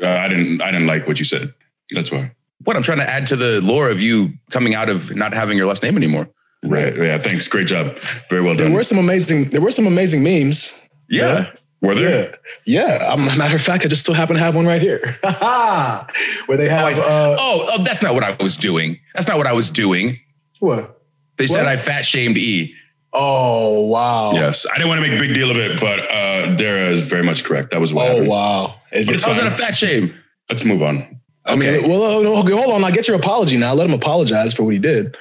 Uh, 0.01 0.07
I 0.07 0.27
didn't. 0.29 0.61
I 0.61 0.71
didn't 0.71 0.87
like 0.87 1.07
what 1.07 1.19
you 1.19 1.25
said. 1.25 1.53
That's 1.91 2.11
why. 2.11 2.31
What 2.63 2.77
I'm 2.77 2.83
trying 2.83 2.99
to 2.99 3.09
add 3.09 3.27
to 3.27 3.35
the 3.35 3.61
lore 3.61 3.89
of 3.89 3.99
you 3.99 4.33
coming 4.51 4.75
out 4.75 4.89
of 4.89 5.13
not 5.15 5.33
having 5.33 5.57
your 5.57 5.67
last 5.67 5.83
name 5.83 5.97
anymore. 5.97 6.29
Right. 6.63 6.95
Yeah. 6.95 7.17
Thanks. 7.17 7.47
Great 7.47 7.67
job. 7.67 7.97
Very 8.29 8.41
well 8.41 8.53
done. 8.53 8.67
There 8.67 8.75
were 8.75 8.83
some 8.83 8.97
amazing. 8.97 9.49
There 9.49 9.61
were 9.61 9.71
some 9.71 9.87
amazing 9.87 10.23
memes. 10.23 10.81
Yeah. 11.09 11.51
Were 11.81 11.95
there? 11.95 12.37
Yeah, 12.65 12.97
yeah. 12.99 13.05
Um, 13.13 13.25
matter 13.37 13.55
of 13.55 13.61
fact, 13.61 13.85
I 13.85 13.87
just 13.87 14.01
still 14.01 14.13
happen 14.13 14.35
to 14.35 14.41
have 14.41 14.53
one 14.55 14.65
right 14.65 14.81
here, 14.81 14.99
where 16.45 16.57
they 16.57 16.67
have. 16.67 16.97
uh, 16.97 17.37
Oh, 17.39 17.65
oh, 17.69 17.83
that's 17.83 18.01
not 18.01 18.13
what 18.13 18.23
I 18.23 18.35
was 18.41 18.57
doing. 18.57 18.99
That's 19.15 19.27
not 19.29 19.37
what 19.37 19.47
I 19.47 19.53
was 19.53 19.69
doing. 19.69 20.19
what? 20.59 20.97
They 21.37 21.47
said 21.47 21.65
I 21.67 21.77
fat 21.77 22.05
shamed 22.05 22.37
E. 22.37 22.75
Oh 23.13 23.79
wow. 23.87 24.33
Yes. 24.33 24.65
I 24.69 24.75
didn't 24.75 24.89
want 24.89 25.03
to 25.03 25.09
make 25.09 25.17
a 25.17 25.23
big 25.25 25.33
deal 25.33 25.49
of 25.49 25.57
it, 25.57 25.79
but 25.79 25.99
uh, 26.11 26.55
Dara 26.57 26.89
is 26.89 27.07
very 27.09 27.23
much 27.23 27.43
correct. 27.45 27.71
That 27.71 27.79
was 27.79 27.93
what 27.93 28.05
Oh 28.07 28.09
happened. 28.09 28.27
wow. 28.27 28.75
Is 28.91 29.07
it? 29.09 29.25
was 29.25 29.37
that 29.37 29.47
a 29.47 29.51
fat 29.51 29.73
shame? 29.73 30.13
Let's 30.49 30.65
move 30.65 30.83
on. 30.83 31.19
I 31.45 31.55
mean, 31.55 31.87
well, 31.89 32.03
uh, 32.19 32.21
no, 32.21 32.35
okay, 32.39 32.51
hold 32.51 32.73
on. 32.75 32.83
I 32.83 32.91
get 32.91 33.07
your 33.07 33.15
apology 33.17 33.57
now. 33.57 33.73
Let 33.73 33.87
him 33.87 33.93
apologize 33.93 34.53
for 34.53 34.63
what 34.63 34.73
he 34.73 34.79
did. 34.79 35.15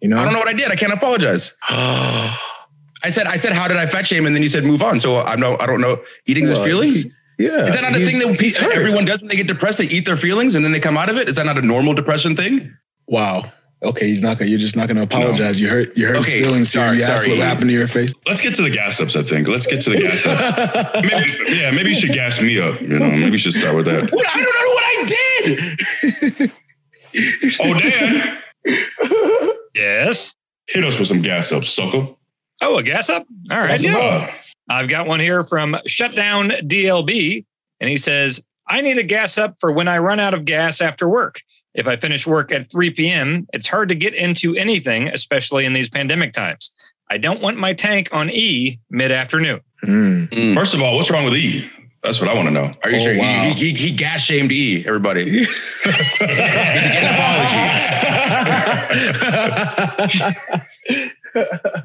You 0.00 0.08
know. 0.08 0.16
I 0.16 0.24
don't 0.24 0.32
know 0.32 0.38
what 0.38 0.48
I 0.48 0.54
did. 0.54 0.70
I 0.70 0.76
can't 0.76 0.92
apologize. 0.94 1.54
I 3.02 3.10
said, 3.10 3.26
I 3.26 3.36
said, 3.36 3.52
how 3.52 3.66
did 3.68 3.76
I 3.76 3.86
fat 3.86 4.06
shame? 4.06 4.26
And 4.26 4.34
then 4.34 4.42
you 4.42 4.48
said, 4.48 4.64
move 4.64 4.82
on. 4.82 5.00
So 5.00 5.18
I'm 5.20 5.40
no, 5.40 5.56
I 5.58 5.66
don't 5.66 5.80
know. 5.80 6.02
Eating 6.26 6.44
his 6.46 6.56
Well, 6.58 6.64
feelings. 6.66 7.06
Yeah. 7.38 7.64
Is 7.66 7.74
that 7.74 7.82
not 7.82 7.94
a 7.98 8.04
thing 8.04 8.18
that 8.18 8.38
he's 8.40 8.58
everyone 8.58 9.06
does 9.06 9.20
when 9.20 9.28
they 9.28 9.36
get 9.36 9.46
depressed? 9.46 9.78
They 9.78 9.84
eat 9.86 10.04
their 10.04 10.16
feelings 10.18 10.54
and 10.54 10.62
then 10.64 10.72
they 10.72 10.80
come 10.80 10.98
out 10.98 11.08
of 11.08 11.16
it. 11.16 11.28
Is 11.28 11.36
that 11.36 11.46
not 11.46 11.56
a 11.56 11.62
normal 11.62 11.94
depression 11.94 12.36
thing? 12.36 12.76
Wow. 13.08 13.44
Okay, 13.82 14.08
he's 14.08 14.20
not 14.20 14.38
gonna. 14.38 14.50
You're 14.50 14.58
just 14.58 14.76
not 14.76 14.88
gonna 14.88 15.00
apologize. 15.02 15.58
You 15.58 15.70
hurt. 15.70 15.96
You 15.96 16.08
hurt 16.08 16.16
his 16.18 16.26
feelings. 16.34 16.70
sorry. 16.70 16.96
You 16.96 17.00
sorry. 17.00 17.30
what 17.30 17.38
happened 17.38 17.70
to 17.70 17.74
your 17.74 17.88
face. 17.88 18.12
Let's 18.26 18.42
get 18.42 18.54
to 18.56 18.62
the 18.62 18.68
gas 18.68 19.00
ups, 19.00 19.16
I 19.16 19.22
think. 19.22 19.48
Let's 19.48 19.66
get 19.66 19.80
to 19.80 19.88
the 19.88 19.96
gas 19.96 20.26
ups. 20.26 21.00
maybe, 21.02 21.56
yeah, 21.58 21.70
maybe 21.70 21.88
you 21.88 21.94
should 21.94 22.12
gas 22.12 22.42
me 22.42 22.60
up. 22.60 22.78
You 22.82 22.98
know, 22.98 23.10
maybe 23.10 23.30
you 23.32 23.38
should 23.38 23.54
start 23.54 23.74
with 23.74 23.86
that. 23.86 24.12
What? 24.12 24.26
I 24.28 24.36
don't 24.36 24.44
know 24.44 24.70
what 24.74 24.84
I 24.84 25.04
did. 26.36 26.52
Oh, 27.58 27.80
Dan, 27.80 29.50
Yes. 29.74 30.34
hit 30.68 30.84
us 30.84 30.98
with 30.98 31.08
some 31.08 31.22
gas 31.22 31.50
ups, 31.50 31.70
sucker. 31.70 32.06
Oh, 32.60 32.76
a 32.78 32.82
gas 32.82 33.08
up? 33.10 33.26
All 33.50 33.58
right. 33.58 33.80
Yeah. 33.82 34.32
I've 34.68 34.88
got 34.88 35.06
one 35.06 35.20
here 35.20 35.42
from 35.44 35.76
Shutdown 35.86 36.50
DLB, 36.50 37.44
and 37.80 37.88
he 37.90 37.96
says, 37.96 38.42
I 38.68 38.80
need 38.82 38.98
a 38.98 39.02
gas 39.02 39.36
up 39.38 39.56
for 39.58 39.72
when 39.72 39.88
I 39.88 39.98
run 39.98 40.20
out 40.20 40.34
of 40.34 40.44
gas 40.44 40.80
after 40.80 41.08
work. 41.08 41.40
If 41.74 41.86
I 41.86 41.96
finish 41.96 42.26
work 42.26 42.52
at 42.52 42.70
3 42.70 42.90
p.m., 42.90 43.46
it's 43.52 43.66
hard 43.66 43.88
to 43.88 43.94
get 43.94 44.14
into 44.14 44.54
anything, 44.56 45.08
especially 45.08 45.64
in 45.64 45.72
these 45.72 45.88
pandemic 45.88 46.32
times. 46.32 46.70
I 47.10 47.18
don't 47.18 47.40
want 47.40 47.56
my 47.58 47.72
tank 47.74 48.08
on 48.12 48.28
E 48.30 48.78
mid 48.90 49.10
afternoon. 49.10 49.60
Mm. 49.84 50.54
First 50.54 50.74
of 50.74 50.82
all, 50.82 50.96
what's 50.96 51.10
wrong 51.10 51.24
with 51.24 51.34
E? 51.34 51.68
That's 52.02 52.20
what 52.20 52.28
I 52.30 52.34
want 52.34 52.48
to 52.48 52.52
know. 52.54 52.72
Are 52.84 52.90
you 52.90 52.96
Oh, 52.96 53.00
sure? 53.00 53.12
He- 53.14 53.18
wow. 53.18 53.42
He, 53.54 53.72
he, 53.72 53.88
he 53.90 53.90
gas 53.96 54.22
shamed 54.22 54.52
E, 54.52 54.84
everybody. 54.86 55.44
He 55.46 55.46
an 56.20 57.04
apology. 57.14 57.56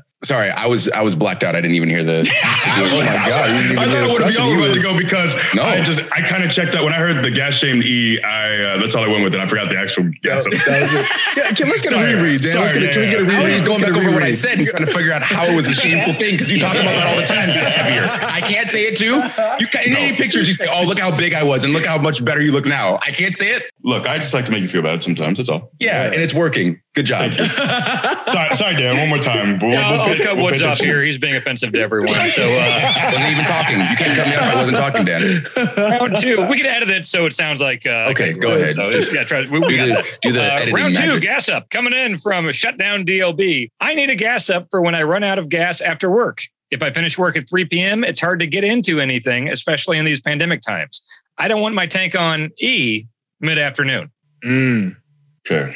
Sorry, 0.25 0.49
I 0.49 0.65
was 0.65 0.89
I 0.89 1.01
was 1.01 1.15
blacked 1.15 1.43
out. 1.43 1.55
I 1.55 1.61
didn't 1.61 1.75
even 1.75 1.87
hear 1.89 2.03
the. 2.03 2.19
Oh 2.21 2.99
my 2.99 3.05
God, 3.29 3.49
you 3.49 3.55
I 3.55 3.57
hear 3.59 3.75
thought 3.75 3.85
the 3.89 4.03
it 4.03 4.11
would 4.11 4.17
be 4.17 4.23
question. 4.23 4.43
all 4.43 4.49
He 4.49 4.55
to 4.63 4.69
was- 4.73 4.83
go 4.83 4.97
because 4.97 5.35
No. 5.55 5.63
I 5.63 5.81
just 5.83 6.01
I 6.11 6.21
kind 6.21 6.43
of 6.43 6.49
checked 6.51 6.73
out 6.75 6.83
when 6.83 6.93
I 6.93 6.97
heard 6.97 7.23
the 7.23 7.29
gas 7.31 7.53
shamed 7.53 7.83
E. 7.83 8.19
I 8.21 8.61
uh, 8.61 8.77
that's 8.79 8.95
all 8.95 9.03
I 9.03 9.07
went 9.07 9.23
with, 9.23 9.33
and 9.33 9.41
I 9.43 9.47
forgot 9.47 9.69
the 9.69 9.77
actual 9.77 10.09
gas. 10.23 10.43
That- 10.45 10.61
that 10.65 10.81
was 10.81 10.93
it. 10.93 11.05
Yeah, 11.35 11.51
can, 11.51 11.67
let's 11.67 11.81
get 11.81 11.91
Sorry. 11.91 12.13
a 12.13 12.15
reread, 12.15 12.41
Dan. 12.41 12.55
let's 12.55 12.71
Sorry, 12.71 12.85
get 12.87 12.89
a, 12.89 12.93
can 12.93 13.01
we 13.01 13.05
yeah, 13.07 13.11
get 13.11 13.19
a 13.19 13.23
reread? 13.25 13.39
I 13.39 13.43
was 13.43 13.51
just 13.53 13.65
going 13.65 13.81
back 13.81 13.95
over 14.01 14.11
what 14.11 14.23
I 14.23 14.31
said 14.31 14.57
and 14.57 14.67
trying 14.67 14.85
to 14.85 14.91
figure 14.91 15.11
out 15.11 15.21
how 15.21 15.43
it 15.45 15.53
was 15.55 15.67
a 15.69 15.73
shameful 15.73 16.13
thing 16.13 16.31
because 16.31 16.49
you 16.49 16.59
talk 16.59 16.73
about 16.75 16.95
that 16.95 17.05
all 17.07 17.17
the 17.17 17.25
time. 17.27 17.49
Heavier. 17.49 18.07
I 18.09 18.39
can't 18.41 18.69
say 18.69 18.85
it 18.87 18.95
too. 18.97 19.15
You 19.59 19.67
ca- 19.67 19.83
in 19.85 19.95
any 19.95 20.15
pictures 20.15 20.47
you 20.47 20.53
say, 20.53 20.65
"Oh, 20.71 20.83
look 20.87 20.97
how 20.97 21.15
big 21.15 21.33
I 21.33 21.43
was 21.43 21.65
and 21.65 21.73
look 21.73 21.85
how 21.85 21.97
much 21.99 22.23
better 22.23 22.41
you 22.41 22.51
look 22.53 22.65
now." 22.65 22.95
I 23.05 23.11
can't 23.11 23.37
say 23.37 23.49
it. 23.51 23.63
Look, 23.83 24.07
I 24.07 24.17
just 24.17 24.33
like 24.33 24.45
to 24.45 24.51
make 24.51 24.61
you 24.61 24.69
feel 24.69 24.81
bad 24.81 25.03
sometimes. 25.03 25.37
That's 25.37 25.49
all. 25.49 25.71
Yeah, 25.79 26.05
and 26.05 26.15
it's 26.15 26.33
working. 26.33 26.79
Good 26.95 27.05
job. 27.05 27.33
sorry, 28.31 28.55
sorry, 28.55 28.75
Dan. 28.77 28.97
One 28.97 29.09
more 29.09 29.17
time. 29.19 29.59
We'll, 29.59 29.71
Yeah, 29.71 29.91
we'll 29.91 30.14
I'll, 30.15 30.19
pay- 30.19 30.23
cut 30.35 30.37
Woods 30.37 30.61
off 30.63 30.79
here. 30.79 31.01
He's 31.05 31.17
being 31.17 31.35
offensive 31.35 31.71
to 31.73 31.79
everyone. 31.79 32.13
So 32.29 32.43
uh, 32.43 32.47
I 32.97 33.11
wasn't 33.13 33.31
even 33.31 33.45
talking. 33.45 33.79
You 33.79 33.95
can't 33.97 34.15
cut 34.17 34.27
me 34.27 34.35
off. 34.35 34.43
I 34.43 34.55
wasn't 34.55 34.77
talking, 34.77 35.05
Dan. 35.05 35.45
round 35.77 36.17
two, 36.19 36.45
we 36.49 36.57
can 36.57 36.65
edit 36.65 36.89
it 36.89 37.05
so 37.05 37.25
it 37.25 37.33
sounds 37.35 37.61
like 37.61 37.85
uh, 37.85 38.07
Okay, 38.11 38.33
go 38.33 38.55
ahead. 38.55 38.75
So 38.75 38.91
just, 38.91 39.13
yeah, 39.13 39.23
try, 39.23 39.41
we, 39.51 39.59
we 39.59 39.67
Do 39.77 39.87
got 39.87 40.03
the- 40.03 40.17
do 40.21 40.31
the 40.31 40.41
Uh, 40.41 40.55
editing 40.55 40.75
round 40.75 40.95
two, 40.95 41.01
magic. 41.07 41.21
gas 41.21 41.49
up 41.49 41.69
coming 41.69 41.93
in 41.93 42.17
from 42.17 42.47
a 42.47 42.53
Shutdown 42.53 43.05
DLB. 43.05 43.69
I 43.79 43.95
need 43.95 44.09
a 44.09 44.15
gas 44.15 44.49
up 44.49 44.67
for 44.71 44.81
when 44.81 44.95
I 44.95 45.03
run 45.03 45.23
out 45.23 45.39
of 45.39 45.49
gas 45.49 45.81
after 45.81 46.09
work. 46.09 46.41
If 46.71 46.81
I 46.81 46.91
finish 46.91 47.17
work 47.17 47.37
at 47.37 47.47
3 47.47 47.65
p.m., 47.65 48.03
it's 48.03 48.19
hard 48.19 48.39
to 48.39 48.47
get 48.47 48.63
into 48.63 48.99
anything, 48.99 49.49
especially 49.49 49.97
in 49.99 50.05
these 50.05 50.19
pandemic 50.19 50.61
times. 50.61 51.01
I 51.37 51.47
don't 51.47 51.61
want 51.61 51.75
my 51.75 51.85
tank 51.85 52.15
on 52.15 52.49
E 52.59 53.05
mid 53.39 53.59
afternoon. 53.59 54.09
Mm. 54.43 54.95
Okay. 55.49 55.75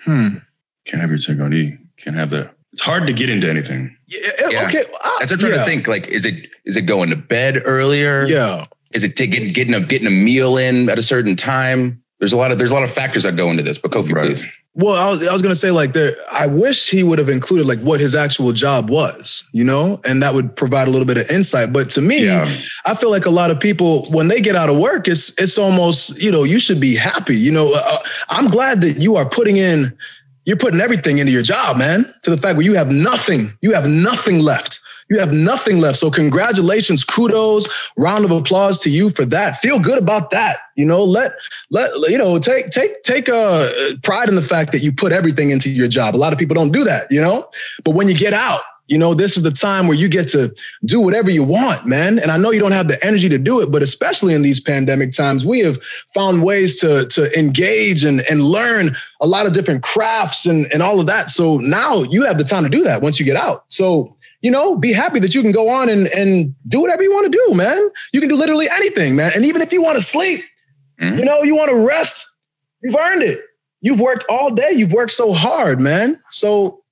Hmm. 0.00 0.38
Can't 0.86 1.00
have 1.00 1.10
your 1.10 1.18
tank 1.18 1.40
on 1.40 1.54
E. 1.54 1.76
Can't 1.98 2.16
have 2.16 2.30
that. 2.30 2.53
It's 2.74 2.82
hard 2.82 3.06
to 3.06 3.12
get 3.12 3.28
into 3.30 3.48
anything. 3.48 3.96
Yeah, 4.08 4.18
Yeah. 4.50 4.66
Okay. 4.66 4.80
uh, 5.02 5.10
That's 5.20 5.30
what 5.30 5.32
I'm 5.32 5.38
trying 5.38 5.52
yeah. 5.52 5.58
to 5.58 5.64
think. 5.64 5.86
Like, 5.88 6.08
is 6.08 6.24
it 6.26 6.34
is 6.64 6.76
it 6.76 6.82
going 6.82 7.08
to 7.10 7.16
bed 7.16 7.62
earlier? 7.64 8.26
Yeah. 8.26 8.66
Is 8.92 9.04
it 9.04 9.16
to 9.16 9.26
get, 9.28 9.54
getting 9.54 9.74
a 9.74 9.80
getting 9.80 10.06
a 10.08 10.10
meal 10.10 10.56
in 10.58 10.88
at 10.90 10.98
a 10.98 11.02
certain 11.02 11.36
time? 11.36 12.02
There's 12.18 12.32
a 12.32 12.36
lot 12.36 12.50
of 12.52 12.58
there's 12.58 12.70
a 12.72 12.74
lot 12.74 12.82
of 12.82 12.90
factors 12.90 13.22
that 13.22 13.36
go 13.36 13.48
into 13.50 13.62
this. 13.62 13.78
But 13.78 13.92
Kofi, 13.92 14.12
Right. 14.12 14.26
please. 14.26 14.44
Well, 14.76 14.94
I 14.96 15.08
was, 15.12 15.28
I 15.28 15.32
was 15.32 15.40
gonna 15.40 15.54
say 15.54 15.70
like 15.70 15.92
there. 15.92 16.16
I 16.32 16.48
wish 16.48 16.90
he 16.90 17.04
would 17.04 17.20
have 17.20 17.28
included 17.28 17.64
like 17.64 17.78
what 17.78 18.00
his 18.00 18.16
actual 18.16 18.52
job 18.52 18.90
was, 18.90 19.48
you 19.52 19.62
know, 19.62 20.00
and 20.04 20.20
that 20.20 20.34
would 20.34 20.56
provide 20.56 20.88
a 20.88 20.90
little 20.90 21.06
bit 21.06 21.16
of 21.16 21.30
insight. 21.30 21.72
But 21.72 21.90
to 21.90 22.00
me, 22.00 22.24
Yeah. 22.24 22.50
I 22.86 22.96
feel 22.96 23.10
like 23.12 23.24
a 23.26 23.30
lot 23.30 23.52
of 23.52 23.60
people 23.60 24.04
when 24.10 24.26
they 24.26 24.40
get 24.40 24.56
out 24.56 24.68
of 24.68 24.76
work, 24.76 25.06
it's 25.06 25.32
it's 25.38 25.58
almost 25.58 26.20
you 26.20 26.32
know 26.32 26.42
you 26.42 26.58
should 26.58 26.80
be 26.80 26.96
happy. 26.96 27.36
You 27.36 27.52
know, 27.52 27.72
uh, 27.74 27.98
I'm 28.30 28.48
glad 28.48 28.80
that 28.80 28.96
you 29.00 29.14
are 29.14 29.28
putting 29.28 29.58
in, 29.58 29.96
you're 30.44 30.56
putting 30.56 30.80
everything 30.80 31.18
into 31.18 31.32
your 31.32 31.42
job, 31.42 31.78
man. 31.78 32.12
To 32.22 32.30
the 32.30 32.36
fact 32.36 32.56
where 32.56 32.64
you 32.64 32.74
have 32.74 32.90
nothing, 32.92 33.56
you 33.62 33.72
have 33.72 33.88
nothing 33.88 34.40
left. 34.40 34.80
You 35.10 35.18
have 35.18 35.34
nothing 35.34 35.78
left. 35.78 35.98
So 35.98 36.10
congratulations, 36.10 37.04
kudos, 37.04 37.68
round 37.98 38.24
of 38.24 38.30
applause 38.30 38.78
to 38.80 38.90
you 38.90 39.10
for 39.10 39.26
that. 39.26 39.58
Feel 39.58 39.78
good 39.78 39.98
about 39.98 40.30
that. 40.30 40.58
You 40.76 40.86
know, 40.86 41.04
let 41.04 41.32
let 41.70 41.92
you 42.10 42.16
know 42.16 42.38
take 42.38 42.70
take 42.70 43.02
take 43.02 43.28
uh, 43.28 43.70
pride 44.02 44.28
in 44.30 44.34
the 44.34 44.42
fact 44.42 44.72
that 44.72 44.82
you 44.82 44.92
put 44.92 45.12
everything 45.12 45.50
into 45.50 45.70
your 45.70 45.88
job. 45.88 46.16
A 46.16 46.18
lot 46.18 46.32
of 46.32 46.38
people 46.38 46.54
don't 46.54 46.72
do 46.72 46.84
that. 46.84 47.06
You 47.10 47.20
know, 47.20 47.48
but 47.84 47.90
when 47.90 48.08
you 48.08 48.14
get 48.14 48.32
out, 48.32 48.62
you 48.86 48.98
know, 48.98 49.14
this 49.14 49.36
is 49.36 49.42
the 49.42 49.50
time 49.50 49.86
where 49.88 49.96
you 49.96 50.08
get 50.08 50.28
to 50.28 50.54
do 50.84 51.00
whatever 51.00 51.30
you 51.30 51.42
want, 51.42 51.86
man. 51.86 52.18
And 52.18 52.30
I 52.30 52.36
know 52.36 52.50
you 52.50 52.60
don't 52.60 52.72
have 52.72 52.88
the 52.88 53.02
energy 53.04 53.28
to 53.30 53.38
do 53.38 53.60
it, 53.62 53.70
but 53.70 53.82
especially 53.82 54.34
in 54.34 54.42
these 54.42 54.60
pandemic 54.60 55.12
times, 55.12 55.44
we 55.46 55.60
have 55.60 55.78
found 56.14 56.42
ways 56.42 56.78
to 56.80 57.06
to 57.06 57.38
engage 57.38 58.04
and 58.04 58.20
and 58.30 58.42
learn 58.42 58.94
a 59.20 59.26
lot 59.26 59.46
of 59.46 59.52
different 59.54 59.82
crafts 59.82 60.44
and 60.46 60.70
and 60.72 60.82
all 60.82 61.00
of 61.00 61.06
that. 61.06 61.30
So 61.30 61.56
now 61.58 62.02
you 62.02 62.24
have 62.24 62.36
the 62.38 62.44
time 62.44 62.62
to 62.64 62.68
do 62.68 62.84
that 62.84 63.00
once 63.00 63.18
you 63.18 63.24
get 63.24 63.36
out. 63.36 63.64
So 63.68 64.16
you 64.42 64.50
know, 64.50 64.76
be 64.76 64.92
happy 64.92 65.20
that 65.20 65.34
you 65.34 65.40
can 65.40 65.52
go 65.52 65.70
on 65.70 65.88
and 65.88 66.06
and 66.08 66.54
do 66.68 66.80
whatever 66.80 67.02
you 67.02 67.10
want 67.10 67.32
to 67.32 67.38
do, 67.48 67.54
man. 67.56 67.88
You 68.12 68.20
can 68.20 68.28
do 68.28 68.36
literally 68.36 68.68
anything, 68.68 69.16
man. 69.16 69.32
And 69.34 69.46
even 69.46 69.62
if 69.62 69.72
you 69.72 69.80
want 69.82 69.98
to 69.98 70.04
sleep, 70.04 70.40
Mhm. 71.00 71.18
you 71.18 71.24
know, 71.24 71.42
you 71.42 71.56
want 71.56 71.70
to 71.70 71.86
rest, 71.86 72.26
you've 72.82 72.94
earned 72.94 73.22
it. 73.22 73.40
You've 73.80 74.00
worked 74.00 74.26
all 74.28 74.50
day. 74.50 74.72
You've 74.72 74.92
worked 74.92 75.12
so 75.12 75.32
hard, 75.32 75.80
man. 75.80 76.20
So, 76.30 76.83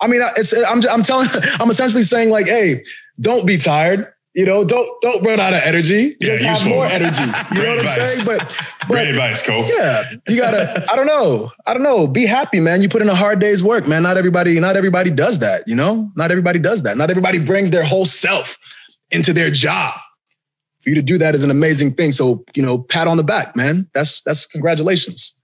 I, 0.00 0.06
mean, 0.06 0.20
it's, 0.36 0.52
I'm, 0.52 0.82
I'm 0.88 1.02
telling, 1.02 1.28
I'm 1.60 1.70
essentially 1.70 2.02
saying 2.02 2.30
like, 2.30 2.46
hey, 2.46 2.84
don't 3.20 3.46
be 3.46 3.56
tired. 3.58 4.12
You 4.34 4.46
know, 4.46 4.62
don't 4.62 4.88
don't 5.00 5.24
run 5.24 5.40
out 5.40 5.52
of 5.52 5.62
energy. 5.62 6.14
Yeah, 6.20 6.36
Just 6.36 6.44
have 6.44 6.68
more 6.68 6.86
energy. 6.86 7.22
You 7.22 7.26
know 7.32 7.42
Great 7.50 7.68
what 7.68 7.78
I'm 7.80 7.86
advice. 7.86 8.24
saying? 8.24 8.38
But 8.38 8.86
Great 8.86 9.08
advice, 9.08 9.42
Kof. 9.42 9.68
yeah, 9.68 10.04
you 10.28 10.36
gotta. 10.40 10.84
I 10.92 10.94
don't 10.94 11.06
know. 11.06 11.50
I 11.66 11.74
don't 11.74 11.82
know. 11.82 12.06
Be 12.06 12.24
happy, 12.24 12.60
man. 12.60 12.80
You 12.80 12.88
put 12.88 13.02
in 13.02 13.08
a 13.08 13.16
hard 13.16 13.40
day's 13.40 13.64
work, 13.64 13.88
man. 13.88 14.04
Not 14.04 14.16
everybody. 14.16 14.60
Not 14.60 14.76
everybody 14.76 15.10
does 15.10 15.40
that. 15.40 15.66
You 15.66 15.74
know. 15.74 16.12
Not 16.14 16.30
everybody 16.30 16.60
does 16.60 16.84
that. 16.84 16.96
Not 16.96 17.10
everybody 17.10 17.40
brings 17.40 17.70
their 17.72 17.82
whole 17.82 18.04
self 18.06 18.56
into 19.10 19.32
their 19.32 19.50
job. 19.50 19.94
For 20.82 20.90
you 20.90 20.94
to 20.94 21.02
do 21.02 21.18
that 21.18 21.34
is 21.34 21.42
an 21.42 21.50
amazing 21.50 21.94
thing. 21.94 22.12
So 22.12 22.44
you 22.54 22.62
know, 22.64 22.78
pat 22.78 23.08
on 23.08 23.16
the 23.16 23.24
back, 23.24 23.56
man. 23.56 23.88
That's 23.92 24.22
that's 24.22 24.46
congratulations. 24.46 25.36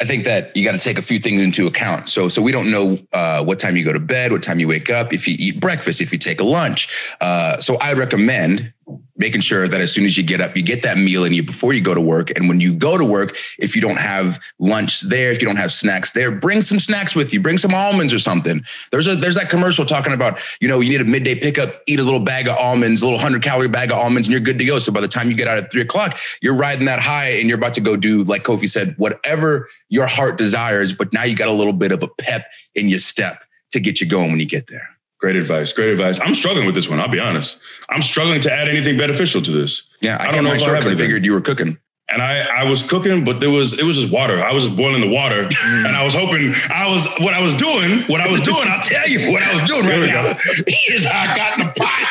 I 0.00 0.04
think 0.04 0.24
that 0.24 0.56
you 0.56 0.64
got 0.64 0.72
to 0.72 0.78
take 0.78 0.96
a 0.96 1.02
few 1.02 1.18
things 1.18 1.42
into 1.42 1.66
account. 1.66 2.08
So, 2.08 2.28
so 2.28 2.40
we 2.40 2.52
don't 2.52 2.70
know 2.70 2.98
uh, 3.12 3.42
what 3.42 3.58
time 3.58 3.76
you 3.76 3.84
go 3.84 3.92
to 3.92 3.98
bed, 3.98 4.30
what 4.30 4.44
time 4.44 4.60
you 4.60 4.68
wake 4.68 4.90
up, 4.90 5.12
if 5.12 5.26
you 5.26 5.34
eat 5.38 5.58
breakfast, 5.58 6.00
if 6.00 6.12
you 6.12 6.18
take 6.18 6.40
a 6.40 6.44
lunch. 6.44 6.88
Uh, 7.20 7.56
so, 7.58 7.76
I 7.78 7.94
recommend 7.94 8.72
making 9.16 9.40
sure 9.40 9.68
that 9.68 9.80
as 9.80 9.92
soon 9.92 10.04
as 10.04 10.16
you 10.16 10.22
get 10.22 10.40
up, 10.40 10.56
you 10.56 10.62
get 10.62 10.82
that 10.82 10.96
meal 10.96 11.24
in 11.24 11.32
you 11.32 11.42
before 11.42 11.72
you 11.72 11.80
go 11.80 11.94
to 11.94 12.00
work. 12.00 12.30
And 12.36 12.48
when 12.48 12.60
you 12.60 12.72
go 12.72 12.96
to 12.96 13.04
work, 13.04 13.36
if 13.58 13.74
you 13.74 13.82
don't 13.82 13.98
have 13.98 14.40
lunch 14.58 15.02
there, 15.02 15.30
if 15.30 15.40
you 15.40 15.46
don't 15.46 15.56
have 15.56 15.72
snacks 15.72 16.12
there, 16.12 16.30
bring 16.30 16.62
some 16.62 16.78
snacks 16.78 17.14
with 17.14 17.32
you. 17.32 17.40
Bring 17.40 17.58
some 17.58 17.74
almonds 17.74 18.12
or 18.12 18.18
something. 18.18 18.64
There's 18.90 19.06
a 19.06 19.16
there's 19.16 19.34
that 19.34 19.50
commercial 19.50 19.84
talking 19.84 20.12
about 20.12 20.40
you 20.60 20.68
know 20.68 20.80
you 20.80 20.90
need 20.90 21.00
a 21.00 21.04
midday 21.04 21.34
pickup, 21.34 21.82
eat 21.86 22.00
a 22.00 22.02
little 22.02 22.20
bag 22.20 22.48
of 22.48 22.56
almonds, 22.56 23.02
a 23.02 23.06
little 23.06 23.18
hundred 23.18 23.42
calorie 23.42 23.68
bag 23.68 23.90
of 23.90 23.98
almonds, 23.98 24.28
and 24.28 24.32
you're 24.32 24.40
good 24.40 24.58
to 24.58 24.64
go. 24.64 24.78
So 24.78 24.92
by 24.92 25.00
the 25.00 25.08
time 25.08 25.28
you 25.28 25.34
get 25.34 25.48
out 25.48 25.58
at 25.58 25.70
three 25.70 25.82
o'clock, 25.82 26.18
you're 26.40 26.56
riding 26.56 26.86
that 26.86 27.00
high, 27.00 27.30
and 27.30 27.48
you're 27.48 27.58
about 27.58 27.74
to 27.74 27.80
go 27.80 27.96
do 27.96 28.22
like 28.24 28.44
Kofi 28.44 28.68
said, 28.68 28.94
whatever 28.98 29.68
your 29.88 30.06
heart 30.06 30.38
desires. 30.38 30.92
But 30.92 31.12
now 31.12 31.24
you 31.24 31.34
got 31.34 31.48
a 31.48 31.52
little 31.52 31.72
bit 31.72 31.92
of 31.92 32.02
a 32.02 32.08
pep 32.08 32.46
in 32.74 32.88
your 32.88 32.98
step 32.98 33.42
to 33.72 33.80
get 33.80 34.00
you 34.00 34.06
going 34.06 34.30
when 34.30 34.40
you 34.40 34.46
get 34.46 34.68
there. 34.68 34.97
Great 35.18 35.36
advice. 35.36 35.72
Great 35.72 35.90
advice. 35.90 36.20
I'm 36.20 36.34
struggling 36.34 36.64
with 36.64 36.76
this 36.76 36.88
one. 36.88 37.00
I'll 37.00 37.08
be 37.08 37.18
honest. 37.18 37.60
I'm 37.88 38.02
struggling 38.02 38.40
to 38.42 38.52
add 38.52 38.68
anything 38.68 38.96
beneficial 38.96 39.42
to 39.42 39.50
this. 39.50 39.88
Yeah, 40.00 40.16
I, 40.20 40.28
I 40.28 40.32
don't 40.32 40.44
know 40.44 40.52
if 40.52 40.62
I 40.62 40.76
I 40.76 40.94
figured 40.94 41.24
you 41.24 41.32
were 41.32 41.40
cooking. 41.40 41.78
and 42.08 42.22
I, 42.22 42.62
I 42.62 42.70
was 42.70 42.84
cooking, 42.84 43.24
but 43.24 43.40
there 43.40 43.50
was 43.50 43.78
it 43.78 43.82
was 43.82 43.98
just 43.98 44.12
water. 44.12 44.40
I 44.40 44.52
was 44.52 44.66
just 44.66 44.76
boiling 44.76 45.00
the 45.00 45.08
water, 45.08 45.48
mm. 45.48 45.86
and 45.86 45.96
I 45.96 46.04
was 46.04 46.14
hoping 46.14 46.54
I 46.70 46.88
was 46.88 47.08
what 47.18 47.34
I 47.34 47.40
was 47.40 47.54
doing. 47.54 48.02
What 48.02 48.20
I 48.20 48.30
was 48.30 48.40
doing, 48.42 48.62
I'll 48.68 48.80
tell 48.80 49.08
you 49.08 49.32
what 49.32 49.42
I 49.42 49.54
was 49.54 49.68
doing 49.68 49.86
right 49.86 50.06
now. 50.06 50.38
Is 50.88 51.04
I 51.04 51.36
got 51.36 51.58
the 51.58 51.80
pot, 51.80 52.08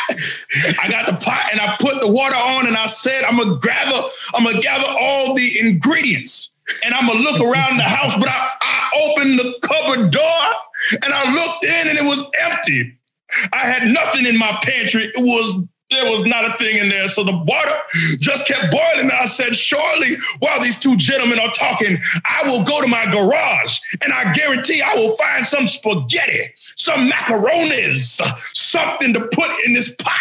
I 0.82 0.90
got 0.90 1.06
the 1.08 1.26
pot, 1.26 1.50
and 1.52 1.62
I 1.62 1.78
put 1.80 2.02
the 2.02 2.12
water 2.12 2.36
on, 2.36 2.68
and 2.68 2.76
I 2.76 2.88
said 2.88 3.24
I'm 3.24 3.38
gonna 3.38 3.58
gather, 3.60 4.02
I'm 4.34 4.44
gonna 4.44 4.60
gather 4.60 4.88
all 4.90 5.34
the 5.34 5.60
ingredients, 5.62 6.57
and 6.84 6.94
I'm 6.94 7.08
gonna 7.08 7.20
look 7.20 7.42
around 7.42 7.78
the 7.78 7.84
house. 7.84 8.16
But 8.18 8.30
I, 8.30 8.50
I 8.62 8.90
opened 9.02 9.40
the 9.40 9.60
cupboard 9.62 10.12
door, 10.12 10.46
and 11.04 11.14
I 11.14 11.34
looked 11.34 11.66
in, 11.66 11.88
and 11.90 11.98
it 11.98 12.06
was 12.06 12.24
empty. 12.40 12.98
I 13.54 13.66
had 13.66 13.92
nothing 13.92 14.26
in 14.26 14.38
my 14.38 14.58
pantry. 14.64 15.06
It 15.06 15.14
was 15.18 15.54
there 15.90 16.12
was 16.12 16.26
not 16.26 16.44
a 16.44 16.58
thing 16.58 16.78
in 16.78 16.90
there. 16.90 17.08
So 17.08 17.24
the 17.24 17.36
water 17.36 17.74
just 18.20 18.46
kept 18.46 18.72
boiling. 18.72 19.10
And 19.10 19.12
I 19.12 19.26
said, 19.26 19.56
surely 19.56 20.18
while 20.40 20.62
these 20.62 20.78
two 20.78 20.98
gentlemen 20.98 21.40
are 21.40 21.52
talking, 21.52 21.98
I 22.26 22.44
will 22.44 22.64
go 22.66 22.82
to 22.82 22.88
my 22.88 23.06
garage 23.06 23.80
and 24.04 24.12
I 24.12 24.34
guarantee 24.34 24.82
I 24.82 24.96
will 24.96 25.16
find 25.16 25.46
some 25.46 25.66
spaghetti, 25.66 26.52
some 26.76 27.10
macaronis, 27.10 28.22
something 28.54 29.14
to 29.14 29.28
put 29.32 29.50
in 29.66 29.74
this 29.74 29.94
pot. 29.96 30.16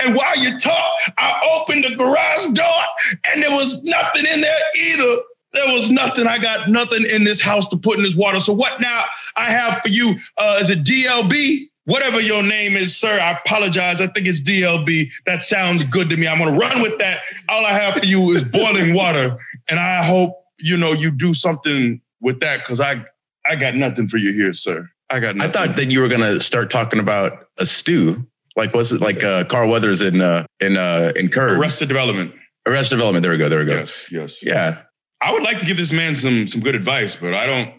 And 0.00 0.14
while 0.14 0.38
you 0.38 0.58
talk, 0.58 0.98
I 1.18 1.60
opened 1.60 1.84
the 1.84 1.96
garage 1.96 2.46
door 2.52 2.82
and 3.26 3.42
there 3.42 3.52
was 3.52 3.82
nothing 3.84 4.24
in 4.24 4.40
there 4.40 4.58
either. 4.78 5.16
There 5.52 5.72
was 5.72 5.90
nothing. 5.90 6.26
I 6.26 6.38
got 6.38 6.68
nothing 6.68 7.04
in 7.04 7.24
this 7.24 7.40
house 7.40 7.66
to 7.68 7.76
put 7.76 7.96
in 7.96 8.04
this 8.04 8.14
water. 8.14 8.40
So 8.40 8.52
what 8.52 8.80
now 8.80 9.04
I 9.36 9.50
have 9.50 9.82
for 9.82 9.88
you? 9.88 10.14
Uh, 10.36 10.58
is 10.60 10.70
it 10.70 10.84
DLB? 10.84 11.68
Whatever 11.86 12.20
your 12.20 12.42
name 12.42 12.76
is, 12.76 12.96
sir, 12.96 13.18
I 13.18 13.32
apologize. 13.32 14.00
I 14.00 14.06
think 14.06 14.28
it's 14.28 14.40
DLB. 14.40 15.10
That 15.26 15.42
sounds 15.42 15.82
good 15.82 16.08
to 16.10 16.16
me. 16.16 16.28
I'm 16.28 16.38
gonna 16.38 16.56
run 16.56 16.82
with 16.82 16.98
that. 16.98 17.20
All 17.48 17.66
I 17.66 17.72
have 17.72 17.98
for 17.98 18.06
you 18.06 18.30
is 18.32 18.44
boiling 18.44 18.94
water, 18.94 19.36
and 19.68 19.80
I 19.80 20.04
hope 20.04 20.36
you 20.60 20.76
know 20.76 20.92
you 20.92 21.10
do 21.10 21.34
something 21.34 22.00
with 22.20 22.38
that 22.40 22.58
because 22.58 22.80
I 22.80 23.04
I 23.46 23.56
got 23.56 23.74
nothing 23.74 24.06
for 24.06 24.18
you 24.18 24.32
here, 24.32 24.52
sir. 24.52 24.88
I 25.08 25.18
got 25.18 25.34
Nothing. 25.34 25.50
I 25.50 25.52
thought 25.52 25.76
that 25.76 25.90
you 25.90 26.00
were 26.00 26.08
gonna 26.08 26.40
start 26.40 26.70
talking 26.70 27.00
about 27.00 27.48
a 27.58 27.66
stew. 27.66 28.24
Like 28.56 28.74
was 28.74 28.92
it 28.92 29.00
like 29.00 29.24
uh, 29.24 29.44
Carl 29.44 29.68
Weathers 29.70 30.02
in 30.02 30.20
uh, 30.20 30.46
in 30.60 30.76
uh, 30.76 31.12
in 31.16 31.28
Curb? 31.28 31.58
Arrested 31.58 31.88
Development. 31.88 32.32
Arrested 32.68 32.96
Development. 32.96 33.22
There 33.22 33.32
we 33.32 33.38
go. 33.38 33.48
There 33.48 33.60
we 33.60 33.64
go. 33.64 33.78
Yes, 33.78 34.08
yes. 34.12 34.44
Yeah. 34.44 34.82
I 35.22 35.32
would 35.32 35.42
like 35.42 35.58
to 35.58 35.66
give 35.66 35.76
this 35.76 35.92
man 35.92 36.16
some 36.16 36.48
some 36.48 36.60
good 36.60 36.74
advice, 36.74 37.16
but 37.16 37.34
I 37.34 37.46
don't. 37.46 37.74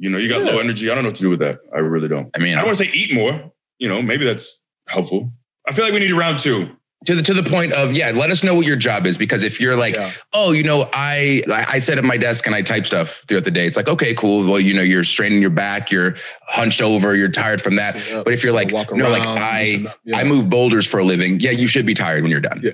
You 0.00 0.10
know, 0.10 0.18
you 0.18 0.28
got 0.28 0.42
low 0.42 0.60
energy. 0.60 0.90
I 0.90 0.94
don't 0.94 1.02
know 1.02 1.10
what 1.10 1.16
to 1.16 1.22
do 1.22 1.30
with 1.30 1.40
that. 1.40 1.58
I 1.74 1.78
really 1.78 2.06
don't. 2.06 2.30
I 2.36 2.38
mean, 2.38 2.54
I 2.54 2.58
don't 2.58 2.66
want 2.66 2.78
to 2.78 2.84
say 2.84 2.90
eat 2.94 3.12
more. 3.12 3.50
You 3.80 3.88
know, 3.88 4.00
maybe 4.00 4.24
that's 4.24 4.64
helpful. 4.86 5.32
I 5.66 5.72
feel 5.72 5.84
like 5.84 5.92
we 5.92 5.98
need 5.98 6.12
a 6.12 6.14
round 6.14 6.38
two. 6.38 6.70
To 7.04 7.14
the 7.14 7.22
to 7.22 7.32
the 7.32 7.48
point 7.48 7.72
of 7.74 7.92
yeah 7.92 8.10
let 8.10 8.30
us 8.30 8.42
know 8.42 8.54
what 8.54 8.66
your 8.66 8.76
job 8.76 9.06
is 9.06 9.16
because 9.16 9.44
if 9.44 9.60
you're 9.60 9.76
like 9.76 9.96
oh 10.32 10.50
you 10.50 10.64
know 10.64 10.88
i 10.92 11.42
i 11.48 11.78
sit 11.78 11.96
at 11.96 12.04
my 12.04 12.16
desk 12.16 12.44
and 12.46 12.56
i 12.56 12.62
type 12.62 12.86
stuff 12.86 13.24
throughout 13.28 13.44
the 13.44 13.50
day. 13.50 13.66
It's 13.66 13.76
like 13.76 13.88
okay 13.88 14.14
cool. 14.14 14.48
Well 14.48 14.58
you 14.58 14.74
know 14.74 14.82
you're 14.82 15.04
straining 15.04 15.40
your 15.40 15.50
back 15.50 15.90
you're 15.90 16.16
hunched 16.42 16.82
over 16.82 17.14
you're 17.14 17.28
tired 17.28 17.62
from 17.62 17.76
that. 17.76 17.94
But 18.24 18.32
if 18.32 18.42
you're 18.42 18.52
like 18.52 18.72
no 18.72 19.10
like 19.10 19.26
i 19.26 19.84
up, 19.86 19.96
yeah. 20.04 20.18
i 20.18 20.24
move 20.24 20.50
boulders 20.50 20.86
for 20.86 20.98
a 20.98 21.04
living. 21.04 21.38
Yeah 21.40 21.52
you 21.52 21.68
should 21.68 21.86
be 21.86 21.94
tired 21.94 22.22
when 22.22 22.30
you're 22.30 22.40
done. 22.40 22.64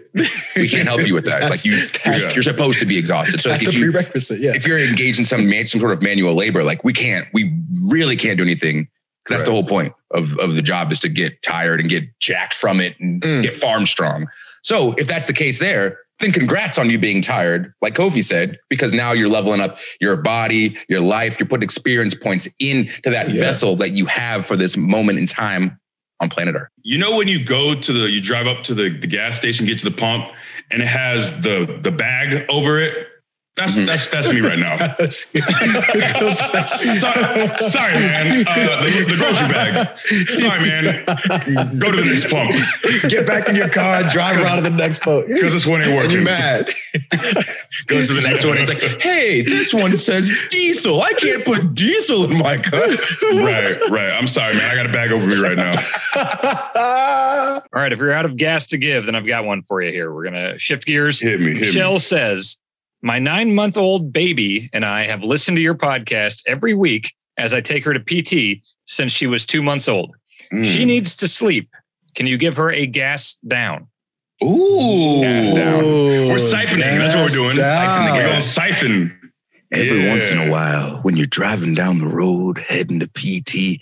We 0.56 0.68
can't 0.68 0.88
help 0.88 1.06
you 1.06 1.14
with 1.14 1.26
that. 1.26 1.44
Like 1.54 1.64
you 1.64 1.76
you're, 2.06 2.30
you're 2.30 2.42
supposed 2.42 2.78
to 2.80 2.86
be 2.86 2.96
exhausted. 2.96 3.40
So 3.40 3.50
like 3.50 3.62
if 3.62 3.74
you 3.74 3.92
prerequisite. 3.92 4.40
Yeah. 4.40 4.54
if 4.54 4.66
you're 4.66 4.78
engaged 4.78 5.18
in 5.18 5.24
some 5.24 5.48
man, 5.48 5.66
some 5.66 5.80
sort 5.80 5.92
of 5.92 6.02
manual 6.02 6.34
labor, 6.34 6.64
like 6.64 6.82
we 6.82 6.92
can't, 6.92 7.28
we 7.32 7.54
really 7.90 8.16
can't 8.16 8.38
do 8.38 8.42
anything. 8.42 8.88
That's 9.28 9.44
the 9.44 9.50
whole 9.50 9.64
point 9.64 9.92
of, 10.10 10.36
of 10.38 10.54
the 10.54 10.62
job 10.62 10.92
is 10.92 11.00
to 11.00 11.08
get 11.08 11.42
tired 11.42 11.80
and 11.80 11.88
get 11.88 12.04
jacked 12.20 12.54
from 12.54 12.80
it 12.80 12.94
and 13.00 13.22
Mm. 13.22 13.42
get 13.42 13.52
farm 13.54 13.86
strong. 13.86 14.26
So 14.62 14.94
if 14.98 15.06
that's 15.06 15.26
the 15.26 15.32
case 15.32 15.58
there, 15.58 15.98
then 16.20 16.30
congrats 16.30 16.78
on 16.78 16.90
you 16.90 16.98
being 16.98 17.22
tired, 17.22 17.72
like 17.82 17.94
Kofi 17.94 18.22
said, 18.22 18.58
because 18.70 18.92
now 18.92 19.12
you're 19.12 19.28
leveling 19.28 19.60
up 19.60 19.78
your 20.00 20.16
body, 20.16 20.76
your 20.88 21.00
life, 21.00 21.38
you're 21.40 21.48
putting 21.48 21.64
experience 21.64 22.14
points 22.14 22.48
into 22.60 23.10
that 23.10 23.30
Yeah. 23.30 23.40
vessel 23.40 23.76
that 23.76 23.90
you 23.92 24.06
have 24.06 24.46
for 24.46 24.56
this 24.56 24.76
moment 24.76 25.18
in 25.18 25.26
time 25.26 25.78
on 26.20 26.28
planet 26.28 26.54
Earth. 26.54 26.68
You 26.82 26.98
know 26.98 27.16
when 27.16 27.26
you 27.28 27.44
go 27.44 27.74
to 27.74 27.92
the 27.92 28.08
you 28.10 28.20
drive 28.20 28.46
up 28.46 28.62
to 28.64 28.74
the, 28.74 28.90
the 28.90 29.06
gas 29.08 29.36
station, 29.36 29.66
get 29.66 29.78
to 29.78 29.84
the 29.90 29.96
pump, 29.96 30.26
and 30.70 30.80
it 30.82 30.86
has 30.88 31.40
the 31.40 31.78
the 31.82 31.90
bag 31.90 32.44
over 32.48 32.78
it. 32.78 33.08
That's 33.56 33.76
that's 33.86 34.10
that's 34.10 34.28
me 34.32 34.40
right 34.40 34.58
now. 34.58 34.76
sorry, 35.10 35.14
sorry, 37.56 37.94
man. 37.94 38.44
Uh, 38.48 38.82
the, 38.82 39.04
the 39.08 39.14
grocery 39.16 39.48
bag. 39.48 39.96
Sorry, 40.28 40.60
man. 40.60 41.04
Go 41.78 41.92
to 41.92 41.96
the 42.02 42.04
next 42.04 42.28
pump. 42.30 42.50
Get 43.10 43.26
back 43.28 43.48
in 43.48 43.54
your 43.54 43.68
car, 43.68 44.02
drive 44.12 44.38
around 44.38 44.56
to 44.56 44.62
the 44.68 44.76
next 44.76 45.04
boat. 45.04 45.28
Because 45.28 45.52
this 45.52 45.66
one 45.66 45.80
ain't 45.82 45.90
And 45.90 45.96
working. 45.96 46.10
you're 46.12 46.24
mad. 46.24 46.68
Goes 47.86 48.08
to 48.08 48.14
the 48.14 48.22
next 48.22 48.44
one. 48.44 48.58
It's 48.58 48.68
like, 48.68 48.82
hey, 49.00 49.42
this 49.42 49.72
one 49.72 49.96
says 49.96 50.32
diesel. 50.50 51.00
I 51.02 51.12
can't 51.12 51.44
put 51.44 51.74
diesel 51.74 52.24
in 52.30 52.38
my 52.38 52.58
car. 52.58 52.80
right, 53.34 53.78
right. 53.88 54.10
I'm 54.10 54.26
sorry, 54.26 54.54
man. 54.54 54.68
I 54.68 54.74
got 54.74 54.86
a 54.86 54.92
bag 54.92 55.12
over 55.12 55.26
me 55.28 55.40
right 55.40 55.56
now. 55.56 55.72
All 57.72 57.80
right, 57.82 57.92
if 57.92 58.00
you're 58.00 58.12
out 58.12 58.24
of 58.24 58.36
gas 58.36 58.66
to 58.68 58.78
give, 58.78 59.06
then 59.06 59.14
I've 59.14 59.26
got 59.26 59.44
one 59.44 59.62
for 59.62 59.80
you 59.80 59.92
here. 59.92 60.12
We're 60.12 60.24
gonna 60.24 60.58
shift 60.58 60.86
gears. 60.86 61.20
Hit 61.20 61.40
me, 61.40 61.54
hit 61.54 61.72
me. 61.74 61.98
Says, 62.00 62.56
"My 63.04 63.18
nine-month-old 63.18 64.12
baby 64.12 64.70
and 64.72 64.84
I 64.84 65.06
have 65.06 65.22
listened 65.22 65.58
to 65.58 65.62
your 65.62 65.74
podcast 65.74 66.42
every 66.46 66.72
week 66.72 67.12
as 67.36 67.52
I 67.52 67.60
take 67.60 67.84
her 67.84 67.92
to 67.92 68.00
PT 68.00 68.62
since 68.86 69.12
she 69.12 69.26
was 69.26 69.44
two 69.44 69.62
months 69.62 69.88
old. 69.88 70.16
Mm. 70.52 70.64
She 70.64 70.84
needs 70.86 71.14
to 71.16 71.28
sleep. 71.28 71.68
Can 72.14 72.26
you 72.26 72.38
give 72.38 72.56
her 72.56 72.72
a 72.72 72.86
gas 72.86 73.36
down?" 73.46 73.88
Ooh. 74.42 75.20
Gas 75.20 75.54
down. 75.54 75.84
We're 75.84 76.36
siphoning. 76.36 76.98
That's 76.98 77.14
what 77.14 77.30
we're 77.30 77.36
doing. 77.52 77.56
down. 77.56 78.10
We're 78.10 78.26
going 78.28 78.40
siphon. 78.40 79.20
Every 79.72 80.04
Yeah. 80.04 80.14
once 80.14 80.30
in 80.30 80.38
a 80.38 80.50
while, 80.50 81.00
when 81.02 81.16
you're 81.16 81.26
driving 81.26 81.74
down 81.74 81.98
the 81.98 82.06
road 82.06 82.58
heading 82.58 83.00
to 83.00 83.08
PT, 83.08 83.80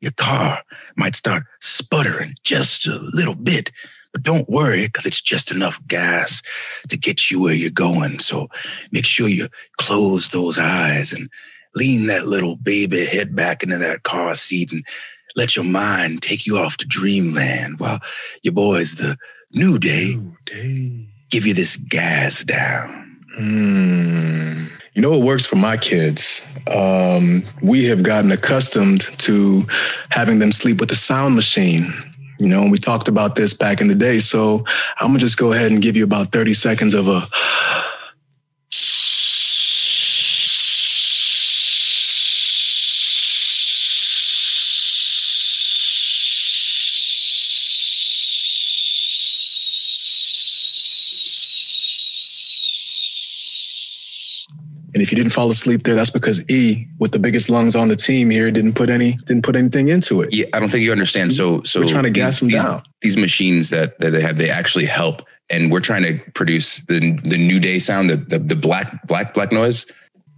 your 0.00 0.12
car 0.12 0.62
might 0.96 1.16
start 1.16 1.44
sputtering 1.60 2.34
just 2.44 2.86
a 2.86 2.98
little 3.14 3.34
bit. 3.34 3.72
But 4.12 4.22
don't 4.22 4.48
worry, 4.48 4.86
because 4.86 5.06
it's 5.06 5.20
just 5.20 5.50
enough 5.50 5.80
gas 5.86 6.42
to 6.88 6.96
get 6.96 7.30
you 7.30 7.40
where 7.40 7.54
you're 7.54 7.70
going. 7.70 8.18
So 8.18 8.48
make 8.90 9.06
sure 9.06 9.28
you 9.28 9.48
close 9.78 10.30
those 10.30 10.58
eyes 10.58 11.12
and 11.12 11.30
lean 11.74 12.06
that 12.06 12.26
little 12.26 12.56
baby 12.56 13.06
head 13.06 13.36
back 13.36 13.62
into 13.62 13.78
that 13.78 14.02
car 14.02 14.34
seat 14.34 14.72
and 14.72 14.84
let 15.36 15.54
your 15.54 15.64
mind 15.64 16.22
take 16.22 16.46
you 16.46 16.58
off 16.58 16.76
to 16.78 16.86
dreamland 16.86 17.78
while 17.78 18.00
your 18.42 18.52
boys, 18.52 18.96
the 18.96 19.16
new 19.52 19.78
day, 19.78 20.18
give 21.30 21.46
you 21.46 21.54
this 21.54 21.76
gas 21.76 22.42
down. 22.42 23.18
Mm. 23.38 24.70
You 24.94 25.02
know 25.02 25.10
what 25.10 25.22
works 25.22 25.46
for 25.46 25.56
my 25.56 25.76
kids? 25.76 26.46
Um, 26.66 27.44
we 27.62 27.84
have 27.86 28.02
gotten 28.02 28.32
accustomed 28.32 29.02
to 29.20 29.66
having 30.10 30.40
them 30.40 30.50
sleep 30.50 30.80
with 30.80 30.90
a 30.90 30.96
sound 30.96 31.36
machine. 31.36 31.94
You 32.40 32.48
know, 32.48 32.62
and 32.62 32.72
we 32.72 32.78
talked 32.78 33.06
about 33.06 33.36
this 33.36 33.52
back 33.52 33.82
in 33.82 33.88
the 33.88 33.94
day. 33.94 34.18
So 34.18 34.58
I'm 34.98 35.08
gonna 35.08 35.18
just 35.18 35.36
go 35.36 35.52
ahead 35.52 35.70
and 35.70 35.82
give 35.82 35.94
you 35.94 36.04
about 36.04 36.32
30 36.32 36.54
seconds 36.54 36.94
of 36.94 37.06
a 37.06 37.28
And 55.00 55.06
if 55.06 55.10
you 55.10 55.16
didn't 55.16 55.32
fall 55.32 55.48
asleep 55.48 55.84
there, 55.84 55.94
that's 55.94 56.10
because 56.10 56.44
E, 56.50 56.86
with 56.98 57.12
the 57.12 57.18
biggest 57.18 57.48
lungs 57.48 57.74
on 57.74 57.88
the 57.88 57.96
team 57.96 58.28
here, 58.28 58.50
didn't 58.50 58.74
put 58.74 58.90
any 58.90 59.12
didn't 59.24 59.44
put 59.44 59.56
anything 59.56 59.88
into 59.88 60.20
it. 60.20 60.28
Yeah, 60.30 60.44
I 60.52 60.60
don't 60.60 60.68
think 60.68 60.84
you 60.84 60.92
understand. 60.92 61.32
So, 61.32 61.62
so 61.62 61.80
We're 61.80 61.86
trying 61.86 62.02
to 62.02 62.10
gas 62.10 62.40
them 62.40 62.48
these, 62.48 62.62
down. 62.62 62.82
These 63.00 63.16
machines 63.16 63.70
that, 63.70 63.98
that 64.00 64.10
they 64.10 64.20
have, 64.20 64.36
they 64.36 64.50
actually 64.50 64.84
help, 64.84 65.22
and 65.48 65.72
we're 65.72 65.80
trying 65.80 66.02
to 66.02 66.18
produce 66.34 66.82
the 66.82 67.18
the 67.24 67.38
new 67.38 67.60
day 67.60 67.78
sound, 67.78 68.10
the 68.10 68.16
the, 68.18 68.38
the 68.40 68.56
black 68.56 69.06
black 69.08 69.32
black 69.32 69.52
noise. 69.52 69.86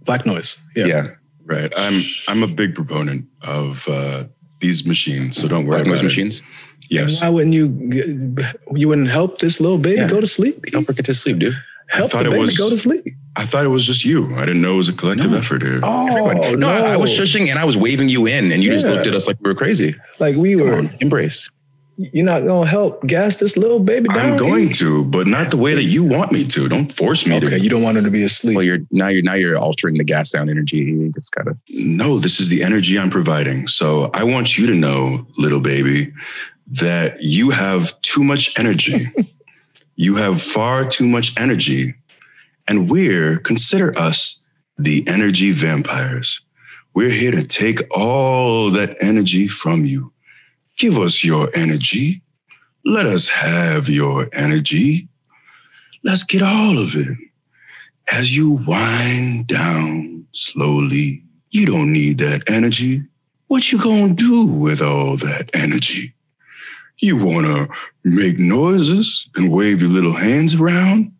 Black 0.05 0.25
noise. 0.25 0.61
Yeah. 0.77 0.85
Yeah. 0.85 1.07
Right. 1.43 1.73
I'm 1.75 2.01
I'm 2.29 2.41
a 2.41 2.47
big 2.47 2.73
proponent 2.73 3.25
of 3.41 3.85
uh, 3.89 4.27
these 4.61 4.85
machines, 4.85 5.35
so 5.35 5.49
don't 5.49 5.65
worry 5.65 5.79
White 5.79 5.87
noise 5.87 5.99
about 5.99 6.05
it. 6.05 6.15
machines. 6.15 6.41
Yes. 6.89 7.21
Why 7.21 7.27
wouldn't 7.27 7.53
you? 7.53 7.67
You 8.73 8.87
wouldn't 8.87 9.09
help 9.09 9.39
this 9.39 9.59
little 9.59 9.77
baby 9.77 9.99
Yeah. 9.99 10.07
go 10.09 10.21
to 10.21 10.27
sleep. 10.27 10.55
Help 10.71 10.87
her 10.87 10.93
get 10.93 11.03
to 11.07 11.13
sleep, 11.13 11.39
dude. 11.39 11.53
Help 11.89 12.11
thought 12.11 12.23
the 12.23 12.29
it 12.29 12.31
baby 12.31 12.41
was- 12.41 12.57
go 12.57 12.69
to 12.69 12.77
sleep. 12.77 13.03
I 13.35 13.45
thought 13.45 13.65
it 13.65 13.69
was 13.69 13.83
just 13.85 14.05
you. 14.05 14.35
I 14.35 14.45
didn't 14.45 14.61
know 14.61 14.73
it 14.75 14.77
was 14.77 14.89
a 14.89 14.93
collective 14.93 15.31
No. 15.31 15.37
effort 15.37 15.63
here. 15.63 15.79
Oh 15.81 16.07
Everybody. 16.07 16.55
no, 16.57 16.69
I, 16.69 16.93
I 16.93 16.97
was 16.97 17.09
shushing 17.09 17.47
and 17.49 17.57
I 17.57 17.65
was 17.65 17.75
waving 17.75 18.09
you 18.09 18.27
in, 18.27 18.51
and 18.51 18.63
you 18.63 18.71
just 18.71 18.85
looked 18.85 19.07
at 19.07 19.15
us 19.15 19.25
like 19.25 19.37
we 19.41 19.49
were 19.49 19.55
crazy. 19.55 19.95
like 20.19 20.35
we 20.35 20.55
Come 20.55 20.67
were. 20.67 20.75
on, 20.75 20.89
embrace. 21.01 21.49
You're 21.97 22.25
not 22.25 22.43
gonna 22.43 22.67
help 22.67 23.05
gas 23.05 23.37
this 23.37 23.55
little 23.57 23.79
baby 23.79 24.07
down. 24.09 24.17
I'm 24.31 24.35
going 24.37 24.71
to, 24.73 25.03
but 25.05 25.27
not 25.27 25.49
the 25.51 25.57
way 25.57 25.75
that 25.75 25.83
you 25.83 26.03
want 26.03 26.31
me 26.31 26.43
to. 26.45 26.67
Don't 26.67 26.91
force 26.91 27.25
me 27.27 27.35
Okay, 27.37 27.49
to. 27.51 27.59
you 27.59 27.69
don't 27.69 27.83
want 27.83 27.97
her 27.97 28.01
to 28.03 28.09
be 28.11 28.23
asleep. 28.23 28.55
Well, 28.55 28.63
you're 28.65 28.79
now 28.89 29.07
you're 29.09 29.21
now 29.23 29.33
you're 29.35 29.57
altering 29.57 29.97
the 29.99 30.03
gas 30.03 30.31
down 30.31 30.49
energy. 30.49 30.77
You 30.77 31.11
just 31.13 31.31
gotta. 31.31 31.55
No, 31.69 32.17
this 32.19 32.39
is 32.39 32.49
the 32.49 32.63
energy 32.63 32.97
I'm 32.97 33.11
providing. 33.11 33.67
So 33.67 34.09
I 34.13 34.23
want 34.23 34.57
you 34.57 34.65
to 34.67 34.73
know, 34.75 35.25
little 35.37 35.59
baby, 35.59 36.11
that 36.67 37.21
you 37.21 37.49
have 37.51 37.99
too 38.01 38.23
much 38.23 38.57
energy. 38.59 39.07
you 39.95 40.15
have 40.15 40.41
far 40.41 40.85
too 40.85 41.07
much 41.07 41.33
energy. 41.37 41.95
And 42.67 42.89
we're, 42.89 43.37
consider 43.37 43.97
us 43.97 44.43
the 44.77 45.07
energy 45.07 45.51
vampires. 45.51 46.41
We're 46.93 47.09
here 47.09 47.31
to 47.31 47.43
take 47.43 47.81
all 47.91 48.69
that 48.71 48.95
energy 49.01 49.47
from 49.47 49.85
you. 49.85 50.13
Give 50.77 50.97
us 50.97 51.23
your 51.23 51.49
energy. 51.55 52.21
Let 52.85 53.05
us 53.05 53.29
have 53.29 53.89
your 53.89 54.29
energy. 54.33 55.07
Let's 56.03 56.23
get 56.23 56.41
all 56.41 56.77
of 56.79 56.95
it. 56.95 57.17
As 58.11 58.35
you 58.35 58.59
wind 58.67 59.47
down 59.47 60.27
slowly, 60.31 61.23
you 61.51 61.65
don't 61.65 61.93
need 61.93 62.17
that 62.17 62.43
energy. 62.47 63.03
What 63.47 63.71
you 63.71 63.79
gonna 63.79 64.13
do 64.13 64.45
with 64.45 64.81
all 64.81 65.17
that 65.17 65.49
energy? 65.53 66.13
You 67.03 67.17
wanna 67.17 67.67
make 68.05 68.39
noises 68.39 69.27
and 69.35 69.51
wave 69.51 69.81
your 69.81 69.91
little 69.91 70.13
hands 70.13 70.55
around? 70.55 71.11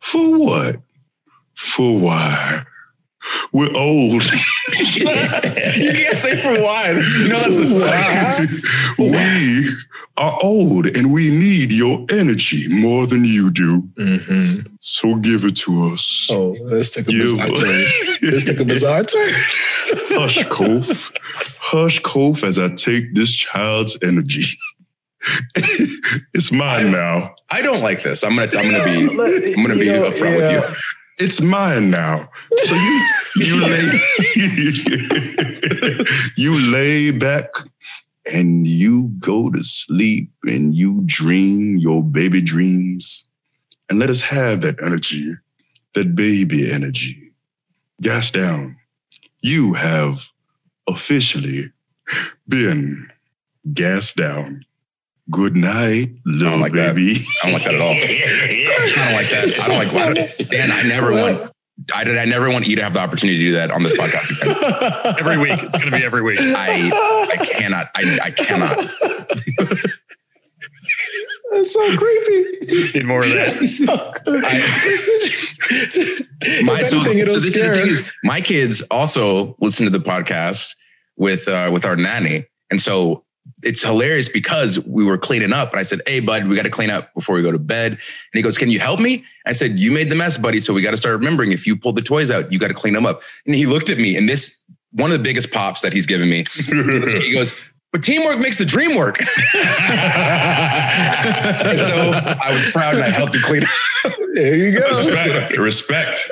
For 0.00 0.38
what? 0.38 0.76
For 1.54 1.98
why? 2.00 2.64
We're 3.52 3.76
old. 3.76 4.24
you 4.78 5.04
can't 5.04 6.16
say 6.16 6.40
for 6.40 6.58
why. 6.62 6.92
You 6.92 7.28
know 7.28 7.38
that's 7.38 7.56
the 7.58 8.94
we 8.98 9.68
are 10.16 10.38
old 10.42 10.86
and 10.86 11.12
we 11.12 11.28
need 11.28 11.70
your 11.70 12.06
energy 12.08 12.66
more 12.68 13.06
than 13.06 13.26
you 13.26 13.50
do. 13.50 13.82
Mm-hmm. 13.98 14.66
So 14.80 15.16
give 15.16 15.44
it 15.44 15.56
to 15.56 15.92
us. 15.92 16.28
Oh, 16.30 16.56
let's 16.62 16.88
take 16.88 17.08
a 17.08 17.12
bizarre 17.12 17.48
turn. 17.48 17.84
Let's 18.22 18.44
take 18.44 18.60
a 18.60 18.64
bizarre 18.64 19.04
turn. 19.04 19.28
Hush, 20.16 20.38
Kof. 20.44 21.14
Hush, 21.58 22.00
Kof, 22.00 22.42
as 22.42 22.58
I 22.58 22.70
take 22.70 23.14
this 23.14 23.34
child's 23.34 23.98
energy. 24.02 24.46
it's 26.34 26.52
mine 26.52 26.90
now. 26.90 27.34
I 27.50 27.62
don't 27.62 27.82
like 27.82 28.02
this. 28.02 28.22
I'm 28.22 28.36
gonna. 28.36 28.48
I'm 28.56 28.70
gonna 28.70 28.84
be. 28.84 29.54
I'm 29.56 29.62
gonna 29.62 29.78
be 29.78 29.86
know, 29.86 30.10
upfront 30.10 30.38
yeah. 30.38 30.60
with 30.60 30.70
you. 30.70 30.76
It's 31.18 31.40
mine 31.40 31.90
now. 31.90 32.28
So 32.64 32.74
you 32.74 33.02
you 33.36 33.56
lay 33.66 33.90
you 36.36 36.70
lay 36.70 37.10
back 37.10 37.48
and 38.30 38.66
you 38.66 39.08
go 39.18 39.50
to 39.50 39.62
sleep 39.62 40.30
and 40.44 40.74
you 40.74 41.02
dream 41.06 41.76
your 41.78 42.02
baby 42.02 42.42
dreams. 42.42 43.24
And 43.88 43.98
let 44.00 44.10
us 44.10 44.20
have 44.22 44.62
that 44.62 44.82
energy, 44.82 45.36
that 45.94 46.14
baby 46.16 46.70
energy. 46.70 47.32
Gas 48.02 48.30
down. 48.30 48.76
You 49.40 49.74
have 49.74 50.30
officially 50.88 51.72
been 52.48 53.10
gassed 53.72 54.16
down. 54.16 54.64
Good 55.28 55.56
night, 55.56 56.10
little 56.24 56.56
like 56.58 56.72
that. 56.74 56.94
baby. 56.94 57.16
I 57.42 57.46
don't 57.50 57.54
like 57.54 57.64
that 57.64 57.74
at 57.74 57.80
all. 57.80 57.90
I 57.94 57.96
don't 58.94 59.12
like 59.16 59.28
that. 59.30 59.60
I 59.60 59.66
don't 59.66 59.78
like 59.78 59.90
that. 60.38 60.48
Dan, 60.50 60.70
I 60.72 60.82
never 60.84 61.10
want. 61.12 61.50
I 61.94 62.04
did. 62.04 62.16
I 62.16 62.24
never 62.24 62.48
want 62.48 62.66
you 62.68 62.76
to 62.76 62.82
have 62.82 62.94
the 62.94 63.00
opportunity 63.00 63.36
to 63.38 63.44
do 63.46 63.52
that 63.52 63.70
on 63.72 63.82
this 63.82 63.92
podcast 63.92 64.30
again. 64.40 64.56
Every 65.18 65.36
week. 65.36 65.60
It's 65.62 65.76
going 65.76 65.90
to 65.90 65.96
be 65.96 66.02
every 66.04 66.22
week. 66.22 66.38
I. 66.40 66.90
I 67.30 67.36
cannot. 67.44 67.90
I. 67.94 68.18
I 68.22 68.30
cannot. 68.30 68.78
That's 71.52 71.72
so 71.72 71.96
creepy. 71.96 72.66
Need 72.94 73.06
more 73.06 73.22
of 73.22 73.28
that. 73.30 73.50
so 73.68 74.12
creepy. 74.24 74.48
My 76.64 76.82
so, 76.82 76.98
anything, 77.00 77.26
so 77.26 77.34
this 77.34 77.44
is 77.44 77.52
the 77.54 77.60
thing 77.60 77.88
is 77.88 78.02
my 78.24 78.40
kids 78.40 78.82
also 78.90 79.54
listen 79.60 79.84
to 79.84 79.90
the 79.90 80.00
podcast 80.00 80.74
with 81.16 81.46
uh, 81.48 81.70
with 81.72 81.84
our 81.84 81.96
nanny, 81.96 82.46
and 82.70 82.80
so 82.80 83.24
it's 83.62 83.82
hilarious 83.82 84.28
because 84.28 84.78
we 84.80 85.04
were 85.04 85.18
cleaning 85.18 85.52
up, 85.52 85.70
and 85.70 85.80
I 85.80 85.82
said, 85.82 86.00
"Hey, 86.06 86.20
bud, 86.20 86.46
we 86.46 86.56
got 86.56 86.62
to 86.62 86.70
clean 86.70 86.90
up 86.90 87.12
before 87.14 87.36
we 87.36 87.42
go 87.42 87.52
to 87.52 87.58
bed." 87.58 87.92
And 87.92 88.00
he 88.34 88.42
goes, 88.42 88.58
"Can 88.58 88.70
you 88.70 88.78
help 88.78 89.00
me?" 89.00 89.24
I 89.46 89.52
said, 89.52 89.78
"You 89.78 89.90
made 89.92 90.10
the 90.10 90.16
mess, 90.16 90.38
buddy, 90.38 90.60
so 90.60 90.74
we 90.74 90.82
got 90.82 90.90
to 90.92 90.96
start 90.96 91.18
remembering 91.18 91.52
if 91.52 91.66
you 91.66 91.76
pull 91.76 91.92
the 91.92 92.02
toys 92.02 92.30
out, 92.30 92.52
you 92.52 92.58
got 92.58 92.68
to 92.68 92.74
clean 92.74 92.94
them 92.94 93.06
up." 93.06 93.22
And 93.46 93.54
he 93.54 93.66
looked 93.66 93.90
at 93.90 93.98
me, 93.98 94.16
and 94.16 94.28
this 94.28 94.62
one 94.92 95.10
of 95.10 95.18
the 95.18 95.22
biggest 95.22 95.52
pops 95.52 95.82
that 95.82 95.92
he's 95.92 96.06
given 96.06 96.28
me. 96.28 96.44
he 96.66 97.34
goes. 97.34 97.54
But 97.96 98.04
teamwork 98.04 98.38
makes 98.40 98.58
the 98.58 98.66
dream 98.66 98.94
work. 98.94 99.18
and 99.20 99.26
so 101.80 102.12
I 102.12 102.50
was 102.52 102.66
proud 102.66 102.94
and 102.94 103.02
I 103.02 103.08
helped 103.08 103.34
him 103.34 103.40
clean 103.40 103.62
up. 103.62 103.70
There 104.34 104.54
you 104.54 104.78
go. 104.78 104.86
Respect. 104.90 105.56
Respect. 105.56 106.28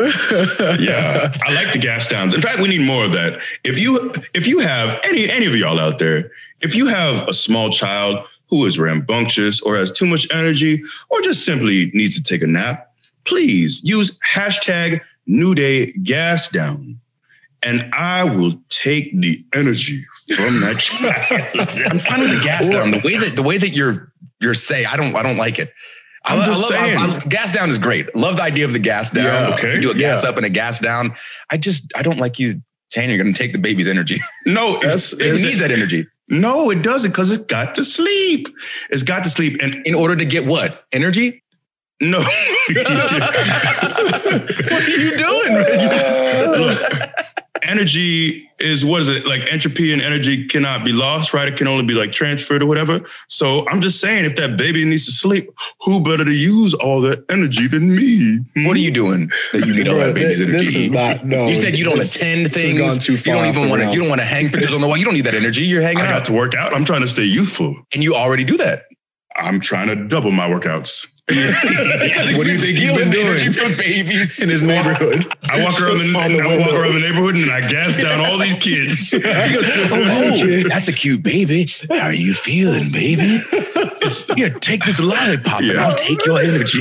Yeah. 0.78 1.32
I 1.42 1.52
like 1.54 1.72
the 1.72 1.78
gas 1.78 2.06
downs. 2.06 2.34
In 2.34 2.42
fact, 2.42 2.60
we 2.60 2.68
need 2.68 2.82
more 2.82 3.06
of 3.06 3.12
that. 3.12 3.40
If 3.64 3.80
you 3.80 4.12
if 4.34 4.46
you 4.46 4.58
have 4.58 5.00
any 5.04 5.30
any 5.30 5.46
of 5.46 5.56
y'all 5.56 5.80
out 5.80 5.98
there, 5.98 6.30
if 6.60 6.74
you 6.74 6.86
have 6.86 7.26
a 7.26 7.32
small 7.32 7.70
child 7.70 8.26
who 8.50 8.66
is 8.66 8.78
rambunctious 8.78 9.62
or 9.62 9.76
has 9.76 9.90
too 9.90 10.04
much 10.04 10.28
energy 10.30 10.84
or 11.08 11.22
just 11.22 11.46
simply 11.46 11.90
needs 11.94 12.14
to 12.14 12.22
take 12.22 12.42
a 12.42 12.46
nap, 12.46 12.92
please 13.24 13.82
use 13.82 14.18
hashtag 14.18 15.00
New 15.26 15.54
Day 15.54 15.92
Gas 15.92 16.50
Down. 16.50 17.00
And 17.62 17.88
I 17.94 18.24
will 18.24 18.60
take 18.68 19.18
the 19.18 19.42
energy 19.54 20.04
from 20.28 20.60
that 20.60 20.78
child. 20.78 21.68
I'm 21.90 21.98
finding 21.98 22.30
the 22.30 22.40
gas 22.44 22.68
down. 22.68 22.90
The 22.92 23.00
way 23.04 23.16
that 23.16 23.36
the 23.36 23.42
way 23.42 23.58
that 23.58 23.70
you're 23.70 24.12
you're 24.40 24.54
say, 24.54 24.84
I 24.84 24.96
don't 24.96 25.14
I 25.14 25.22
don't 25.22 25.36
like 25.36 25.58
it. 25.58 25.72
I, 26.24 26.32
I'm 26.32 26.38
lo- 26.38 26.44
I 26.44 26.46
just 26.48 26.62
love 26.62 26.72
I- 26.80 26.84
saying. 26.84 26.98
I- 26.98 27.28
gas 27.28 27.50
down 27.50 27.68
is 27.70 27.78
great. 27.78 28.14
Love 28.16 28.36
the 28.36 28.42
idea 28.42 28.64
of 28.64 28.72
the 28.72 28.78
gas 28.78 29.10
down. 29.10 29.24
Yeah, 29.24 29.54
okay. 29.54 29.74
You 29.74 29.80
do 29.80 29.90
a 29.90 29.94
gas 29.94 30.22
Yeah. 30.22 30.30
up 30.30 30.36
and 30.36 30.46
a 30.46 30.50
gas 30.50 30.78
down. 30.78 31.14
I 31.50 31.56
just 31.58 31.92
I 31.96 32.02
don't 32.02 32.18
like 32.18 32.38
you 32.38 32.62
saying 32.90 33.10
you're 33.10 33.18
going 33.22 33.32
to 33.32 33.38
take 33.38 33.52
the 33.52 33.58
baby's 33.58 33.88
energy. 33.88 34.20
No, 34.46 34.78
it's, 34.82 35.12
It 35.14 35.32
needs 35.32 35.58
that 35.60 35.70
energy 35.72 36.06
no, 36.28 36.70
it 36.70 36.80
doesn't 36.80 37.10
because 37.10 37.30
it's 37.30 37.44
got 37.44 37.74
to 37.74 37.84
sleep. 37.84 38.48
It's 38.88 39.02
got 39.02 39.24
to 39.24 39.30
sleep. 39.30 39.58
And 39.60 39.74
in 39.86 39.94
order 39.94 40.16
to 40.16 40.24
get 40.24 40.46
what 40.46 40.84
energy. 40.90 41.42
no. 42.00 42.18
what 42.72 42.72
are 44.72 44.88
you 44.90 45.16
doing, 45.18 45.54
man? 45.54 47.12
Look, 47.64 47.70
energy 47.70 48.48
is 48.60 48.84
what 48.84 49.00
is 49.00 49.08
it 49.08 49.26
like? 49.26 49.42
Entropy 49.50 49.92
and 49.92 50.00
energy 50.00 50.46
cannot 50.46 50.84
be 50.84 50.92
lost, 50.92 51.34
right? 51.34 51.48
It 51.48 51.56
can 51.56 51.66
only 51.66 51.84
be 51.84 51.94
like 51.94 52.12
transferred 52.12 52.62
or 52.62 52.66
whatever. 52.66 53.00
So 53.28 53.66
I'm 53.68 53.80
just 53.80 54.00
saying, 54.00 54.24
if 54.24 54.36
that 54.36 54.56
baby 54.56 54.84
needs 54.84 55.04
to 55.06 55.12
sleep, 55.12 55.48
who 55.80 56.00
better 56.00 56.24
to 56.24 56.32
use 56.32 56.72
all 56.74 57.00
that 57.02 57.24
energy 57.28 57.66
than 57.66 57.94
me? 57.96 58.40
What 58.64 58.76
are 58.76 58.80
you 58.80 58.90
doing 58.92 59.30
that 59.52 59.66
you 59.66 59.74
need 59.74 59.88
all 59.88 59.96
Bro, 59.96 60.06
that 60.08 60.14
baby's 60.14 60.38
thi- 60.38 60.44
energy? 60.44 60.64
this 60.64 60.76
is 60.76 60.90
not- 60.90 61.26
no, 61.26 61.48
You 61.48 61.56
said 61.56 61.76
you 61.78 61.84
don't 61.84 61.98
this- 61.98 62.14
attend 62.16 62.52
things. 62.52 62.78
gone 62.78 62.98
too 62.98 63.14
you 63.14 63.18
don't 63.22 63.46
even 63.46 63.68
want 63.68 63.82
to. 63.82 63.90
You 63.92 64.00
don't 64.00 64.08
want 64.08 64.20
to 64.20 64.24
hang 64.26 64.50
pictures 64.50 64.74
on 64.74 64.80
the 64.80 64.86
wall. 64.86 64.96
You 64.96 65.04
don't 65.04 65.14
need 65.14 65.26
that 65.26 65.34
energy. 65.34 65.64
You're 65.64 65.82
hanging 65.82 66.02
I 66.02 66.06
out, 66.06 66.18
got 66.18 66.24
to 66.26 66.32
work 66.32 66.54
out. 66.54 66.74
I'm 66.74 66.84
trying 66.84 67.02
to 67.02 67.08
stay 67.08 67.24
youthful. 67.24 67.74
and 67.92 68.02
you 68.02 68.14
already 68.14 68.44
do 68.44 68.56
that. 68.58 68.84
I'm 69.36 69.60
trying 69.60 69.88
to 69.88 69.96
double 69.96 70.30
my 70.30 70.48
workouts. 70.48 71.06
What 72.36 72.44
do 72.46 72.52
you 72.52 72.58
think 72.58 72.76
he's 72.76 72.92
been 72.92 73.10
doing? 73.10 73.52
for 73.52 73.76
babies 73.76 74.40
in 74.40 74.50
his 74.50 74.62
neighborhood? 74.62 75.26
I 75.50 75.62
walk 75.62 75.80
around 75.80 75.98
the, 75.98 76.12
the 76.12 76.18
I 76.18 76.58
walk 76.58 76.72
around 76.74 76.94
the 76.94 77.00
neighborhood 77.00 77.36
and 77.36 77.50
I 77.50 77.66
gas 77.66 77.96
down 77.96 78.20
all 78.20 78.36
these 78.38 78.56
kids. 78.56 79.14
Oh, 79.14 80.68
that's 80.68 80.88
a 80.88 80.92
cute 80.92 81.22
baby. 81.22 81.66
How 81.88 82.06
are 82.06 82.12
you 82.12 82.34
feeling, 82.34 82.90
baby? 82.90 83.40
Here, 84.36 84.50
take 84.50 84.84
this 84.84 85.00
lollipop 85.00 85.62
and 85.62 85.78
I'll 85.78 85.96
take 85.96 86.24
your 86.26 86.40
energy. 86.40 86.80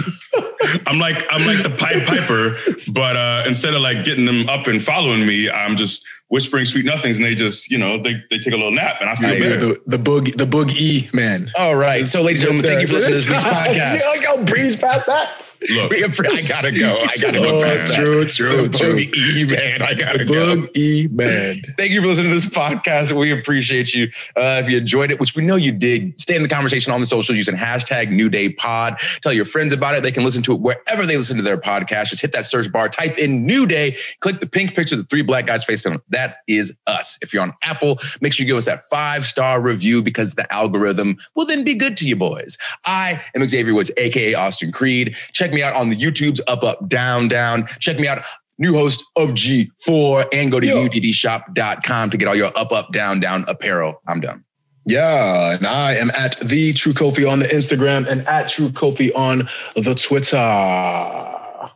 I'm 0.87 0.99
like 0.99 1.25
I'm 1.29 1.45
like 1.45 1.63
the 1.63 1.69
Pied 1.69 2.05
Piper, 2.05 2.57
but 2.91 3.15
uh, 3.15 3.43
instead 3.47 3.73
of 3.73 3.81
like 3.81 4.03
getting 4.03 4.25
them 4.25 4.49
up 4.49 4.67
and 4.67 4.83
following 4.83 5.25
me, 5.25 5.49
I'm 5.49 5.77
just 5.77 6.03
whispering 6.33 6.65
sweet 6.65 6.83
nothings, 6.83 7.17
and 7.17 7.25
they 7.25 7.35
just 7.35 7.69
you 7.69 7.77
know 7.77 8.01
they 8.01 8.15
they 8.31 8.39
take 8.39 8.53
a 8.53 8.57
little 8.57 8.71
nap, 8.71 8.97
and 8.99 9.09
I 9.09 9.15
feel 9.15 9.29
I 9.29 9.39
better. 9.39 9.57
The, 9.57 9.81
the 9.85 9.97
boog 9.97 10.35
the 10.35 10.45
boog 10.45 10.73
E 10.75 11.07
man. 11.13 11.51
All 11.57 11.75
right. 11.75 12.07
So, 12.07 12.23
ladies 12.23 12.41
and 12.41 12.53
gentlemen, 12.53 12.65
thank 12.65 12.81
you 12.81 12.87
for 12.87 12.95
listening 12.95 13.21
to 13.21 13.21
this 13.21 13.29
week's 13.29 13.43
podcast. 13.55 13.99
You 13.99 14.19
like 14.19 14.25
how 14.25 14.43
breeze 14.43 14.75
past 14.75 15.05
that? 15.05 15.31
Look, 15.71 15.93
I 15.93 16.41
gotta 16.47 16.71
go. 16.71 16.95
I 16.97 17.07
gotta 17.21 17.39
go 17.39 17.57
Oh, 17.59 17.61
past 17.61 17.87
that. 17.89 17.95
true, 17.95 18.25
true, 18.25 18.67
The 18.67 18.77
true. 18.77 18.95
Boog 18.95 19.15
E 19.15 19.43
man. 19.45 19.81
I 19.81 19.93
gotta 19.93 20.19
The 20.19 20.25
go. 20.25 20.55
Boog 20.57 20.77
E 20.77 21.07
man. 21.11 21.61
Thank 21.77 21.91
you 21.91 22.01
for 22.01 22.07
listening 22.07 22.29
to 22.29 22.35
this 22.35 22.45
podcast. 22.45 23.11
We 23.17 23.31
appreciate 23.31 23.93
you. 23.93 24.07
Uh, 24.35 24.61
if 24.63 24.69
you 24.69 24.77
enjoyed 24.77 25.11
it, 25.11 25.19
which 25.19 25.35
we 25.35 25.43
know 25.43 25.55
you 25.55 25.71
did, 25.71 26.19
stay 26.19 26.35
in 26.35 26.43
the 26.43 26.49
conversation 26.49 26.91
on 26.91 26.99
the 26.99 27.05
socials 27.05 27.37
using 27.37 27.55
hashtag 27.55 28.09
New 28.11 28.29
Day 28.29 28.49
Pod. 28.49 28.97
Tell 29.21 29.33
your 29.33 29.45
friends 29.45 29.71
about 29.73 29.95
it. 29.95 30.03
They 30.03 30.11
can 30.11 30.23
listen 30.23 30.43
to 30.43 30.53
it 30.53 30.61
wherever 30.61 31.05
they 31.05 31.17
listen 31.17 31.37
to 31.37 31.43
their 31.43 31.57
podcast. 31.57 32.09
Just 32.09 32.21
hit 32.21 32.31
that 32.33 32.45
search 32.45 32.71
bar, 32.71 32.89
type 32.89 33.17
in 33.17 33.45
New 33.45 33.65
Day, 33.65 33.95
click 34.19 34.39
the 34.39 34.47
pink 34.47 34.75
picture, 34.75 34.95
of 34.95 34.99
the 35.01 35.07
three 35.07 35.21
black 35.21 35.45
guys 35.45 35.63
facing 35.63 35.93
them. 35.93 36.01
That 36.09 36.37
is 36.47 36.73
us. 36.87 37.17
If 37.21 37.33
you're 37.33 37.41
on 37.43 37.53
Apple, 37.63 37.99
make 38.21 38.33
sure 38.33 38.43
you 38.43 38.47
give 38.51 38.57
us 38.57 38.65
that 38.65 38.83
five 38.85 39.23
star 39.25 39.61
review 39.61 40.01
because 40.01 40.33
the 40.33 40.51
algorithm 40.53 41.17
will 41.35 41.45
then 41.45 41.63
be 41.63 41.73
good 41.75 41.95
to 41.97 42.07
you 42.07 42.15
boys. 42.15 42.57
I 42.85 43.21
am 43.35 43.47
Xavier 43.47 43.73
Woods, 43.73 43.91
aka 43.97 44.33
Austin 44.33 44.71
Creed. 44.71 45.15
Check 45.31 45.52
me 45.53 45.63
out 45.63 45.75
on 45.75 45.89
the 45.89 45.95
YouTubes, 45.95 46.39
up, 46.47 46.63
up, 46.63 46.87
down, 46.89 47.27
down. 47.27 47.67
Check 47.79 47.99
me 47.99 48.07
out 48.07 48.23
new 48.57 48.73
host 48.73 49.03
of 49.15 49.29
G4 49.31 50.27
and 50.33 50.51
go 50.51 50.59
to 50.59 50.67
uddshop.com 50.67 52.09
to 52.09 52.17
get 52.17 52.27
all 52.27 52.35
your 52.35 52.51
up, 52.57 52.71
up, 52.71 52.91
down, 52.91 53.19
down 53.19 53.45
apparel. 53.47 54.01
I'm 54.07 54.19
done. 54.19 54.43
Yeah, 54.85 55.55
and 55.55 55.65
I 55.65 55.95
am 55.95 56.11
at 56.11 56.37
the 56.41 56.73
True 56.73 56.93
Kofi 56.93 57.29
on 57.29 57.39
the 57.39 57.45
Instagram 57.45 58.05
and 58.05 58.27
at 58.27 58.49
True 58.49 58.69
Kofi 58.69 59.15
on 59.15 59.47
the 59.75 59.95
Twitter. 59.95 61.32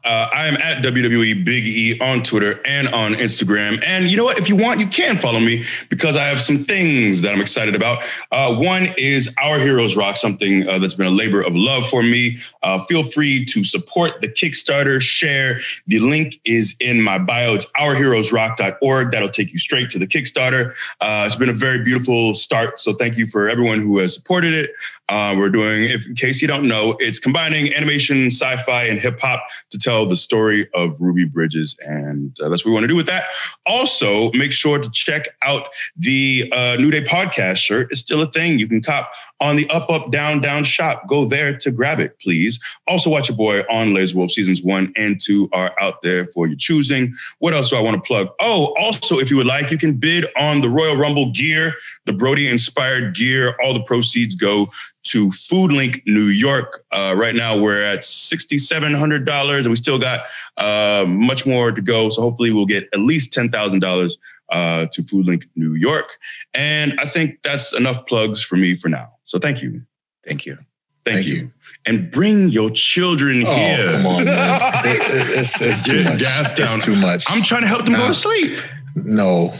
Uh, 0.07 0.29
I 0.33 0.47
am 0.47 0.55
at 0.55 0.81
WWE 0.83 1.43
Big 1.43 1.65
E 1.65 1.99
on 1.99 2.23
Twitter 2.23 2.61
and 2.65 2.87
on 2.87 3.13
Instagram. 3.15 3.83
And 3.85 4.09
you 4.09 4.15
know 4.15 4.23
what? 4.23 4.39
If 4.39 4.47
you 4.47 4.55
want, 4.55 4.79
you 4.79 4.87
can 4.87 5.17
follow 5.17 5.41
me 5.41 5.65
because 5.89 6.15
I 6.15 6.27
have 6.27 6.39
some 6.39 6.63
things 6.63 7.21
that 7.23 7.33
I'm 7.33 7.41
excited 7.41 7.75
about. 7.75 8.05
Uh, 8.31 8.55
one 8.55 8.87
is 8.97 9.35
Our 9.43 9.59
Heroes 9.59 9.97
Rock, 9.97 10.15
something 10.15 10.65
uh, 10.65 10.79
that's 10.79 10.93
been 10.93 11.07
a 11.07 11.11
labor 11.11 11.41
of 11.41 11.57
love 11.57 11.89
for 11.89 12.01
me. 12.01 12.39
Uh, 12.63 12.85
feel 12.85 13.03
free 13.03 13.43
to 13.45 13.65
support 13.65 14.21
the 14.21 14.29
Kickstarter, 14.29 15.01
share. 15.01 15.59
The 15.87 15.99
link 15.99 16.39
is 16.45 16.77
in 16.79 17.01
my 17.01 17.17
bio. 17.17 17.55
It's 17.55 17.69
ourheroesrock.org. 17.73 19.11
That'll 19.11 19.27
take 19.27 19.51
you 19.51 19.59
straight 19.59 19.89
to 19.89 19.99
the 19.99 20.07
Kickstarter. 20.07 20.73
Uh, 21.01 21.25
it's 21.25 21.35
been 21.35 21.49
a 21.49 21.53
very 21.53 21.83
beautiful 21.83 22.33
start. 22.33 22.79
So 22.79 22.93
thank 22.93 23.17
you 23.17 23.27
for 23.27 23.49
everyone 23.49 23.81
who 23.81 23.97
has 23.97 24.13
supported 24.13 24.53
it. 24.53 24.69
Uh, 25.09 25.35
we're 25.37 25.49
doing, 25.49 25.85
if, 25.85 26.05
in 26.05 26.15
case 26.15 26.41
you 26.41 26.47
don't 26.47 26.67
know, 26.67 26.97
it's 26.99 27.19
combining 27.19 27.73
animation, 27.73 28.27
sci-fi, 28.27 28.83
and 28.83 28.99
hip 28.99 29.19
hop 29.21 29.45
to 29.69 29.77
tell 29.77 30.05
the 30.05 30.17
story 30.17 30.67
of 30.73 30.95
Ruby 30.99 31.25
Bridges, 31.25 31.77
and 31.85 32.37
uh, 32.41 32.49
that's 32.49 32.65
what 32.65 32.71
we 32.71 32.73
want 32.73 32.83
to 32.83 32.89
do 32.89 32.95
with 32.95 33.05
that. 33.07 33.25
Also, 33.65 34.31
make 34.33 34.51
sure 34.51 34.79
to 34.79 34.89
check 34.91 35.29
out 35.43 35.69
the 35.95 36.51
uh, 36.53 36.75
New 36.75 36.91
Day 36.91 37.03
podcast 37.03 37.57
shirt. 37.57 37.87
It's 37.91 38.01
still 38.01 38.21
a 38.21 38.29
thing. 38.29 38.59
You 38.59 38.67
can 38.67 38.81
cop 38.81 39.11
on 39.39 39.55
the 39.55 39.69
Up 39.69 39.89
Up 39.89 40.11
Down 40.11 40.41
Down 40.41 40.63
shop. 40.63 41.07
Go 41.07 41.25
there 41.25 41.55
to 41.57 41.71
grab 41.71 41.99
it, 41.99 42.19
please. 42.19 42.59
Also, 42.87 43.09
watch 43.09 43.29
your 43.29 43.37
boy 43.37 43.61
on 43.69 43.93
Laser 43.93 44.17
Wolf 44.17 44.31
seasons 44.31 44.61
one 44.61 44.91
and 44.97 45.21
two 45.21 45.49
are 45.53 45.73
out 45.79 46.01
there 46.01 46.27
for 46.27 46.47
your 46.47 46.57
choosing. 46.57 47.13
What 47.39 47.53
else 47.53 47.69
do 47.69 47.77
I 47.77 47.81
want 47.81 47.95
to 47.95 48.01
plug? 48.01 48.29
Oh, 48.41 48.73
also, 48.77 49.19
if 49.19 49.31
you 49.31 49.37
would 49.37 49.47
like, 49.47 49.71
you 49.71 49.77
can 49.77 49.93
bid 49.93 50.25
on 50.37 50.61
the 50.61 50.69
Royal 50.69 50.97
Rumble 50.97 51.31
gear, 51.31 51.73
the 52.05 52.13
Brodie 52.13 52.47
inspired 52.47 53.15
gear. 53.15 53.55
All 53.63 53.73
the 53.73 53.83
proceeds 53.83 54.35
go 54.35 54.67
to 55.11 55.29
FoodLink 55.29 56.01
New 56.05 56.25
York. 56.27 56.83
Uh, 56.91 57.13
right 57.17 57.35
now, 57.35 57.57
we're 57.57 57.81
at 57.81 57.99
$6,700 57.99 59.59
and 59.59 59.69
we 59.69 59.75
still 59.75 59.99
got 59.99 60.21
uh, 60.57 61.05
much 61.07 61.45
more 61.45 61.71
to 61.71 61.81
go. 61.81 62.09
So 62.09 62.21
hopefully, 62.21 62.51
we'll 62.51 62.65
get 62.65 62.87
at 62.93 62.99
least 62.99 63.33
$10,000 63.33 64.17
uh, 64.51 64.85
to 64.91 65.01
FoodLink 65.03 65.45
New 65.55 65.73
York. 65.75 66.17
And 66.53 66.99
I 66.99 67.05
think 67.07 67.39
that's 67.43 67.73
enough 67.73 68.05
plugs 68.07 68.43
for 68.43 68.55
me 68.55 68.75
for 68.75 68.89
now. 68.89 69.13
So 69.23 69.39
thank 69.39 69.61
you. 69.61 69.81
Thank 70.25 70.45
you. 70.45 70.57
Thank, 71.05 71.25
you. 71.25 71.51
And 71.85 72.11
bring 72.11 72.49
your 72.49 72.69
children 72.69 73.43
Oh, 73.47 73.55
here. 73.55 73.91
come 73.91 74.07
on, 74.07 74.25
man. 74.25 74.61
It- 74.85 74.97
it- 75.31 75.39
it's, 75.39 75.61
it's 75.61 75.83
too 75.83 76.03
much. 76.03 76.19
gas 76.19 76.51
down. 76.53 76.75
It's 76.75 76.83
too 76.85 76.95
much. 76.97 77.23
I'm 77.29 77.43
trying 77.43 77.61
to 77.61 77.67
help 77.67 77.85
them 77.85 77.93
go 77.93 78.07
to 78.07 78.13
sleep. 78.13 78.59
no. 78.95 79.53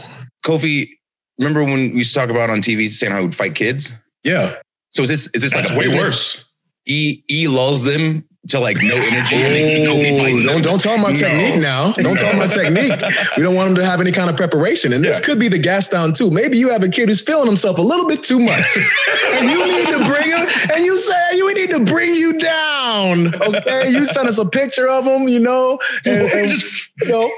Kofi, 0.44 0.90
remember 1.38 1.64
when 1.64 1.92
we 1.92 1.98
used 1.98 2.12
to 2.14 2.20
talk 2.20 2.28
about 2.30 2.50
on 2.50 2.60
TV 2.60 2.90
saying 2.90 3.12
how 3.12 3.18
we 3.20 3.24
would 3.26 3.34
fight 3.34 3.54
kids? 3.54 3.94
Yeah. 4.24 4.56
So 4.90 5.02
is 5.02 5.08
this 5.08 5.26
is 5.34 5.42
this 5.42 5.52
That's 5.52 5.70
like 5.70 5.76
a 5.76 5.78
way 5.78 5.94
worse. 5.94 6.44
E 6.86 7.22
E 7.30 7.46
lulls 7.48 7.84
them 7.84 8.24
to 8.48 8.58
like 8.58 8.78
no 8.80 8.94
energy 8.94 9.36
and 9.36 9.54
then 9.54 9.86
Kofi 9.86 10.14
Oh, 10.14 10.18
fights 10.24 10.44
don't 10.44 10.52
them. 10.54 10.62
don't 10.62 10.80
tell 10.80 10.92
them 10.94 11.02
my 11.02 11.10
No. 11.10 11.14
technique 11.14 11.60
now. 11.60 11.92
Don't 11.92 12.16
tell 12.18 12.30
them 12.30 12.38
my 12.38 12.46
technique. 12.46 12.92
We 13.36 13.42
don't 13.42 13.54
want 13.54 13.68
them 13.68 13.76
to 13.76 13.84
have 13.84 14.00
any 14.00 14.10
kind 14.12 14.30
of 14.30 14.36
preparation. 14.36 14.94
And 14.94 15.04
this 15.04 15.18
Yeah. 15.20 15.26
could 15.26 15.38
be 15.38 15.48
the 15.48 15.58
gas 15.58 15.88
down 15.88 16.14
too. 16.14 16.30
Maybe 16.30 16.56
you 16.56 16.70
have 16.70 16.82
a 16.82 16.88
kid 16.88 17.08
who's 17.10 17.20
feeling 17.20 17.46
himself 17.46 17.76
a 17.76 17.82
little 17.82 18.06
bit 18.06 18.22
too 18.22 18.38
much, 18.38 18.64
and 19.34 19.50
you 19.50 19.58
need 19.66 19.86
to 19.88 19.98
bring 20.08 20.30
him. 20.30 20.46
And 20.74 20.82
you 20.84 20.96
say 20.96 21.36
you 21.36 21.52
need 21.52 21.70
to 21.70 21.84
bring 21.84 22.14
you 22.14 22.38
down. 22.38 23.34
Okay, 23.34 23.90
you 23.90 24.06
send 24.06 24.28
us 24.28 24.38
a 24.38 24.46
picture 24.46 24.88
of 24.88 25.04
him. 25.04 25.28
You 25.28 25.40
know, 25.40 25.78
and, 26.06 26.28
and 26.30 26.48
Just- 26.48 26.90
you 27.02 27.08
know. 27.08 27.30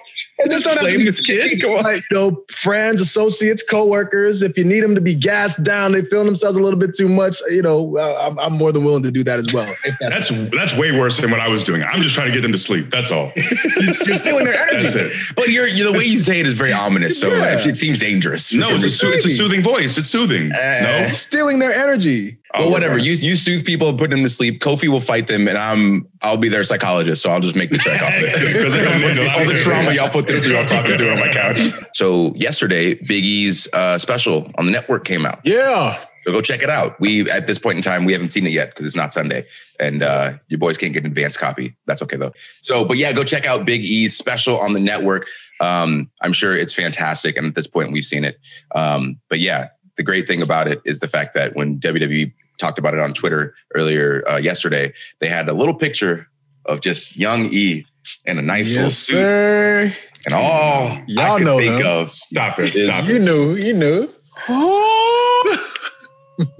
And 0.42 0.50
just, 0.50 0.64
Just 0.64 0.64
don't 0.64 0.74
have 0.74 0.80
to 0.86 0.88
blame 0.88 0.98
be 1.00 1.04
this 1.04 1.20
kid? 1.20 1.60
Come 1.62 1.72
on. 1.72 1.84
like, 1.84 2.02
you 2.10 2.16
know, 2.16 2.44
friends, 2.50 3.00
associates, 3.00 3.62
coworkers. 3.62 4.42
If 4.42 4.56
you 4.56 4.64
need 4.64 4.80
them 4.80 4.94
to 4.94 5.00
be 5.00 5.14
gassed 5.14 5.62
down, 5.64 5.92
they 5.92 6.02
feel 6.02 6.24
themselves 6.24 6.56
a 6.56 6.60
little 6.60 6.78
bit 6.78 6.94
too 6.96 7.08
much. 7.08 7.40
You 7.50 7.62
know, 7.62 7.96
uh, 7.98 8.28
I'm, 8.28 8.38
I'm 8.38 8.52
more 8.54 8.72
than 8.72 8.84
willing 8.84 9.02
to 9.02 9.10
do 9.10 9.22
that 9.24 9.38
as 9.38 9.52
well. 9.52 9.68
If 9.84 9.98
that's, 10.00 10.28
That's 10.30 10.50
that's 10.50 10.76
way 10.76 10.98
worse 10.98 11.18
than 11.18 11.30
what 11.30 11.40
I 11.40 11.48
was 11.48 11.64
doing. 11.64 11.82
I'm 11.82 12.00
just 12.00 12.14
trying 12.14 12.28
to 12.28 12.32
get 12.32 12.42
them 12.42 12.52
to 12.52 12.58
sleep. 12.58 12.90
That's 12.90 13.10
all. 13.10 13.32
you're 13.36 13.92
stealing 14.14 14.44
their 14.44 14.58
energy. 14.58 14.84
That's 14.84 14.94
it. 14.94 15.12
But 15.36 15.48
you're, 15.50 15.66
you're 15.66 15.90
the 15.92 15.98
way 15.98 16.04
you 16.04 16.18
say 16.18 16.40
it 16.40 16.46
is 16.46 16.54
very 16.54 16.72
ominous. 16.72 17.18
So 17.20 17.28
Yeah. 17.34 17.58
it 17.66 17.76
seems 17.76 17.98
dangerous. 17.98 18.52
No, 18.52 18.66
it's 18.68 19.02
a, 19.02 19.12
It's 19.12 19.24
a 19.26 19.28
soothing 19.30 19.62
voice. 19.62 19.98
It's 19.98 20.08
soothing. 20.08 20.52
Uh, 20.52 21.06
no. 21.06 21.12
stealing 21.12 21.58
their 21.58 21.72
energy. 21.74 22.38
Well, 22.54 22.68
Oh, 22.68 22.70
whatever. 22.70 22.98
You 22.98 23.12
you 23.12 23.36
soothe 23.36 23.64
people, 23.64 23.92
put 23.96 24.10
them 24.10 24.22
to 24.22 24.28
sleep. 24.28 24.60
Kofi 24.60 24.88
will 24.88 25.00
fight 25.00 25.28
them, 25.28 25.46
and 25.48 25.56
I'm 25.58 26.06
I'll 26.22 26.36
be 26.36 26.48
their 26.48 26.64
psychologist. 26.64 27.22
So 27.22 27.30
I'll 27.30 27.40
just 27.40 27.56
make 27.56 27.70
the 27.70 27.78
check 27.78 28.02
off 28.02 28.10
it. 28.12 28.34
'Cause 28.62 28.72
they're 28.72 28.84
gonna 28.84 28.98
need 29.14 29.18
a 29.18 29.24
lot 29.26 29.38
All 29.40 29.46
the 29.46 29.54
trauma 29.54 29.92
y'all 29.92 30.08
put 30.08 30.26
them 30.26 30.40
through, 30.42 30.56
I'll 30.56 30.66
talk 30.66 30.86
them 30.86 30.96
through 30.96 31.08
it 31.10 31.12
on 31.12 31.20
my 31.20 31.32
couch. 31.32 31.60
So 31.94 32.32
yesterday, 32.36 32.94
Big 32.94 33.24
E's 33.24 33.68
uh, 33.72 33.98
special 33.98 34.50
on 34.58 34.66
the 34.66 34.72
network 34.72 35.04
came 35.04 35.24
out. 35.26 35.40
Yeah. 35.44 35.98
So 36.22 36.32
go 36.32 36.42
check 36.42 36.62
it 36.62 36.68
out. 36.68 37.00
We 37.00 37.30
at 37.30 37.46
this 37.46 37.58
point 37.58 37.76
in 37.76 37.82
time 37.82 38.04
we 38.04 38.12
haven't 38.12 38.32
seen 38.32 38.46
it 38.46 38.52
yet 38.52 38.70
because 38.70 38.84
it's 38.84 38.96
not 38.96 39.10
Sunday, 39.12 39.44
and 39.78 40.02
uh, 40.02 40.32
your 40.48 40.58
boys 40.58 40.76
can't 40.76 40.92
get 40.92 41.04
an 41.04 41.08
advance 41.10 41.36
copy. 41.36 41.76
That's 41.86 42.02
okay 42.02 42.16
though. 42.18 42.32
So, 42.60 42.84
but 42.84 42.98
yeah, 42.98 43.12
go 43.12 43.24
check 43.24 43.46
out 43.46 43.64
Big 43.64 43.84
E's 43.84 44.16
special 44.16 44.58
on 44.58 44.74
the 44.74 44.80
network. 44.80 45.26
Um, 45.60 46.10
I'm 46.20 46.32
sure 46.34 46.54
it's 46.56 46.74
fantastic, 46.74 47.36
and 47.38 47.46
at 47.46 47.54
this 47.54 47.66
point 47.66 47.92
we've 47.92 48.04
seen 48.04 48.24
it. 48.24 48.38
Um, 48.74 49.18
but 49.30 49.38
yeah, 49.40 49.68
the 49.96 50.02
great 50.02 50.26
thing 50.26 50.42
about 50.42 50.68
it 50.68 50.80
is 50.84 51.00
the 51.00 51.08
fact 51.08 51.34
that 51.34 51.54
when 51.56 51.78
WWE 51.80 52.32
talked 52.58 52.78
about 52.78 52.94
it 52.94 53.00
on 53.00 53.12
Twitter 53.14 53.54
earlier 53.74 54.22
uh, 54.28 54.36
yesterday, 54.36 54.92
they 55.18 55.28
had 55.28 55.48
a 55.48 55.52
little 55.52 55.74
picture 55.74 56.28
of 56.66 56.80
just 56.80 57.16
young 57.16 57.46
E 57.52 57.84
in 58.26 58.38
a 58.38 58.42
nice 58.42 58.68
little 58.70 58.84
Yes, 58.84 58.98
suit, 58.98 59.14
sir. 59.16 59.94
and 60.26 60.34
all 60.34 60.88
I 60.88 61.04
Y'all 61.06 61.36
could 61.38 61.46
know 61.46 61.58
think 61.58 61.80
him. 61.80 61.86
of 61.86 62.12
Stop 62.12 62.58
it. 62.58 62.76
is 62.76 62.86
Stop 62.86 63.04
You 63.04 63.10
it. 63.10 63.14
You 63.14 63.18
knew. 63.24 63.54
You 63.56 63.72
knew. 63.74 64.08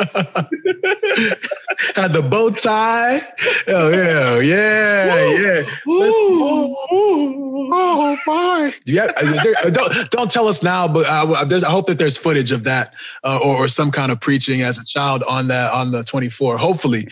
Had 1.96 2.12
the 2.12 2.22
bow 2.28 2.50
tie. 2.50 3.20
Oh 3.68 3.90
yeah, 3.90 4.38
yeah, 4.40 5.30
yeah. 5.38 5.62
Let's- 5.86 6.16
Oh 7.72 8.16
my! 8.26 8.72
Yeah, 8.86 9.06
is 9.20 9.42
there, 9.44 9.54
uh, 9.64 9.70
don't 9.70 10.10
don't 10.10 10.30
tell 10.30 10.48
us 10.48 10.62
now, 10.62 10.88
but 10.88 11.06
uh, 11.06 11.44
there's, 11.44 11.62
I 11.62 11.70
hope 11.70 11.86
that 11.86 11.98
there's 11.98 12.16
footage 12.18 12.50
of 12.50 12.64
that 12.64 12.94
uh, 13.24 13.38
or, 13.42 13.56
or 13.64 13.68
some 13.68 13.90
kind 13.90 14.10
of 14.10 14.20
preaching 14.20 14.62
as 14.62 14.76
a 14.78 14.84
child 14.84 15.22
on 15.28 15.46
that 15.48 15.72
on 15.72 15.92
the 15.92 16.02
24. 16.04 16.58
Hopefully, 16.58 17.08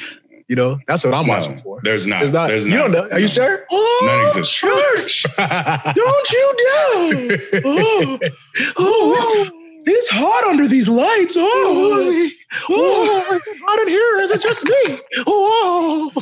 you 0.48 0.56
know 0.56 0.78
that's 0.88 1.04
what 1.04 1.14
I'm 1.14 1.26
No, 1.26 1.34
watching 1.34 1.58
for. 1.58 1.80
there's 1.84 2.06
not. 2.06 2.18
There's 2.20 2.32
not. 2.32 2.48
There's 2.48 2.66
you 2.66 2.72
don't 2.72 2.90
know? 2.92 3.08
Are 3.10 3.18
you 3.20 3.26
No. 3.26 3.32
sure? 3.32 3.66
None 4.02 4.26
exists. 4.26 4.54
church! 4.54 5.24
don't 5.36 6.30
you 6.30 6.54
dare! 6.58 7.38
Oh, 7.64 8.18
oh 8.76 9.16
it's, 9.18 9.50
it's 9.90 10.08
hot 10.10 10.44
under 10.44 10.66
these 10.66 10.88
lights. 10.88 11.36
Oh, 11.36 11.42
oh, 11.42 11.92
oh 11.94 11.98
is 11.98 12.08
it 12.08 12.32
oh. 12.68 13.24
oh, 13.30 13.40
hot 13.66 13.78
in 13.80 13.88
here? 13.88 14.20
Is 14.20 14.30
it 14.30 14.40
just 14.40 14.64
me? 14.64 15.00
Oh, 15.26 16.12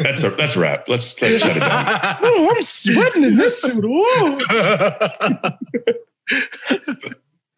That's 0.00 0.22
a 0.22 0.30
that's 0.30 0.56
a 0.56 0.60
wrap. 0.60 0.88
Let's 0.88 1.20
let's 1.22 1.40
shut 1.40 1.56
it 1.56 1.60
down. 1.60 2.18
oh 2.22 2.52
I'm 2.54 2.62
sweating 2.62 3.24
in 3.24 3.36
this 3.36 3.62
suit. 3.62 3.84
Oh. 3.86 5.52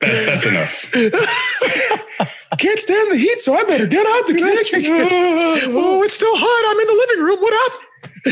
That, 0.01 0.25
that's 0.25 0.47
enough. 0.47 0.91
I 2.53 2.57
can't 2.57 2.81
stand 2.81 3.13
the 3.13 3.19
heat, 3.19 3.43
so 3.43 3.53
I 3.53 3.65
better 3.65 3.87
get 3.87 4.07
out 4.07 4.27
the 4.29 4.33
kitchen. 4.33 4.83
oh, 4.83 6.03
it's 6.03 6.15
still 6.15 6.33
hot. 6.35 6.73
I'm 6.73 6.81
in 6.81 6.87
the 6.87 6.95
living 6.95 7.23
room. 7.23 7.39
What 7.39 7.53
happened? 7.53 7.90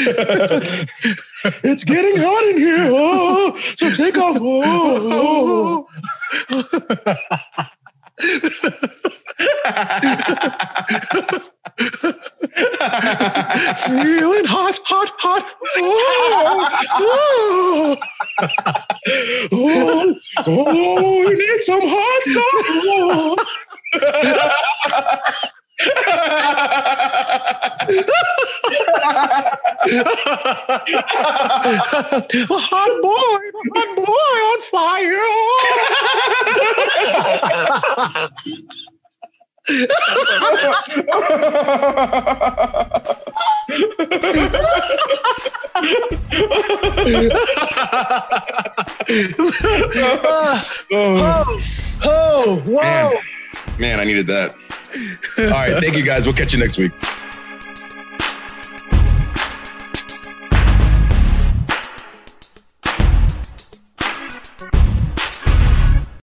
it's 1.64 1.84
getting 1.84 2.16
hot 2.16 2.44
in 2.44 2.58
here. 2.58 2.90
Oh, 2.92 3.56
so 3.76 3.90
take 3.92 4.16
off. 4.18 4.38
Oh, 4.40 5.86
Feeling 13.86 14.44
hot, 14.46 14.78
hot, 14.84 15.10
hot. 15.18 15.44
Oh, 15.76 16.66
oh, 16.92 17.96
oh, 19.52 20.14
oh, 20.46 21.28
we 21.28 21.34
need 21.34 21.62
some 21.62 21.82
hot 21.84 22.22
stuff. 22.22 22.66
Oh. 22.88 23.36
Hot 32.50 33.02
boy, 33.02 33.40
hot 33.74 33.90
boy 33.96 34.38
on 34.48 34.60
fire. 34.62 35.22
oh, 50.90 51.60
oh, 52.04 52.62
whoa. 52.66 52.82
Man, 52.82 53.14
man, 53.78 54.00
I 54.00 54.04
needed 54.04 54.26
that. 54.26 54.67
All 55.38 55.50
right. 55.50 55.82
Thank 55.82 55.96
you 55.96 56.02
guys. 56.02 56.26
We'll 56.26 56.34
catch 56.34 56.52
you 56.52 56.58
next 56.58 56.78
week. 56.78 56.92